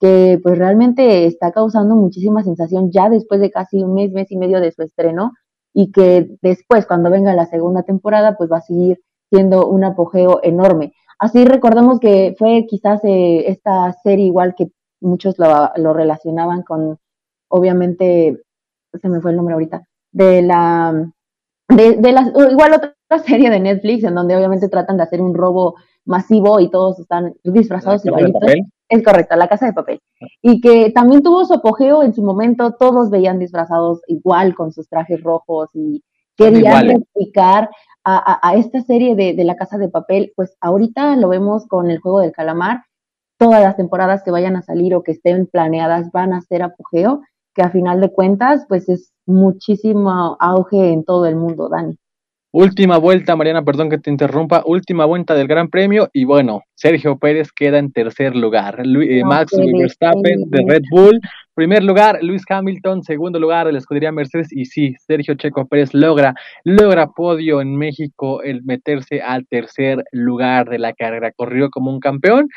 que 0.00 0.40
pues 0.42 0.58
realmente 0.58 1.26
está 1.26 1.52
causando 1.52 1.94
muchísima 1.94 2.42
sensación 2.42 2.90
ya 2.90 3.08
después 3.08 3.40
de 3.40 3.50
casi 3.50 3.82
un 3.82 3.94
mes, 3.94 4.10
mes 4.12 4.30
y 4.32 4.36
medio 4.36 4.60
de 4.60 4.72
su 4.72 4.82
estreno 4.82 5.32
y 5.72 5.92
que 5.92 6.28
después 6.42 6.86
cuando 6.86 7.10
venga 7.10 7.34
la 7.34 7.46
segunda 7.46 7.82
temporada 7.82 8.36
pues 8.36 8.50
va 8.50 8.58
a 8.58 8.62
seguir 8.62 8.98
siendo 9.30 9.66
un 9.66 9.84
apogeo 9.84 10.40
enorme. 10.42 10.92
Así 11.18 11.44
recordemos 11.44 11.98
que 11.98 12.34
fue 12.38 12.66
quizás 12.68 13.00
eh, 13.04 13.44
esta 13.48 13.92
serie 14.02 14.26
igual 14.26 14.54
que 14.56 14.68
muchos 15.00 15.38
lo, 15.38 15.70
lo, 15.76 15.92
relacionaban 15.92 16.62
con, 16.62 16.98
obviamente, 17.48 18.40
se 18.92 19.08
me 19.08 19.20
fue 19.20 19.32
el 19.32 19.36
nombre 19.36 19.54
ahorita, 19.54 19.82
de 20.12 20.42
la, 20.42 21.12
de, 21.68 21.96
de 21.96 22.12
la, 22.12 22.32
igual 22.50 22.74
otra 22.74 22.94
serie 23.26 23.50
de 23.50 23.60
Netflix 23.60 24.04
en 24.04 24.14
donde 24.14 24.36
obviamente 24.36 24.68
tratan 24.68 24.96
de 24.96 25.02
hacer 25.02 25.20
un 25.20 25.34
robo 25.34 25.74
masivo 26.04 26.58
y 26.60 26.70
todos 26.70 26.98
están 26.98 27.34
disfrazados 27.44 28.04
igualitos. 28.04 28.42
Es 28.88 29.02
correcto, 29.02 29.36
La 29.36 29.48
Casa 29.48 29.66
de 29.66 29.74
Papel. 29.74 30.00
Y 30.40 30.60
que 30.60 30.90
también 30.90 31.22
tuvo 31.22 31.44
su 31.44 31.54
apogeo 31.54 32.02
en 32.02 32.14
su 32.14 32.22
momento, 32.22 32.74
todos 32.78 33.10
veían 33.10 33.38
disfrazados 33.38 34.00
igual 34.06 34.54
con 34.54 34.72
sus 34.72 34.88
trajes 34.88 35.22
rojos 35.22 35.68
y 35.74 36.02
querían 36.36 36.88
replicar 36.88 37.68
a, 38.04 38.16
a, 38.16 38.48
a, 38.48 38.54
esta 38.56 38.80
serie 38.80 39.14
de, 39.14 39.34
de, 39.34 39.44
La 39.44 39.56
Casa 39.56 39.78
de 39.78 39.88
Papel. 39.88 40.32
Pues 40.36 40.56
ahorita 40.60 41.16
lo 41.16 41.28
vemos 41.28 41.66
con 41.66 41.90
el 41.90 41.98
juego 41.98 42.20
del 42.20 42.32
calamar. 42.32 42.84
Todas 43.38 43.62
las 43.62 43.76
temporadas 43.76 44.22
que 44.24 44.30
vayan 44.30 44.56
a 44.56 44.62
salir 44.62 44.94
o 44.94 45.02
que 45.02 45.12
estén 45.12 45.46
planeadas 45.46 46.10
van 46.12 46.32
a 46.32 46.40
ser 46.40 46.62
apogeo, 46.62 47.22
que 47.54 47.62
a 47.62 47.70
final 47.70 48.00
de 48.00 48.12
cuentas, 48.12 48.64
pues 48.68 48.88
es 48.88 49.12
muchísimo 49.26 50.36
auge 50.40 50.92
en 50.92 51.04
todo 51.04 51.26
el 51.26 51.36
mundo, 51.36 51.68
Dani. 51.68 51.96
Última 52.50 52.96
vuelta, 52.96 53.36
Mariana, 53.36 53.62
perdón 53.62 53.90
que 53.90 53.98
te 53.98 54.10
interrumpa, 54.10 54.62
última 54.64 55.04
vuelta 55.04 55.34
del 55.34 55.46
Gran 55.46 55.68
Premio 55.68 56.08
y 56.14 56.24
bueno, 56.24 56.62
Sergio 56.74 57.18
Pérez 57.18 57.52
queda 57.52 57.78
en 57.78 57.92
tercer 57.92 58.34
lugar, 58.34 58.86
Lu 58.86 59.02
eh, 59.02 59.22
Max 59.22 59.52
Verstappen 59.54 60.48
de 60.48 60.64
Red 60.66 60.82
Bull, 60.90 61.20
primer 61.58 61.82
lugar, 61.82 62.20
Luis 62.22 62.44
Hamilton, 62.48 63.02
segundo 63.02 63.40
lugar 63.40 63.66
la 63.66 63.78
escudería 63.78 64.12
Mercedes. 64.12 64.46
Y 64.52 64.66
sí, 64.66 64.94
Sergio 65.04 65.34
Checo 65.34 65.66
Pérez 65.66 65.92
logra, 65.92 66.32
logra 66.62 67.08
podio 67.08 67.60
en 67.60 67.74
México 67.74 68.44
el 68.44 68.62
meterse 68.62 69.20
al 69.20 69.44
tercer 69.48 70.04
lugar 70.12 70.68
de 70.68 70.78
la 70.78 70.92
carrera, 70.92 71.32
corrió 71.32 71.68
como 71.68 71.90
un 71.90 71.98
campeón 71.98 72.48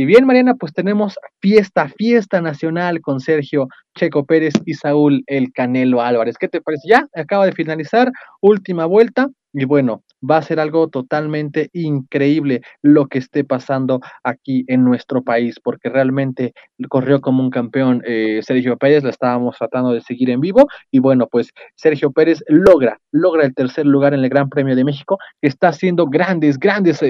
y 0.00 0.04
bien, 0.04 0.26
Mariana, 0.26 0.54
pues 0.54 0.72
tenemos 0.72 1.18
fiesta, 1.40 1.88
fiesta 1.88 2.40
nacional 2.40 3.00
con 3.00 3.18
Sergio 3.18 3.66
Checo 3.96 4.24
Pérez 4.24 4.54
y 4.64 4.74
Saúl 4.74 5.24
El 5.26 5.52
Canelo 5.52 6.00
Álvarez. 6.00 6.36
¿Qué 6.38 6.46
te 6.46 6.60
parece? 6.60 6.86
Ya 6.88 7.08
acaba 7.16 7.46
de 7.46 7.50
finalizar, 7.50 8.12
última 8.40 8.86
vuelta. 8.86 9.28
Y 9.54 9.64
bueno, 9.64 10.04
va 10.28 10.36
a 10.36 10.42
ser 10.42 10.60
algo 10.60 10.88
totalmente 10.88 11.70
increíble 11.72 12.60
lo 12.82 13.06
que 13.06 13.18
esté 13.18 13.44
pasando 13.44 14.00
aquí 14.22 14.64
en 14.68 14.84
nuestro 14.84 15.22
país, 15.22 15.58
porque 15.62 15.88
realmente 15.88 16.52
corrió 16.88 17.20
como 17.20 17.42
un 17.42 17.50
campeón 17.50 18.02
eh, 18.06 18.40
Sergio 18.42 18.76
Pérez, 18.76 19.04
la 19.04 19.10
estábamos 19.10 19.56
tratando 19.56 19.92
de 19.92 20.00
seguir 20.02 20.30
en 20.30 20.40
vivo, 20.40 20.68
y 20.90 20.98
bueno, 20.98 21.26
pues 21.28 21.50
Sergio 21.76 22.10
Pérez 22.12 22.44
logra, 22.48 23.00
logra 23.10 23.44
el 23.44 23.54
tercer 23.54 23.86
lugar 23.86 24.12
en 24.12 24.20
el 24.20 24.28
Gran 24.28 24.48
Premio 24.50 24.76
de 24.76 24.84
México, 24.84 25.18
está 25.40 25.68
haciendo 25.68 26.06
grandes, 26.06 26.58
grandes 26.58 27.02
eh, 27.02 27.08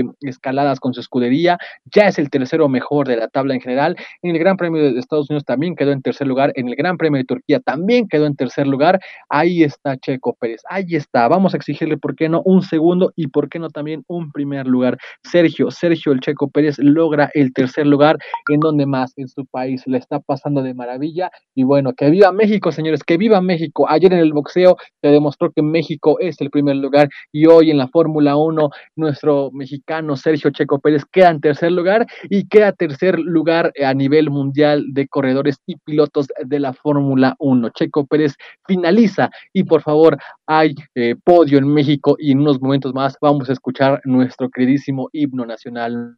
eh, 0.00 0.02
escaladas 0.22 0.80
con 0.80 0.92
su 0.92 1.00
escudería, 1.00 1.56
ya 1.84 2.08
es 2.08 2.18
el 2.18 2.25
tercero 2.30 2.68
mejor 2.68 3.08
de 3.08 3.16
la 3.16 3.28
tabla 3.28 3.54
en 3.54 3.60
general, 3.60 3.96
en 4.22 4.30
el 4.30 4.38
Gran 4.38 4.56
Premio 4.56 4.82
de 4.82 4.98
Estados 4.98 5.30
Unidos 5.30 5.44
también 5.44 5.76
quedó 5.76 5.92
en 5.92 6.02
tercer 6.02 6.26
lugar, 6.26 6.52
en 6.56 6.68
el 6.68 6.76
Gran 6.76 6.96
Premio 6.96 7.18
de 7.18 7.24
Turquía 7.24 7.60
también 7.60 8.08
quedó 8.08 8.26
en 8.26 8.36
tercer 8.36 8.66
lugar, 8.66 9.00
ahí 9.28 9.62
está 9.62 9.96
Checo 9.96 10.34
Pérez, 10.38 10.62
ahí 10.68 10.94
está, 10.94 11.28
vamos 11.28 11.54
a 11.54 11.56
exigirle, 11.56 11.96
¿por 11.96 12.16
qué 12.16 12.28
no? 12.28 12.42
Un 12.44 12.62
segundo 12.62 13.12
y, 13.16 13.28
¿por 13.28 13.48
qué 13.48 13.58
no? 13.58 13.68
También 13.70 14.04
un 14.08 14.32
primer 14.32 14.66
lugar. 14.66 14.98
Sergio, 15.22 15.70
Sergio 15.70 16.12
El 16.12 16.20
Checo 16.20 16.48
Pérez 16.48 16.78
logra 16.78 17.30
el 17.34 17.52
tercer 17.52 17.86
lugar, 17.86 18.18
en 18.48 18.60
donde 18.60 18.86
más 18.86 19.12
en 19.16 19.28
su 19.28 19.46
país 19.46 19.82
le 19.86 19.98
está 19.98 20.20
pasando 20.20 20.62
de 20.62 20.74
maravilla. 20.74 21.30
Y 21.54 21.64
bueno, 21.64 21.92
que 21.92 22.10
viva 22.10 22.32
México, 22.32 22.72
señores, 22.72 23.02
que 23.04 23.16
viva 23.16 23.40
México. 23.40 23.86
Ayer 23.88 24.12
en 24.12 24.20
el 24.20 24.32
boxeo 24.32 24.76
se 25.00 25.08
demostró 25.08 25.50
que 25.50 25.62
México 25.62 26.18
es 26.20 26.40
el 26.40 26.50
primer 26.50 26.76
lugar 26.76 27.08
y 27.32 27.46
hoy 27.46 27.70
en 27.70 27.78
la 27.78 27.88
Fórmula 27.88 28.36
1 28.36 28.70
nuestro 28.96 29.50
mexicano 29.52 30.16
Sergio 30.16 30.50
Checo 30.50 30.78
Pérez 30.78 31.04
queda 31.10 31.30
en 31.30 31.40
tercer 31.40 31.72
lugar 31.72 32.06
y 32.28 32.46
queda 32.48 32.72
tercer 32.72 33.18
lugar 33.18 33.72
a 33.84 33.94
nivel 33.94 34.30
mundial 34.30 34.84
de 34.88 35.08
corredores 35.08 35.58
y 35.66 35.76
pilotos 35.76 36.26
de 36.44 36.60
la 36.60 36.72
Fórmula 36.72 37.34
1. 37.38 37.70
Checo 37.70 38.06
Pérez 38.06 38.34
finaliza 38.66 39.30
y 39.52 39.64
por 39.64 39.82
favor 39.82 40.18
hay 40.46 40.74
eh, 40.94 41.16
podio 41.24 41.58
en 41.58 41.68
México 41.72 42.16
y 42.18 42.32
en 42.32 42.40
unos 42.40 42.60
momentos 42.60 42.94
más 42.94 43.16
vamos 43.20 43.48
a 43.48 43.52
escuchar 43.52 44.00
nuestro 44.04 44.48
queridísimo 44.50 45.08
himno 45.12 45.46
nacional 45.46 46.16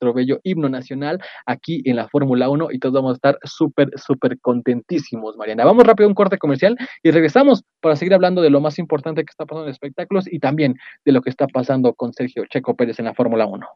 nuestro 0.00 0.14
bello 0.14 0.40
himno 0.42 0.68
nacional 0.68 1.20
aquí 1.46 1.82
en 1.84 1.96
la 1.96 2.08
Fórmula 2.08 2.48
1 2.48 2.68
y 2.72 2.78
todos 2.78 2.94
vamos 2.94 3.12
a 3.12 3.14
estar 3.14 3.38
súper, 3.44 3.90
súper 3.96 4.38
contentísimos, 4.40 5.36
Mariana. 5.36 5.64
Vamos 5.64 5.84
rápido 5.84 6.06
a 6.06 6.08
un 6.08 6.14
corte 6.14 6.38
comercial 6.38 6.76
y 7.02 7.10
regresamos 7.10 7.64
para 7.80 7.96
seguir 7.96 8.14
hablando 8.14 8.42
de 8.42 8.50
lo 8.50 8.60
más 8.60 8.78
importante 8.78 9.24
que 9.24 9.30
está 9.30 9.46
pasando 9.46 9.66
en 9.66 9.72
espectáculos 9.72 10.30
y 10.30 10.38
también 10.38 10.76
de 11.04 11.12
lo 11.12 11.22
que 11.22 11.30
está 11.30 11.46
pasando 11.46 11.94
con 11.94 12.12
Sergio 12.12 12.44
Checo 12.46 12.76
Pérez 12.76 12.98
en 12.98 13.06
la 13.06 13.14
Fórmula 13.14 13.46
1. 13.46 13.66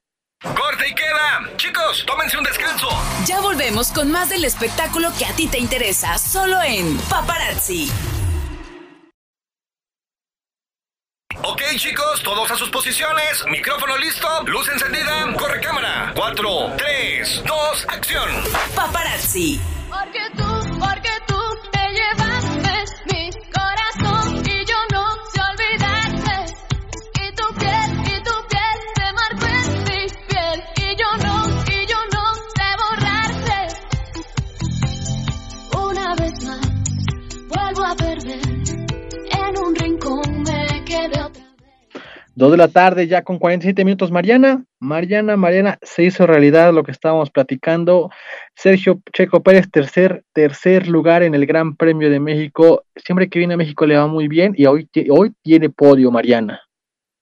Corte 0.43 0.89
y 0.89 0.95
queda. 0.95 1.57
Chicos, 1.57 2.03
tómense 2.07 2.39
un 2.39 2.45
descanso. 2.45 2.89
Ya 3.27 3.41
volvemos 3.41 3.93
con 3.93 4.11
más 4.11 4.31
del 4.31 4.45
espectáculo 4.47 5.11
que 5.19 5.27
a 5.27 5.33
ti 5.35 5.47
te 5.47 5.59
interesa, 5.59 6.17
solo 6.17 6.61
en 6.63 6.97
Paparazzi. 7.11 7.91
Ok, 11.43 11.63
chicos, 11.77 12.23
todos 12.23 12.51
a 12.51 12.57
sus 12.57 12.71
posiciones. 12.71 13.45
Micrófono 13.51 13.97
listo, 13.99 14.27
luz 14.47 14.67
encendida, 14.69 15.27
corre 15.39 15.61
cámara. 15.61 16.13
4, 16.17 16.73
3, 16.77 17.43
2, 17.47 17.87
acción. 17.89 18.31
Paparazzi. 18.75 19.61
Porque 19.91 20.21
tú, 20.37 20.79
porque 20.79 21.11
tú 21.27 21.40
Dos 42.37 42.53
de 42.53 42.57
la 42.57 42.69
tarde, 42.69 43.07
ya 43.07 43.23
con 43.23 43.39
47 43.39 43.85
minutos. 43.85 44.11
Mariana, 44.11 44.65
Mariana, 44.79 45.37
Mariana, 45.37 45.79
se 45.83 46.05
hizo 46.05 46.27
realidad 46.27 46.73
lo 46.73 46.85
que 46.85 46.93
estábamos 46.93 47.31
platicando. 47.31 48.11
Sergio 48.55 49.01
Checo 49.13 49.43
Pérez, 49.43 49.71
tercer, 49.71 50.25
tercer 50.33 50.87
lugar 50.87 51.23
en 51.23 51.35
el 51.35 51.45
Gran 51.45 51.77
Premio 51.77 52.09
de 52.09 52.21
México. 52.21 52.85
Siempre 52.97 53.29
que 53.29 53.41
viene 53.41 53.55
a 53.55 53.57
México 53.59 53.85
le 53.85 53.97
va 53.97 54.07
muy 54.07 54.29
bien 54.29 54.55
y 54.57 54.67
hoy, 54.67 54.89
hoy 55.11 55.35
tiene 55.43 55.71
podio, 55.71 56.11
Mariana. 56.11 56.61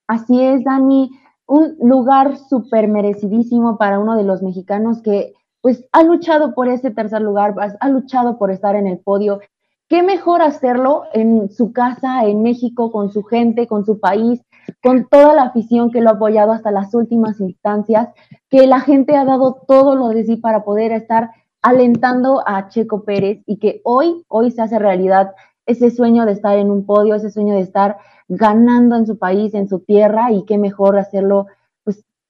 Así 0.07 0.41
es, 0.41 0.63
Dani, 0.63 1.11
un 1.47 1.77
lugar 1.81 2.37
súper 2.37 2.87
merecidísimo 2.87 3.79
para 3.79 3.99
uno 3.99 4.17
de 4.17 4.25
los 4.25 4.43
mexicanos 4.43 5.03
que 5.03 5.33
pues 5.61 5.85
ha 5.93 6.05
luchado 6.05 6.55
por 6.55 6.69
ese 6.69 6.91
tercer 6.91 7.23
lugar, 7.23 7.55
ha 7.81 7.89
luchado 7.89 8.39
por 8.39 8.51
estar 8.51 8.77
en 8.77 8.87
el 8.87 8.99
podio. 8.99 9.41
Qué 9.89 10.03
mejor 10.03 10.43
hacerlo 10.43 11.05
en 11.15 11.51
su 11.51 11.73
casa, 11.73 12.25
en 12.27 12.43
México, 12.43 12.93
con 12.93 13.11
su 13.11 13.23
gente, 13.23 13.67
con 13.67 13.87
su 13.87 13.99
país, 13.99 14.43
con 14.83 15.09
toda 15.09 15.35
la 15.35 15.45
afición 15.45 15.91
que 15.91 16.03
lo 16.03 16.11
ha 16.11 16.15
apoyado 16.15 16.53
hasta 16.53 16.71
las 16.71 16.95
últimas 16.95 17.41
instancias, 17.41 18.09
que 18.51 18.67
la 18.67 18.81
gente 18.81 19.17
ha 19.17 19.25
dado 19.25 19.63
todo 19.67 19.97
lo 19.97 20.09
de 20.09 20.25
sí 20.25 20.37
para 20.37 20.63
poder 20.63 20.93
estar 20.93 21.31
alentando 21.63 22.43
a 22.47 22.69
Checo 22.69 23.05
Pérez 23.05 23.43
y 23.47 23.59
que 23.59 23.81
hoy, 23.83 24.25
hoy 24.29 24.51
se 24.51 24.61
hace 24.61 24.79
realidad 24.79 25.33
ese 25.65 25.91
sueño 25.91 26.27
de 26.27 26.33
estar 26.33 26.59
en 26.59 26.71
un 26.71 26.85
podio, 26.85 27.15
ese 27.15 27.31
sueño 27.31 27.55
de 27.55 27.61
estar 27.61 27.97
ganando 28.29 28.95
en 28.95 29.07
su 29.07 29.19
país, 29.19 29.55
en 29.55 29.69
su 29.69 29.81
tierra, 29.81 30.33
y 30.33 30.45
qué 30.45 30.59
mejor 30.59 30.99
hacerlo 30.99 31.47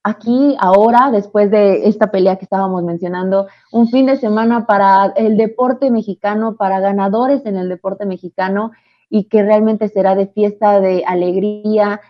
aquí, 0.03 0.57
ahora, 0.59 1.11
después 1.11 1.51
de 1.51 1.89
esta 1.89 2.11
pelea 2.11 2.37
que 2.37 2.45
estábamos 2.45 2.83
mencionando, 2.83 3.47
un 3.73 3.89
fin 3.89 4.07
de 4.07 4.17
semana 4.17 4.67
para 4.67 5.13
el 5.17 5.37
deporte 5.37 5.91
mexicano, 5.91 6.57
para 6.57 6.81
ganadores 6.81 7.45
en 7.47 7.57
el 7.57 7.69
deporte 7.69 8.07
mexicano, 8.07 8.73
y 9.11 9.25
que 9.25 9.43
realmente 9.43 9.89
será 9.89 10.15
de 10.15 10.27
fiesta, 10.27 10.81
de 10.81 11.05
alegría, 11.07 12.01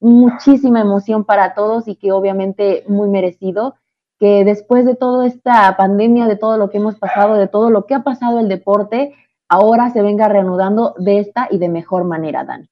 muchísima 0.00 0.80
emoción 0.80 1.24
para 1.24 1.54
todos 1.54 1.88
y 1.88 1.96
que 1.96 2.12
obviamente 2.12 2.84
muy 2.88 3.08
merecido 3.08 3.74
que 4.18 4.44
después 4.44 4.86
de 4.86 4.94
toda 4.94 5.26
esta 5.26 5.76
pandemia, 5.76 6.26
de 6.26 6.36
todo 6.36 6.56
lo 6.56 6.70
que 6.70 6.78
hemos 6.78 6.96
pasado, 6.96 7.34
de 7.34 7.48
todo 7.48 7.70
lo 7.70 7.84
que 7.84 7.94
ha 7.94 8.04
pasado 8.04 8.38
el 8.38 8.48
deporte, 8.48 9.14
ahora 9.48 9.90
se 9.90 10.02
venga 10.02 10.28
reanudando 10.28 10.94
de 10.98 11.18
esta 11.18 11.48
y 11.50 11.58
de 11.58 11.68
mejor 11.68 12.04
manera, 12.04 12.44
Dan. 12.44 12.68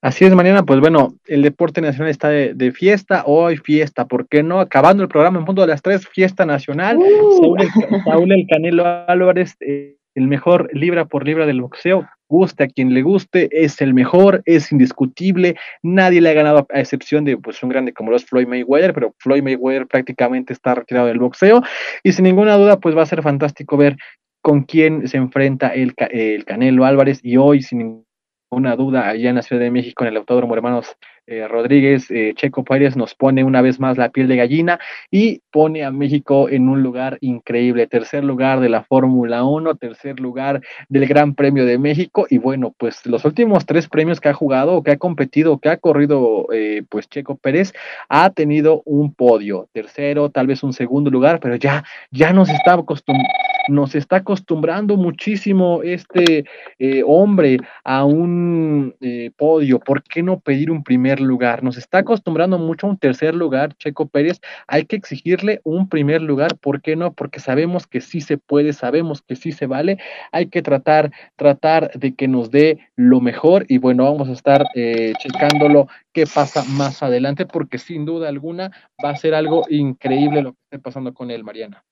Así 0.00 0.24
es, 0.24 0.34
Mariana, 0.34 0.64
pues 0.64 0.80
bueno, 0.80 1.14
el 1.26 1.42
deporte 1.42 1.80
nacional 1.80 2.10
está 2.10 2.28
de, 2.28 2.54
de 2.54 2.72
fiesta, 2.72 3.22
hoy 3.26 3.56
fiesta, 3.56 4.06
¿por 4.06 4.26
qué 4.28 4.42
no? 4.42 4.60
Acabando 4.60 5.02
el 5.02 5.08
programa 5.08 5.38
en 5.38 5.44
punto 5.44 5.62
de 5.62 5.68
las 5.68 5.82
tres, 5.82 6.08
fiesta 6.08 6.44
nacional, 6.44 6.98
Uh. 6.98 7.40
Saúl, 7.40 7.60
el, 7.60 8.02
Saúl 8.04 8.32
el 8.32 8.46
Canelo 8.48 8.84
Álvarez, 9.06 9.56
eh, 9.60 9.96
el 10.14 10.26
mejor 10.26 10.68
libra 10.72 11.06
por 11.06 11.26
libra 11.26 11.46
del 11.46 11.60
boxeo, 11.60 12.06
guste 12.28 12.64
a 12.64 12.68
quien 12.68 12.94
le 12.94 13.02
guste, 13.02 13.48
es 13.52 13.80
el 13.80 13.94
mejor, 13.94 14.42
es 14.46 14.72
indiscutible, 14.72 15.56
nadie 15.82 16.20
le 16.20 16.30
ha 16.30 16.34
ganado 16.34 16.66
a 16.72 16.80
excepción 16.80 17.24
de 17.24 17.36
pues 17.36 17.62
un 17.62 17.68
grande 17.68 17.92
como 17.92 18.10
lo 18.10 18.16
es 18.16 18.24
Floyd 18.24 18.46
Mayweather, 18.46 18.94
pero 18.94 19.14
Floyd 19.18 19.42
Mayweather 19.42 19.86
prácticamente 19.86 20.52
está 20.52 20.74
retirado 20.74 21.06
del 21.06 21.18
boxeo 21.18 21.62
y 22.02 22.12
sin 22.12 22.24
ninguna 22.24 22.56
duda 22.56 22.80
pues 22.80 22.96
va 22.96 23.02
a 23.02 23.06
ser 23.06 23.22
fantástico 23.22 23.76
ver 23.76 23.96
con 24.40 24.62
quién 24.62 25.06
se 25.08 25.18
enfrenta 25.18 25.68
el, 25.68 25.94
el 26.10 26.44
Canelo 26.44 26.84
Álvarez 26.84 27.20
y 27.22 27.36
hoy 27.36 27.62
sin 27.62 27.78
ninguna 27.78 28.11
duda 28.60 29.08
allá 29.08 29.30
en 29.30 29.36
la 29.36 29.42
Ciudad 29.42 29.62
de 29.62 29.70
México 29.70 30.04
en 30.04 30.10
el 30.10 30.16
Autódromo 30.18 30.54
Hermanos 30.54 30.96
eh, 31.26 31.46
Rodríguez, 31.48 32.10
eh, 32.10 32.32
Checo 32.34 32.64
Pérez 32.64 32.96
nos 32.96 33.14
pone 33.14 33.44
una 33.44 33.62
vez 33.62 33.78
más 33.78 33.96
la 33.96 34.10
piel 34.10 34.28
de 34.28 34.36
gallina 34.36 34.80
y 35.10 35.40
pone 35.50 35.84
a 35.84 35.90
México 35.90 36.48
en 36.48 36.68
un 36.68 36.82
lugar 36.82 37.16
increíble, 37.20 37.86
tercer 37.86 38.24
lugar 38.24 38.60
de 38.60 38.68
la 38.68 38.82
Fórmula 38.82 39.44
1, 39.44 39.76
tercer 39.76 40.18
lugar 40.20 40.60
del 40.88 41.06
Gran 41.06 41.34
Premio 41.34 41.64
de 41.64 41.78
México 41.78 42.26
y 42.28 42.38
bueno, 42.38 42.74
pues 42.76 43.06
los 43.06 43.24
últimos 43.24 43.64
tres 43.66 43.88
premios 43.88 44.20
que 44.20 44.28
ha 44.28 44.34
jugado 44.34 44.82
que 44.82 44.90
ha 44.90 44.96
competido, 44.98 45.58
que 45.58 45.68
ha 45.68 45.76
corrido 45.76 46.48
eh, 46.52 46.82
pues 46.88 47.08
Checo 47.08 47.36
Pérez 47.36 47.72
ha 48.08 48.30
tenido 48.30 48.82
un 48.84 49.14
podio, 49.14 49.68
tercero, 49.72 50.30
tal 50.30 50.48
vez 50.48 50.62
un 50.62 50.72
segundo 50.72 51.10
lugar, 51.10 51.40
pero 51.40 51.56
ya, 51.56 51.84
ya 52.10 52.32
nos 52.32 52.50
está 52.50 52.74
acostumbrando 52.74 53.51
nos 53.68 53.94
está 53.94 54.16
acostumbrando 54.16 54.96
muchísimo 54.96 55.82
este 55.82 56.44
eh, 56.78 57.02
hombre 57.06 57.58
a 57.84 58.04
un 58.04 58.94
eh, 59.00 59.30
podio. 59.36 59.78
¿Por 59.78 60.02
qué 60.02 60.22
no 60.22 60.40
pedir 60.40 60.70
un 60.70 60.82
primer 60.82 61.20
lugar? 61.20 61.62
Nos 61.62 61.76
está 61.76 61.98
acostumbrando 61.98 62.58
mucho 62.58 62.86
a 62.86 62.90
un 62.90 62.98
tercer 62.98 63.34
lugar, 63.34 63.74
Checo 63.76 64.08
Pérez. 64.08 64.40
Hay 64.66 64.84
que 64.84 64.96
exigirle 64.96 65.60
un 65.64 65.88
primer 65.88 66.22
lugar. 66.22 66.56
¿Por 66.58 66.82
qué 66.82 66.96
no? 66.96 67.12
Porque 67.12 67.40
sabemos 67.40 67.86
que 67.86 68.00
sí 68.00 68.20
se 68.20 68.38
puede, 68.38 68.72
sabemos 68.72 69.22
que 69.22 69.36
sí 69.36 69.52
se 69.52 69.66
vale. 69.66 69.98
Hay 70.32 70.46
que 70.46 70.62
tratar, 70.62 71.12
tratar 71.36 71.90
de 71.92 72.14
que 72.14 72.28
nos 72.28 72.50
dé 72.50 72.78
lo 72.96 73.20
mejor. 73.20 73.64
Y 73.68 73.78
bueno, 73.78 74.04
vamos 74.04 74.28
a 74.28 74.32
estar 74.32 74.64
eh, 74.74 75.12
checándolo 75.18 75.88
qué 76.12 76.26
pasa 76.26 76.64
más 76.64 77.02
adelante, 77.02 77.46
porque 77.46 77.78
sin 77.78 78.04
duda 78.04 78.28
alguna 78.28 78.70
va 79.04 79.10
a 79.10 79.16
ser 79.16 79.34
algo 79.34 79.64
increíble 79.68 80.42
lo 80.42 80.52
que 80.52 80.58
esté 80.64 80.78
pasando 80.78 81.14
con 81.14 81.30
él, 81.30 81.44
Mariana. 81.44 81.84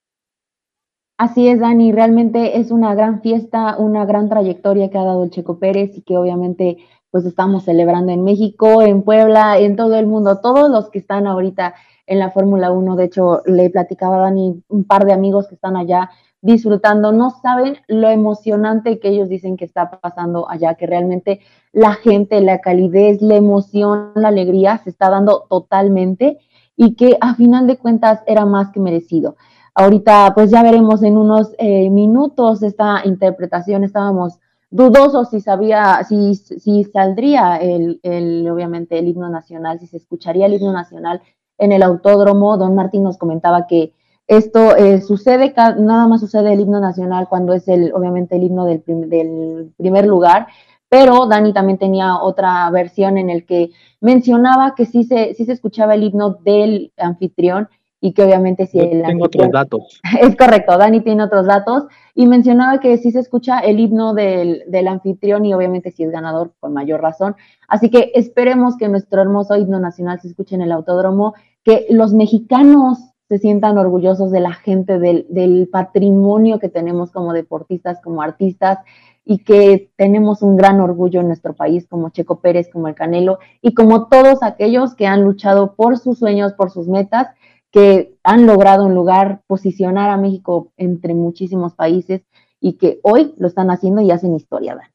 Así 1.20 1.48
es, 1.48 1.60
Dani, 1.60 1.92
realmente 1.92 2.58
es 2.58 2.70
una 2.70 2.94
gran 2.94 3.20
fiesta, 3.20 3.76
una 3.76 4.06
gran 4.06 4.30
trayectoria 4.30 4.88
que 4.88 4.96
ha 4.96 5.04
dado 5.04 5.22
el 5.22 5.28
Checo 5.28 5.58
Pérez 5.58 5.94
y 5.98 6.00
que 6.00 6.16
obviamente 6.16 6.78
pues 7.10 7.26
estamos 7.26 7.64
celebrando 7.64 8.10
en 8.10 8.24
México, 8.24 8.80
en 8.80 9.02
Puebla, 9.02 9.58
en 9.58 9.76
todo 9.76 9.96
el 9.96 10.06
mundo, 10.06 10.40
todos 10.40 10.70
los 10.70 10.88
que 10.88 10.98
están 10.98 11.26
ahorita 11.26 11.74
en 12.06 12.20
la 12.20 12.30
Fórmula 12.30 12.70
1, 12.70 12.96
de 12.96 13.04
hecho 13.04 13.42
le 13.44 13.68
platicaba 13.68 14.16
a 14.16 14.20
Dani 14.20 14.62
un 14.68 14.84
par 14.84 15.04
de 15.04 15.12
amigos 15.12 15.46
que 15.46 15.56
están 15.56 15.76
allá 15.76 16.08
disfrutando, 16.40 17.12
no 17.12 17.28
saben 17.28 17.76
lo 17.86 18.08
emocionante 18.08 18.98
que 18.98 19.10
ellos 19.10 19.28
dicen 19.28 19.58
que 19.58 19.66
está 19.66 19.90
pasando 19.90 20.48
allá, 20.48 20.76
que 20.76 20.86
realmente 20.86 21.40
la 21.74 21.92
gente, 21.92 22.40
la 22.40 22.62
calidez, 22.62 23.20
la 23.20 23.36
emoción, 23.36 24.12
la 24.14 24.28
alegría 24.28 24.78
se 24.78 24.88
está 24.88 25.10
dando 25.10 25.44
totalmente 25.50 26.38
y 26.76 26.94
que 26.94 27.18
a 27.20 27.34
final 27.34 27.66
de 27.66 27.76
cuentas 27.76 28.22
era 28.26 28.46
más 28.46 28.70
que 28.70 28.80
merecido. 28.80 29.36
Ahorita 29.74 30.32
pues 30.34 30.50
ya 30.50 30.62
veremos 30.62 31.02
en 31.02 31.16
unos 31.16 31.52
eh, 31.58 31.90
minutos 31.90 32.62
esta 32.62 33.02
interpretación, 33.04 33.84
estábamos 33.84 34.38
dudosos 34.70 35.30
si 35.30 35.40
sabía, 35.40 36.02
si, 36.04 36.34
si 36.34 36.84
saldría 36.84 37.56
el, 37.56 38.00
el, 38.02 38.48
obviamente 38.48 38.98
el 38.98 39.08
himno 39.08 39.28
nacional, 39.28 39.80
si 39.80 39.86
se 39.86 39.96
escucharía 39.96 40.46
el 40.46 40.54
himno 40.54 40.72
nacional 40.72 41.20
en 41.58 41.72
el 41.72 41.82
autódromo. 41.82 42.56
Don 42.56 42.74
Martín 42.74 43.02
nos 43.02 43.18
comentaba 43.18 43.66
que 43.66 43.92
esto 44.26 44.76
eh, 44.76 45.00
sucede, 45.00 45.52
nada 45.78 46.06
más 46.06 46.20
sucede 46.20 46.52
el 46.52 46.60
himno 46.60 46.78
nacional 46.78 47.26
cuando 47.28 47.52
es 47.52 47.66
el, 47.66 47.92
obviamente 47.92 48.36
el 48.36 48.44
himno 48.44 48.64
del, 48.64 48.82
del 48.86 49.72
primer 49.76 50.06
lugar, 50.06 50.46
pero 50.88 51.26
Dani 51.26 51.52
también 51.52 51.78
tenía 51.78 52.20
otra 52.20 52.70
versión 52.70 53.18
en 53.18 53.28
el 53.28 53.44
que 53.44 53.70
mencionaba 54.00 54.74
que 54.76 54.86
sí 54.86 55.04
se, 55.04 55.34
sí 55.34 55.44
se 55.44 55.52
escuchaba 55.52 55.94
el 55.94 56.04
himno 56.04 56.34
del 56.44 56.92
anfitrión 56.96 57.68
y 58.00 58.12
que 58.12 58.22
obviamente 58.22 58.66
si 58.66 58.78
Yo 58.78 58.84
el 58.84 59.02
tengo 59.02 59.26
otros 59.26 59.50
datos. 59.50 60.00
Es 60.20 60.36
correcto, 60.36 60.76
Dani 60.76 61.00
tiene 61.00 61.24
otros 61.24 61.46
datos 61.46 61.84
y 62.14 62.26
mencionaba 62.26 62.80
que 62.80 62.96
sí 62.96 63.10
se 63.10 63.20
escucha 63.20 63.60
el 63.60 63.78
himno 63.78 64.14
del, 64.14 64.62
del, 64.68 64.88
anfitrión 64.88 65.44
y 65.44 65.54
obviamente 65.54 65.90
si 65.90 66.04
es 66.04 66.10
ganador 66.10 66.52
por 66.60 66.70
mayor 66.70 67.00
razón. 67.00 67.36
Así 67.68 67.90
que 67.90 68.12
esperemos 68.14 68.76
que 68.76 68.88
nuestro 68.88 69.20
hermoso 69.20 69.56
himno 69.56 69.78
nacional 69.80 70.20
se 70.20 70.28
escuche 70.28 70.54
en 70.54 70.62
el 70.62 70.72
autódromo, 70.72 71.34
que 71.64 71.86
los 71.90 72.14
mexicanos 72.14 72.98
se 73.28 73.38
sientan 73.38 73.78
orgullosos 73.78 74.32
de 74.32 74.40
la 74.40 74.54
gente, 74.54 74.98
del, 74.98 75.26
del 75.28 75.68
patrimonio 75.70 76.58
que 76.58 76.68
tenemos 76.68 77.12
como 77.12 77.32
deportistas, 77.32 78.00
como 78.02 78.22
artistas, 78.22 78.78
y 79.24 79.38
que 79.38 79.92
tenemos 79.96 80.42
un 80.42 80.56
gran 80.56 80.80
orgullo 80.80 81.20
en 81.20 81.28
nuestro 81.28 81.54
país, 81.54 81.86
como 81.86 82.10
Checo 82.10 82.40
Pérez, 82.40 82.68
como 82.72 82.88
el 82.88 82.96
Canelo, 82.96 83.38
y 83.62 83.74
como 83.74 84.08
todos 84.08 84.42
aquellos 84.42 84.96
que 84.96 85.06
han 85.06 85.22
luchado 85.22 85.74
por 85.76 85.98
sus 85.98 86.18
sueños, 86.18 86.54
por 86.54 86.72
sus 86.72 86.88
metas, 86.88 87.28
que 87.70 88.14
han 88.24 88.46
logrado 88.46 88.84
un 88.84 88.94
lugar, 88.94 89.42
posicionar 89.46 90.10
a 90.10 90.16
México 90.16 90.72
entre 90.76 91.14
muchísimos 91.14 91.74
países 91.74 92.22
y 92.60 92.74
que 92.74 93.00
hoy 93.02 93.34
lo 93.38 93.46
están 93.46 93.70
haciendo 93.70 94.00
y 94.00 94.10
hacen 94.10 94.34
historia, 94.34 94.74
Dan. 94.74 94.90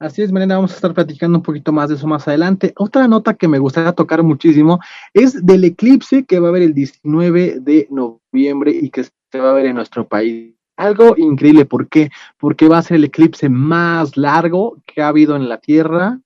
Así 0.00 0.22
es, 0.22 0.32
Mariana, 0.32 0.56
vamos 0.56 0.72
a 0.72 0.76
estar 0.76 0.94
platicando 0.94 1.36
un 1.36 1.42
poquito 1.42 1.72
más 1.72 1.90
de 1.90 1.96
eso 1.96 2.06
más 2.06 2.26
adelante. 2.26 2.72
Otra 2.78 3.06
nota 3.06 3.34
que 3.34 3.48
me 3.48 3.58
gustaría 3.58 3.92
tocar 3.92 4.22
muchísimo 4.22 4.80
es 5.12 5.44
del 5.44 5.62
eclipse 5.64 6.24
que 6.24 6.40
va 6.40 6.46
a 6.46 6.50
haber 6.50 6.62
el 6.62 6.72
19 6.72 7.60
de 7.60 7.86
noviembre 7.90 8.72
y 8.72 8.88
que 8.88 9.04
se 9.04 9.38
va 9.38 9.50
a 9.50 9.54
ver 9.54 9.66
en 9.66 9.74
nuestro 9.76 10.08
país. 10.08 10.54
Algo 10.78 11.14
increíble, 11.18 11.66
¿por 11.66 11.88
qué? 11.88 12.08
Porque 12.38 12.66
va 12.66 12.78
a 12.78 12.82
ser 12.82 12.96
el 12.96 13.04
eclipse 13.04 13.50
más 13.50 14.16
largo 14.16 14.78
que 14.86 15.02
ha 15.02 15.08
habido 15.08 15.36
en 15.36 15.50
la 15.50 15.58
Tierra 15.58 16.18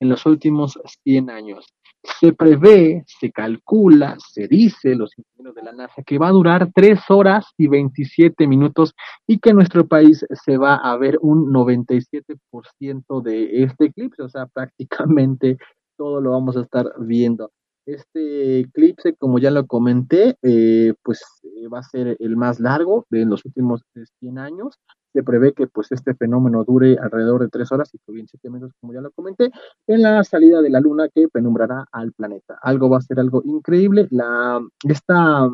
en 0.00 0.08
los 0.08 0.26
últimos 0.26 0.80
100 1.04 1.30
años. 1.30 1.72
Se 2.20 2.34
prevé, 2.34 3.02
se 3.06 3.32
calcula, 3.32 4.16
se 4.18 4.46
dice, 4.46 4.94
los 4.94 5.16
ingenieros 5.16 5.54
de 5.54 5.62
la 5.62 5.72
NASA, 5.72 6.02
que 6.02 6.18
va 6.18 6.28
a 6.28 6.32
durar 6.32 6.70
3 6.74 7.00
horas 7.08 7.46
y 7.56 7.66
27 7.66 8.46
minutos 8.46 8.94
y 9.26 9.38
que 9.38 9.50
en 9.50 9.56
nuestro 9.56 9.86
país 9.86 10.24
se 10.44 10.58
va 10.58 10.76
a 10.76 10.96
ver 10.98 11.18
un 11.22 11.50
97% 11.50 13.22
de 13.22 13.62
este 13.62 13.86
eclipse, 13.86 14.22
o 14.22 14.28
sea, 14.28 14.46
prácticamente 14.52 15.56
todo 15.96 16.20
lo 16.20 16.32
vamos 16.32 16.56
a 16.56 16.60
estar 16.60 16.92
viendo. 16.98 17.50
Este 17.86 18.60
eclipse, 18.60 19.14
como 19.14 19.38
ya 19.38 19.50
lo 19.50 19.66
comenté, 19.66 20.36
eh, 20.42 20.94
pues 21.02 21.22
eh, 21.42 21.68
va 21.68 21.80
a 21.80 21.82
ser 21.82 22.16
el 22.18 22.36
más 22.36 22.60
largo 22.60 23.06
de 23.10 23.24
los 23.24 23.44
últimos 23.44 23.82
100 24.20 24.38
años. 24.38 24.78
Se 25.14 25.22
prevé 25.22 25.52
que 25.52 25.68
pues 25.68 25.92
este 25.92 26.12
fenómeno 26.14 26.64
dure 26.64 26.98
alrededor 26.98 27.40
de 27.40 27.48
tres 27.48 27.70
horas 27.70 27.88
y 27.94 27.98
que 27.98 28.10
bien 28.10 28.26
siete 28.26 28.50
minutos, 28.50 28.74
como 28.80 28.92
ya 28.92 29.00
lo 29.00 29.12
comenté, 29.12 29.52
en 29.86 30.02
la 30.02 30.24
salida 30.24 30.60
de 30.60 30.70
la 30.70 30.80
luna 30.80 31.08
que 31.08 31.28
penumbrará 31.28 31.86
al 31.92 32.12
planeta. 32.12 32.58
Algo 32.60 32.90
va 32.90 32.98
a 32.98 33.00
ser 33.00 33.20
algo 33.20 33.40
increíble. 33.44 34.08
La, 34.10 34.60
esta, 34.88 35.48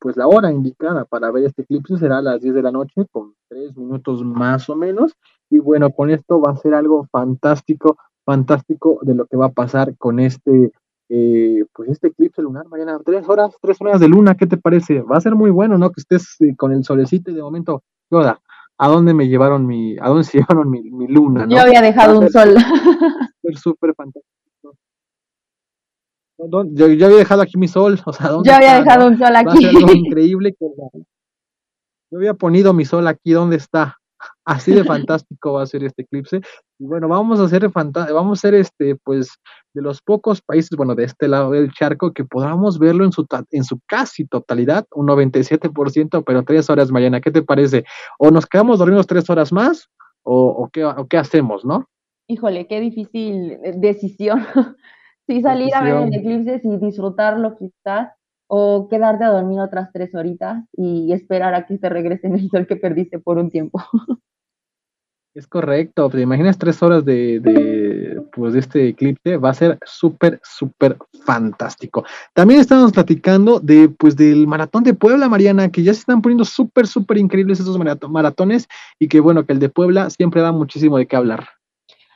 pues 0.00 0.16
la 0.16 0.26
hora 0.26 0.50
indicada 0.50 1.04
para 1.04 1.30
ver 1.30 1.44
este 1.44 1.62
eclipse 1.62 1.98
será 1.98 2.18
a 2.18 2.22
las 2.22 2.40
10 2.40 2.54
de 2.54 2.62
la 2.62 2.72
noche, 2.72 3.04
con 3.12 3.34
tres 3.48 3.76
minutos 3.76 4.24
más 4.24 4.70
o 4.70 4.74
menos. 4.74 5.12
Y 5.50 5.58
bueno, 5.58 5.90
con 5.90 6.08
esto 6.08 6.40
va 6.40 6.52
a 6.52 6.56
ser 6.56 6.72
algo 6.72 7.06
fantástico, 7.12 7.98
fantástico 8.24 9.00
de 9.02 9.14
lo 9.14 9.26
que 9.26 9.36
va 9.36 9.46
a 9.46 9.52
pasar 9.52 9.98
con 9.98 10.18
este 10.18 10.72
eh, 11.10 11.66
pues 11.74 11.90
este 11.90 12.08
eclipse 12.08 12.40
lunar, 12.40 12.66
mañana 12.68 12.98
tres 13.04 13.28
horas, 13.28 13.54
tres 13.60 13.76
horas 13.80 14.00
de 14.00 14.08
luna, 14.08 14.36
¿qué 14.36 14.46
te 14.46 14.56
parece? 14.56 15.02
Va 15.02 15.18
a 15.18 15.20
ser 15.20 15.34
muy 15.34 15.50
bueno, 15.50 15.76
¿no? 15.76 15.90
Que 15.90 16.00
estés 16.00 16.40
eh, 16.40 16.56
con 16.56 16.72
el 16.72 16.82
solecito 16.82 17.30
y 17.30 17.34
de 17.34 17.42
momento, 17.42 17.82
Yoda, 18.10 18.40
¿a 18.84 18.88
dónde 18.88 19.14
me 19.14 19.28
llevaron 19.28 19.66
mi, 19.66 19.96
a 19.98 20.08
dónde 20.08 20.24
se 20.24 20.38
llevaron 20.38 20.70
mi, 20.70 20.82
mi 20.82 21.06
luna? 21.08 21.46
¿no? 21.46 21.54
Yo 21.56 21.62
había 21.62 21.80
dejado 21.80 22.18
un 22.20 22.30
sol. 22.30 22.54
Va 22.56 23.28
ser 23.42 23.56
súper 23.58 23.94
fantástico. 23.94 24.76
¿Dó- 26.38 26.66
Yo, 26.72 26.88
yo 26.88 27.06
había 27.06 27.18
dejado 27.18 27.42
aquí 27.42 27.56
mi 27.58 27.68
sol, 27.68 28.00
o 28.04 28.12
sea, 28.12 28.28
¿dónde 28.30 28.48
Yo 28.50 28.56
había 28.56 28.78
está, 28.78 28.84
dejado 28.84 29.04
no? 29.04 29.10
un 29.12 29.18
sol 29.18 29.34
Va 29.34 29.40
a 29.52 29.56
ser 29.56 29.66
aquí. 29.70 29.76
algo 29.76 29.92
increíble 29.94 30.54
que 30.58 30.66
la- 30.76 31.04
yo 32.10 32.18
había 32.18 32.34
ponido 32.34 32.72
mi 32.72 32.84
sol 32.84 33.06
aquí, 33.08 33.32
¿dónde 33.32 33.56
está? 33.56 33.98
Así 34.44 34.72
de 34.72 34.84
fantástico 34.84 35.54
va 35.54 35.62
a 35.62 35.66
ser 35.66 35.84
este 35.84 36.02
eclipse. 36.02 36.40
Y 36.78 36.84
bueno, 36.84 37.08
vamos 37.08 37.40
a 37.40 37.48
fanta- 37.70 38.12
vamos 38.12 38.38
a 38.38 38.42
ser 38.42 38.54
este, 38.54 38.96
pues, 38.96 39.30
de 39.72 39.82
los 39.82 40.02
pocos 40.02 40.42
países, 40.42 40.76
bueno, 40.76 40.94
de 40.94 41.04
este 41.04 41.28
lado 41.28 41.50
del 41.50 41.72
charco, 41.72 42.12
que 42.12 42.24
podamos 42.24 42.78
verlo 42.78 43.04
en 43.04 43.12
su, 43.12 43.26
en 43.50 43.64
su 43.64 43.80
casi 43.86 44.26
totalidad, 44.26 44.86
un 44.94 45.06
97%, 45.06 46.22
pero 46.24 46.42
tres 46.42 46.68
horas 46.70 46.90
mañana. 46.90 47.20
¿Qué 47.20 47.30
te 47.30 47.42
parece? 47.42 47.84
¿O 48.18 48.30
nos 48.30 48.46
quedamos 48.46 48.78
dormidos 48.78 49.06
tres 49.06 49.28
horas 49.30 49.52
más? 49.52 49.88
¿O, 50.22 50.46
o 50.46 50.68
qué, 50.70 50.84
o 50.84 51.06
qué 51.06 51.16
hacemos, 51.18 51.64
no? 51.64 51.86
Híjole, 52.26 52.66
qué 52.66 52.80
difícil 52.80 53.52
eh, 53.62 53.72
decisión. 53.76 54.44
Si 55.26 55.40
salir 55.40 55.74
a 55.74 55.82
ver 55.82 55.94
el 55.94 56.14
eclipse 56.14 56.60
y 56.62 56.76
disfrutarlo 56.76 57.56
quizás, 57.56 58.10
o 58.46 58.88
quedarte 58.88 59.24
a 59.24 59.30
dormir 59.30 59.60
otras 59.60 59.90
tres 59.92 60.14
horitas 60.14 60.64
y 60.72 61.12
esperar 61.12 61.54
a 61.54 61.66
que 61.66 61.78
te 61.78 61.88
regrese 61.88 62.28
el 62.28 62.50
sol 62.50 62.66
que 62.66 62.76
perdiste 62.76 63.18
por 63.18 63.38
un 63.38 63.50
tiempo. 63.50 63.80
Es 65.36 65.48
correcto, 65.48 66.08
¿te 66.10 66.20
imaginas 66.20 66.58
tres 66.58 66.80
horas 66.80 67.04
de, 67.04 67.40
de, 67.40 68.22
pues, 68.32 68.52
de 68.52 68.60
este 68.60 68.88
eclipse? 68.90 69.36
Va 69.36 69.50
a 69.50 69.54
ser 69.54 69.80
súper, 69.84 70.40
súper 70.44 70.96
fantástico. 71.24 72.04
También 72.34 72.60
estamos 72.60 72.92
platicando 72.92 73.58
de, 73.58 73.88
pues, 73.88 74.14
del 74.14 74.46
maratón 74.46 74.84
de 74.84 74.94
Puebla, 74.94 75.28
Mariana, 75.28 75.72
que 75.72 75.82
ya 75.82 75.92
se 75.92 75.98
están 75.98 76.22
poniendo 76.22 76.44
súper, 76.44 76.86
súper 76.86 77.18
increíbles 77.18 77.58
esos 77.58 77.76
marato- 77.76 78.08
maratones 78.08 78.68
y 79.00 79.08
que 79.08 79.18
bueno, 79.18 79.44
que 79.44 79.54
el 79.54 79.58
de 79.58 79.70
Puebla 79.70 80.08
siempre 80.08 80.40
da 80.40 80.52
muchísimo 80.52 80.98
de 80.98 81.06
qué 81.08 81.16
hablar. 81.16 81.48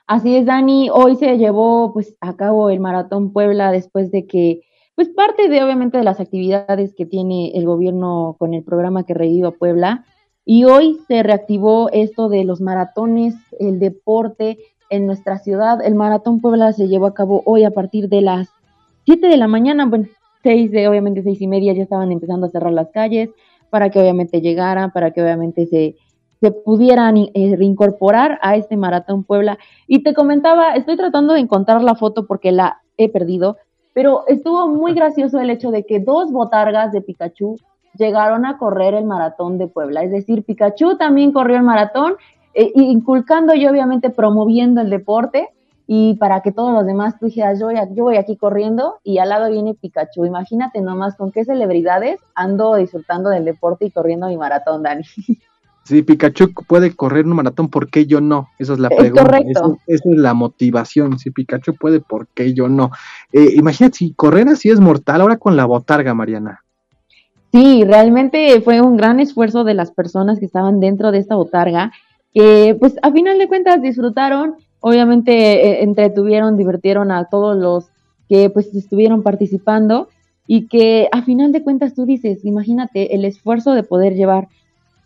Así 0.06 0.36
es, 0.36 0.46
Dani. 0.46 0.88
Hoy 0.88 1.16
se 1.16 1.38
llevó 1.38 1.92
pues 1.92 2.16
a 2.20 2.36
cabo 2.36 2.70
el 2.70 2.78
Maratón 2.78 3.32
Puebla 3.32 3.72
después 3.72 4.12
de 4.12 4.28
que, 4.28 4.60
pues 4.98 5.10
parte 5.10 5.48
de 5.48 5.62
obviamente 5.62 5.96
de 5.96 6.02
las 6.02 6.18
actividades 6.18 6.92
que 6.92 7.06
tiene 7.06 7.52
el 7.54 7.64
gobierno 7.66 8.34
con 8.36 8.52
el 8.52 8.64
programa 8.64 9.04
que 9.04 9.14
reviva 9.14 9.52
Puebla. 9.52 10.04
Y 10.44 10.64
hoy 10.64 10.98
se 11.06 11.22
reactivó 11.22 11.88
esto 11.92 12.28
de 12.28 12.42
los 12.42 12.60
maratones, 12.60 13.36
el 13.60 13.78
deporte 13.78 14.58
en 14.90 15.06
nuestra 15.06 15.38
ciudad. 15.38 15.80
El 15.84 15.94
Maratón 15.94 16.40
Puebla 16.40 16.72
se 16.72 16.88
llevó 16.88 17.06
a 17.06 17.14
cabo 17.14 17.44
hoy 17.46 17.62
a 17.62 17.70
partir 17.70 18.08
de 18.08 18.22
las 18.22 18.48
7 19.04 19.28
de 19.28 19.36
la 19.36 19.46
mañana, 19.46 19.86
bueno, 19.86 20.06
6 20.42 20.72
de, 20.72 20.88
obviamente 20.88 21.22
seis 21.22 21.40
y 21.40 21.46
media 21.46 21.72
ya 21.74 21.84
estaban 21.84 22.10
empezando 22.10 22.48
a 22.48 22.50
cerrar 22.50 22.72
las 22.72 22.90
calles 22.90 23.30
para 23.70 23.90
que 23.90 24.00
obviamente 24.00 24.40
llegaran, 24.40 24.90
para 24.90 25.12
que 25.12 25.22
obviamente 25.22 25.66
se, 25.66 25.94
se 26.40 26.50
pudieran 26.50 27.18
eh, 27.34 27.54
reincorporar 27.56 28.40
a 28.42 28.56
este 28.56 28.76
Maratón 28.76 29.22
Puebla. 29.22 29.60
Y 29.86 30.02
te 30.02 30.12
comentaba, 30.12 30.74
estoy 30.74 30.96
tratando 30.96 31.34
de 31.34 31.40
encontrar 31.40 31.84
la 31.84 31.94
foto 31.94 32.26
porque 32.26 32.50
la 32.50 32.80
he 32.96 33.08
perdido, 33.08 33.58
pero 33.98 34.22
estuvo 34.28 34.68
muy 34.68 34.94
gracioso 34.94 35.40
el 35.40 35.50
hecho 35.50 35.72
de 35.72 35.84
que 35.84 35.98
dos 35.98 36.30
botargas 36.30 36.92
de 36.92 37.00
Pikachu 37.00 37.56
llegaron 37.94 38.46
a 38.46 38.56
correr 38.56 38.94
el 38.94 39.04
maratón 39.04 39.58
de 39.58 39.66
Puebla. 39.66 40.04
Es 40.04 40.12
decir, 40.12 40.44
Pikachu 40.44 40.96
también 40.96 41.32
corrió 41.32 41.56
el 41.56 41.64
maratón, 41.64 42.14
eh, 42.54 42.70
inculcando 42.76 43.54
y 43.54 43.66
obviamente 43.66 44.10
promoviendo 44.10 44.80
el 44.82 44.88
deporte. 44.88 45.48
Y 45.88 46.14
para 46.14 46.42
que 46.42 46.52
todos 46.52 46.72
los 46.72 46.86
demás 46.86 47.18
tú 47.18 47.26
dijeras, 47.26 47.58
yo 47.58 47.66
voy, 47.66 47.76
voy 47.96 48.16
aquí 48.18 48.36
corriendo 48.36 49.00
y 49.02 49.18
al 49.18 49.30
lado 49.30 49.50
viene 49.50 49.74
Pikachu. 49.74 50.24
Imagínate 50.24 50.80
nomás 50.80 51.16
con 51.16 51.32
qué 51.32 51.44
celebridades 51.44 52.20
ando 52.36 52.76
disfrutando 52.76 53.30
del 53.30 53.46
deporte 53.46 53.86
y 53.86 53.90
corriendo 53.90 54.28
mi 54.28 54.36
maratón, 54.36 54.84
Dani. 54.84 55.02
Si 55.88 56.02
Pikachu 56.02 56.52
puede 56.66 56.94
correr 56.94 57.24
un 57.24 57.34
maratón, 57.34 57.70
¿por 57.70 57.88
qué 57.88 58.04
yo 58.04 58.20
no? 58.20 58.50
Esa 58.58 58.74
es 58.74 58.78
la 58.78 58.90
pregunta. 58.90 59.38
esa 59.38 59.78
es 59.86 60.02
la 60.04 60.34
motivación. 60.34 61.18
Si 61.18 61.30
Pikachu 61.30 61.76
puede, 61.76 62.00
¿por 62.00 62.26
qué 62.26 62.52
yo 62.52 62.68
no? 62.68 62.90
Eh, 63.32 63.54
imagínate, 63.56 63.96
si 63.96 64.12
correr 64.12 64.48
así 64.48 64.68
es 64.68 64.80
mortal, 64.80 65.22
ahora 65.22 65.38
con 65.38 65.56
la 65.56 65.64
botarga, 65.64 66.12
Mariana. 66.12 66.62
Sí, 67.52 67.84
realmente 67.84 68.60
fue 68.60 68.82
un 68.82 68.98
gran 68.98 69.18
esfuerzo 69.18 69.64
de 69.64 69.72
las 69.72 69.90
personas 69.90 70.38
que 70.38 70.44
estaban 70.44 70.78
dentro 70.78 71.10
de 71.10 71.20
esta 71.20 71.36
botarga, 71.36 71.90
que 72.34 72.76
pues 72.78 72.96
a 73.00 73.10
final 73.10 73.38
de 73.38 73.48
cuentas 73.48 73.80
disfrutaron, 73.80 74.56
obviamente 74.80 75.32
eh, 75.32 75.84
entretuvieron, 75.84 76.58
divirtieron 76.58 77.10
a 77.10 77.24
todos 77.30 77.56
los 77.56 77.86
que 78.28 78.50
pues 78.50 78.74
estuvieron 78.74 79.22
participando 79.22 80.10
y 80.46 80.66
que 80.66 81.08
a 81.12 81.22
final 81.22 81.50
de 81.52 81.62
cuentas 81.62 81.94
tú 81.94 82.04
dices, 82.04 82.44
imagínate 82.44 83.14
el 83.14 83.24
esfuerzo 83.24 83.72
de 83.72 83.84
poder 83.84 84.12
llevar 84.12 84.48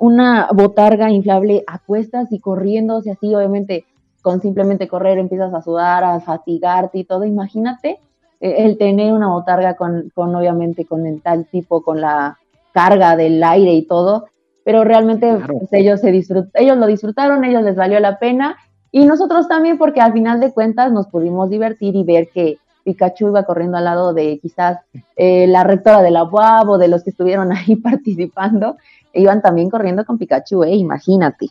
una 0.02 0.48
botarga 0.52 1.10
inflable 1.10 1.62
a 1.68 1.78
cuestas 1.78 2.32
y 2.32 2.40
corriéndose 2.40 3.12
así, 3.12 3.32
obviamente 3.36 3.84
con 4.20 4.40
simplemente 4.40 4.88
correr 4.88 5.18
empiezas 5.18 5.54
a 5.54 5.62
sudar, 5.62 6.02
a 6.02 6.18
fatigarte 6.18 6.98
y 6.98 7.04
todo, 7.04 7.24
imagínate 7.24 8.00
eh, 8.40 8.54
el 8.58 8.78
tener 8.78 9.12
una 9.12 9.28
botarga 9.28 9.76
con, 9.76 10.10
con 10.12 10.34
obviamente 10.34 10.86
con 10.86 11.06
el 11.06 11.22
tal 11.22 11.46
tipo, 11.46 11.82
con 11.84 12.00
la 12.00 12.36
carga 12.72 13.14
del 13.14 13.42
aire 13.44 13.74
y 13.74 13.82
todo, 13.86 14.26
pero 14.64 14.82
realmente 14.82 15.36
Claro. 15.36 15.58
pues, 15.60 15.72
ellos, 15.72 16.00
se 16.00 16.10
disfrut 16.10 16.48
ellos 16.54 16.76
lo 16.78 16.86
disfrutaron, 16.86 17.44
ellos 17.44 17.62
les 17.62 17.76
valió 17.76 18.00
la 18.00 18.18
pena. 18.18 18.56
Y 18.90 19.04
nosotros 19.04 19.46
también 19.46 19.78
porque 19.78 20.00
al 20.00 20.12
final 20.12 20.40
de 20.40 20.52
cuentas 20.52 20.90
nos 20.90 21.06
pudimos 21.06 21.48
divertir 21.48 21.94
y 21.94 22.02
ver 22.02 22.28
que 22.34 22.58
Pikachu 22.84 23.28
iba 23.28 23.44
corriendo 23.44 23.78
al 23.78 23.84
lado 23.84 24.12
de 24.14 24.40
quizás 24.40 24.80
eh, 25.16 25.46
la 25.46 25.62
rectora 25.62 26.02
de 26.02 26.10
la 26.10 26.24
UAB 26.24 26.70
o 26.70 26.78
de 26.78 26.88
los 26.88 27.04
que 27.04 27.10
estuvieron 27.10 27.52
ahí 27.52 27.76
participando, 27.90 28.76
iban 29.14 29.42
también 29.42 29.70
corriendo 29.70 30.04
con 30.04 30.18
Pikachu, 30.18 30.64
eh, 30.64 30.74
imagínate. 30.74 31.48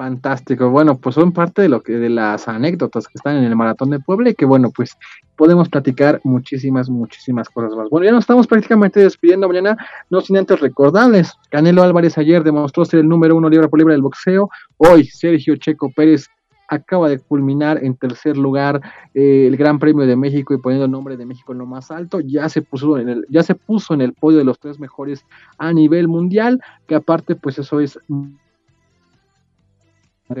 Fantástico. 0.00 0.70
Bueno, 0.70 0.96
pues 0.96 1.14
son 1.14 1.30
parte 1.30 1.60
de 1.60 1.68
lo 1.68 1.82
que 1.82 1.92
de 1.92 2.08
las 2.08 2.48
anécdotas 2.48 3.06
que 3.06 3.12
están 3.16 3.36
en 3.36 3.44
el 3.44 3.54
maratón 3.54 3.90
de 3.90 4.00
Puebla 4.00 4.30
y 4.30 4.34
que 4.34 4.46
bueno, 4.46 4.70
pues 4.74 4.96
podemos 5.36 5.68
platicar 5.68 6.22
muchísimas, 6.24 6.88
muchísimas 6.88 7.50
cosas 7.50 7.76
más. 7.76 7.90
Bueno, 7.90 8.06
ya 8.06 8.12
nos 8.12 8.22
estamos 8.22 8.46
prácticamente 8.46 9.00
despidiendo 9.00 9.46
mañana, 9.46 9.76
no 10.08 10.22
sin 10.22 10.38
antes 10.38 10.58
recordarles, 10.58 11.34
Canelo 11.50 11.82
Álvarez 11.82 12.16
ayer 12.16 12.42
demostró 12.42 12.86
ser 12.86 13.00
el 13.00 13.08
número 13.10 13.36
uno 13.36 13.50
libra 13.50 13.68
por 13.68 13.78
libra 13.78 13.92
del 13.92 14.00
boxeo, 14.00 14.48
hoy 14.78 15.04
Sergio 15.04 15.56
Checo 15.56 15.92
Pérez 15.94 16.28
acaba 16.70 17.08
de 17.08 17.18
culminar 17.18 17.84
en 17.84 17.96
tercer 17.96 18.36
lugar 18.36 18.80
eh, 19.12 19.46
el 19.46 19.56
Gran 19.56 19.78
Premio 19.78 20.06
de 20.06 20.16
México 20.16 20.54
y 20.54 20.58
poniendo 20.58 20.86
el 20.86 20.90
nombre 20.90 21.16
de 21.16 21.26
México 21.26 21.52
en 21.52 21.58
lo 21.58 21.66
más 21.66 21.90
alto, 21.90 22.20
ya 22.20 22.48
se 22.48 22.62
puso 22.62 22.96
en 22.96 23.08
el, 23.08 23.26
ya 23.28 23.42
se 23.42 23.56
puso 23.56 23.92
en 23.92 24.00
el 24.00 24.14
podio 24.14 24.38
de 24.38 24.44
los 24.44 24.58
tres 24.58 24.78
mejores 24.78 25.26
a 25.58 25.72
nivel 25.72 26.08
mundial, 26.08 26.62
que 26.86 26.94
aparte 26.94 27.34
pues 27.34 27.58
eso 27.58 27.80
es 27.80 27.98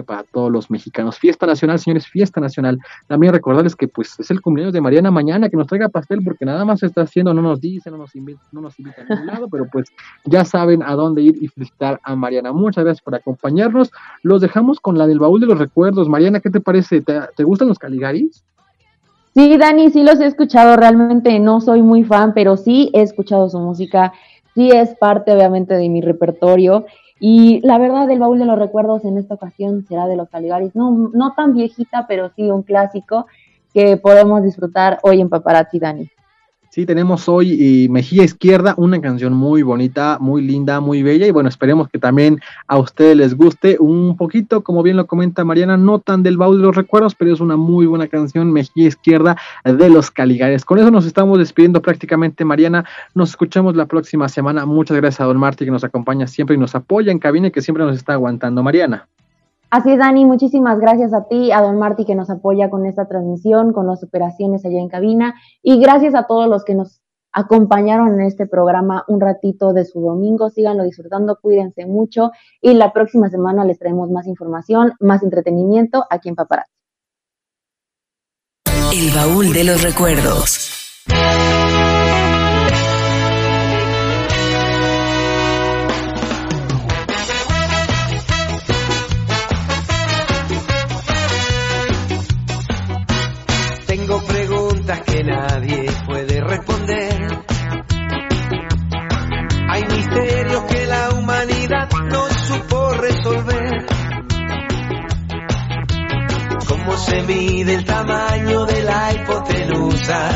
para 0.04 0.22
todos 0.22 0.50
los 0.50 0.70
mexicanos. 0.70 1.18
Fiesta 1.18 1.46
nacional, 1.46 1.78
señores, 1.78 2.06
fiesta 2.06 2.40
nacional. 2.40 2.78
También 3.06 3.32
recordarles 3.32 3.74
que 3.74 3.88
pues 3.88 4.18
es 4.18 4.30
el 4.30 4.40
cumpleaños 4.40 4.72
de 4.72 4.80
Mariana 4.80 5.10
mañana, 5.10 5.48
que 5.48 5.56
nos 5.56 5.66
traiga 5.66 5.88
pastel, 5.88 6.20
porque 6.24 6.44
nada 6.44 6.64
más 6.64 6.82
está 6.82 7.02
haciendo, 7.02 7.34
no 7.34 7.42
nos 7.42 7.60
dice, 7.60 7.90
no 7.90 7.98
nos 7.98 8.14
invita, 8.14 8.40
no 8.52 8.60
nos 8.60 8.78
invita 8.78 9.02
a 9.02 9.04
ningún 9.04 9.26
lado, 9.26 9.48
pero 9.48 9.66
pues 9.70 9.88
ya 10.24 10.44
saben 10.44 10.82
a 10.82 10.94
dónde 10.94 11.22
ir 11.22 11.42
y 11.42 11.48
felicitar 11.48 12.00
a 12.04 12.14
Mariana. 12.14 12.52
Muchas 12.52 12.84
gracias 12.84 13.02
por 13.02 13.14
acompañarnos. 13.14 13.90
Los 14.22 14.40
dejamos 14.40 14.80
con 14.80 14.96
la 14.96 15.06
del 15.06 15.18
baúl 15.18 15.40
de 15.40 15.46
los 15.46 15.58
recuerdos. 15.58 16.08
Mariana, 16.08 16.40
¿qué 16.40 16.50
te 16.50 16.60
parece? 16.60 17.00
¿Te, 17.00 17.20
te 17.36 17.44
gustan 17.44 17.68
los 17.68 17.78
Caligaris? 17.78 18.44
Sí, 19.34 19.56
Dani, 19.56 19.90
sí 19.90 20.02
los 20.02 20.20
he 20.20 20.26
escuchado, 20.26 20.76
realmente 20.76 21.38
no 21.38 21.60
soy 21.60 21.82
muy 21.82 22.02
fan, 22.02 22.34
pero 22.34 22.56
sí 22.56 22.90
he 22.92 23.02
escuchado 23.02 23.48
su 23.48 23.60
música, 23.60 24.12
sí 24.54 24.70
es 24.70 24.96
parte 24.96 25.32
obviamente 25.32 25.74
de 25.74 25.88
mi 25.88 26.00
repertorio 26.00 26.84
y 27.20 27.60
la 27.60 27.78
verdad 27.78 28.10
el 28.10 28.18
baúl 28.18 28.38
de 28.38 28.46
los 28.46 28.58
recuerdos 28.58 29.04
en 29.04 29.18
esta 29.18 29.34
ocasión 29.34 29.84
será 29.86 30.06
de 30.06 30.16
los 30.16 30.30
Caligaris, 30.30 30.74
no, 30.74 31.10
no 31.12 31.34
tan 31.34 31.54
viejita, 31.54 32.06
pero 32.08 32.30
sí 32.34 32.50
un 32.50 32.62
clásico 32.62 33.26
que 33.74 33.98
podemos 33.98 34.42
disfrutar 34.42 34.98
hoy 35.02 35.20
en 35.20 35.28
Paparazzi, 35.28 35.78
Dani. 35.78 36.10
Sí, 36.72 36.86
tenemos 36.86 37.28
hoy 37.28 37.88
Mejilla 37.90 38.22
Izquierda, 38.22 38.74
una 38.76 39.00
canción 39.00 39.32
muy 39.32 39.62
bonita, 39.62 40.18
muy 40.20 40.40
linda, 40.40 40.78
muy 40.78 41.02
bella 41.02 41.26
y 41.26 41.32
bueno, 41.32 41.48
esperemos 41.48 41.88
que 41.88 41.98
también 41.98 42.38
a 42.68 42.78
ustedes 42.78 43.16
les 43.16 43.34
guste 43.34 43.76
un 43.80 44.16
poquito, 44.16 44.62
como 44.62 44.84
bien 44.84 44.96
lo 44.96 45.08
comenta 45.08 45.44
Mariana, 45.44 45.76
no 45.76 45.98
tan 45.98 46.22
del 46.22 46.36
baúl 46.36 46.58
de 46.58 46.62
los 46.62 46.76
recuerdos, 46.76 47.16
pero 47.16 47.32
es 47.32 47.40
una 47.40 47.56
muy 47.56 47.86
buena 47.86 48.06
canción, 48.06 48.52
Mejilla 48.52 48.86
Izquierda 48.86 49.36
de 49.64 49.90
los 49.90 50.12
Caligares. 50.12 50.64
Con 50.64 50.78
eso 50.78 50.92
nos 50.92 51.06
estamos 51.06 51.40
despidiendo 51.40 51.82
prácticamente, 51.82 52.44
Mariana, 52.44 52.84
nos 53.16 53.30
escuchamos 53.30 53.74
la 53.74 53.86
próxima 53.86 54.28
semana. 54.28 54.64
Muchas 54.64 54.96
gracias 54.96 55.22
a 55.22 55.24
Don 55.24 55.38
Martí 55.38 55.64
que 55.64 55.72
nos 55.72 55.82
acompaña 55.82 56.28
siempre 56.28 56.54
y 56.54 56.58
nos 56.60 56.76
apoya 56.76 57.10
en 57.10 57.18
cabina 57.18 57.48
y 57.48 57.50
que 57.50 57.62
siempre 57.62 57.84
nos 57.84 57.96
está 57.96 58.12
aguantando, 58.12 58.62
Mariana. 58.62 59.08
Así 59.70 59.92
es, 59.92 59.98
Dani, 59.98 60.24
muchísimas 60.24 60.80
gracias 60.80 61.14
a 61.14 61.28
ti, 61.28 61.52
a 61.52 61.62
Don 61.62 61.78
Marti 61.78 62.04
que 62.04 62.16
nos 62.16 62.28
apoya 62.28 62.70
con 62.70 62.86
esta 62.86 63.06
transmisión, 63.06 63.72
con 63.72 63.86
las 63.86 64.02
operaciones 64.02 64.64
allá 64.64 64.80
en 64.80 64.88
cabina, 64.88 65.34
y 65.62 65.80
gracias 65.80 66.16
a 66.16 66.26
todos 66.26 66.48
los 66.48 66.64
que 66.64 66.74
nos 66.74 67.00
acompañaron 67.32 68.08
en 68.14 68.22
este 68.22 68.46
programa 68.46 69.04
un 69.06 69.20
ratito 69.20 69.72
de 69.72 69.84
su 69.84 70.00
domingo. 70.00 70.50
Síganlo 70.50 70.82
disfrutando, 70.82 71.38
cuídense 71.40 71.86
mucho 71.86 72.32
y 72.60 72.74
la 72.74 72.92
próxima 72.92 73.30
semana 73.30 73.64
les 73.64 73.78
traemos 73.78 74.10
más 74.10 74.26
información, 74.26 74.94
más 74.98 75.22
entretenimiento 75.22 76.04
aquí 76.10 76.28
en 76.28 76.34
Paparazzi. 76.34 76.72
El 78.92 79.14
baúl 79.14 79.52
de 79.52 79.64
los 79.64 79.82
recuerdos. 79.82 80.69
Preguntas 94.90 95.00
que 95.02 95.22
nadie 95.22 95.90
puede 96.06 96.40
responder. 96.40 97.44
Hay 99.68 99.84
misterios 99.84 100.64
que 100.64 100.86
la 100.86 101.10
humanidad 101.10 101.88
no 102.10 102.26
supo 102.28 102.92
resolver. 102.94 103.86
¿Cómo 106.68 106.96
se 106.96 107.22
mide 107.22 107.74
el 107.74 107.84
tamaño 107.84 108.66
de 108.66 108.82
la 108.82 109.12
hipotenusa? 109.12 110.30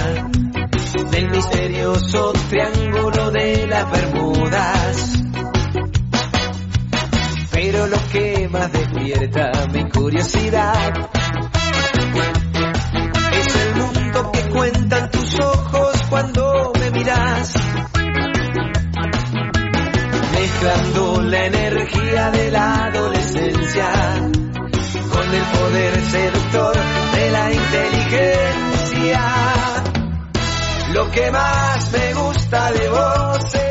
Del 1.10 1.30
misterioso 1.30 2.32
triángulo 2.48 3.30
de 3.30 3.66
las 3.66 3.90
Bermudas. 3.90 5.22
Pero 7.50 7.86
lo 7.86 7.98
que 8.12 8.48
más 8.48 8.72
despierta 8.72 9.50
mi 9.72 9.88
curiosidad 9.90 11.23
cuentan 14.74 15.10
tus 15.10 15.40
ojos 15.40 16.02
cuando 16.10 16.72
me 16.80 16.90
miras. 16.90 17.54
Mezclando 20.32 21.22
la 21.22 21.46
energía 21.46 22.30
de 22.30 22.50
la 22.50 22.84
adolescencia 22.86 23.88
con 25.12 25.34
el 25.34 25.44
poder 25.44 26.00
seductor 26.10 26.76
de 27.14 27.30
la 27.30 27.52
inteligencia. 27.52 29.20
Lo 30.92 31.10
que 31.10 31.30
más 31.30 31.92
me 31.92 32.14
gusta 32.14 32.72
de 32.72 32.88
vos 32.88 33.54
es 33.54 33.63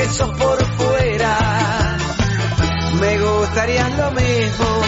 que 0.00 0.08
sos 0.10 0.30
por 0.38 0.64
fuera, 0.76 1.96
me 3.00 3.18
gustaría 3.18 3.88
lo 3.90 4.10
mismo. 4.12 4.82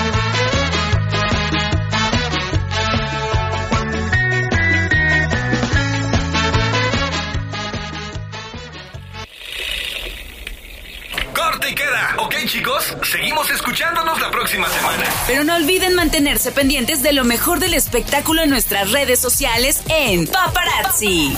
Corte 11.35 11.71
y 11.71 11.75
queda. 11.75 12.15
Ok, 12.19 12.35
chicos, 12.47 12.97
seguimos 13.03 13.51
escuchándonos 13.51 14.19
la 14.19 14.31
próxima 14.31 14.67
semana. 14.69 15.05
Pero 15.27 15.45
no 15.45 15.57
olviden 15.57 15.95
mantenerse 15.95 16.53
pendientes 16.53 17.03
de 17.03 17.13
lo 17.13 17.25
mejor 17.25 17.59
del 17.59 17.75
espectáculo 17.75 18.43
en 18.43 18.51
nuestras 18.51 18.91
redes 18.93 19.21
sociales 19.21 19.83
en 19.89 20.27
Paparazzi. 20.27 21.37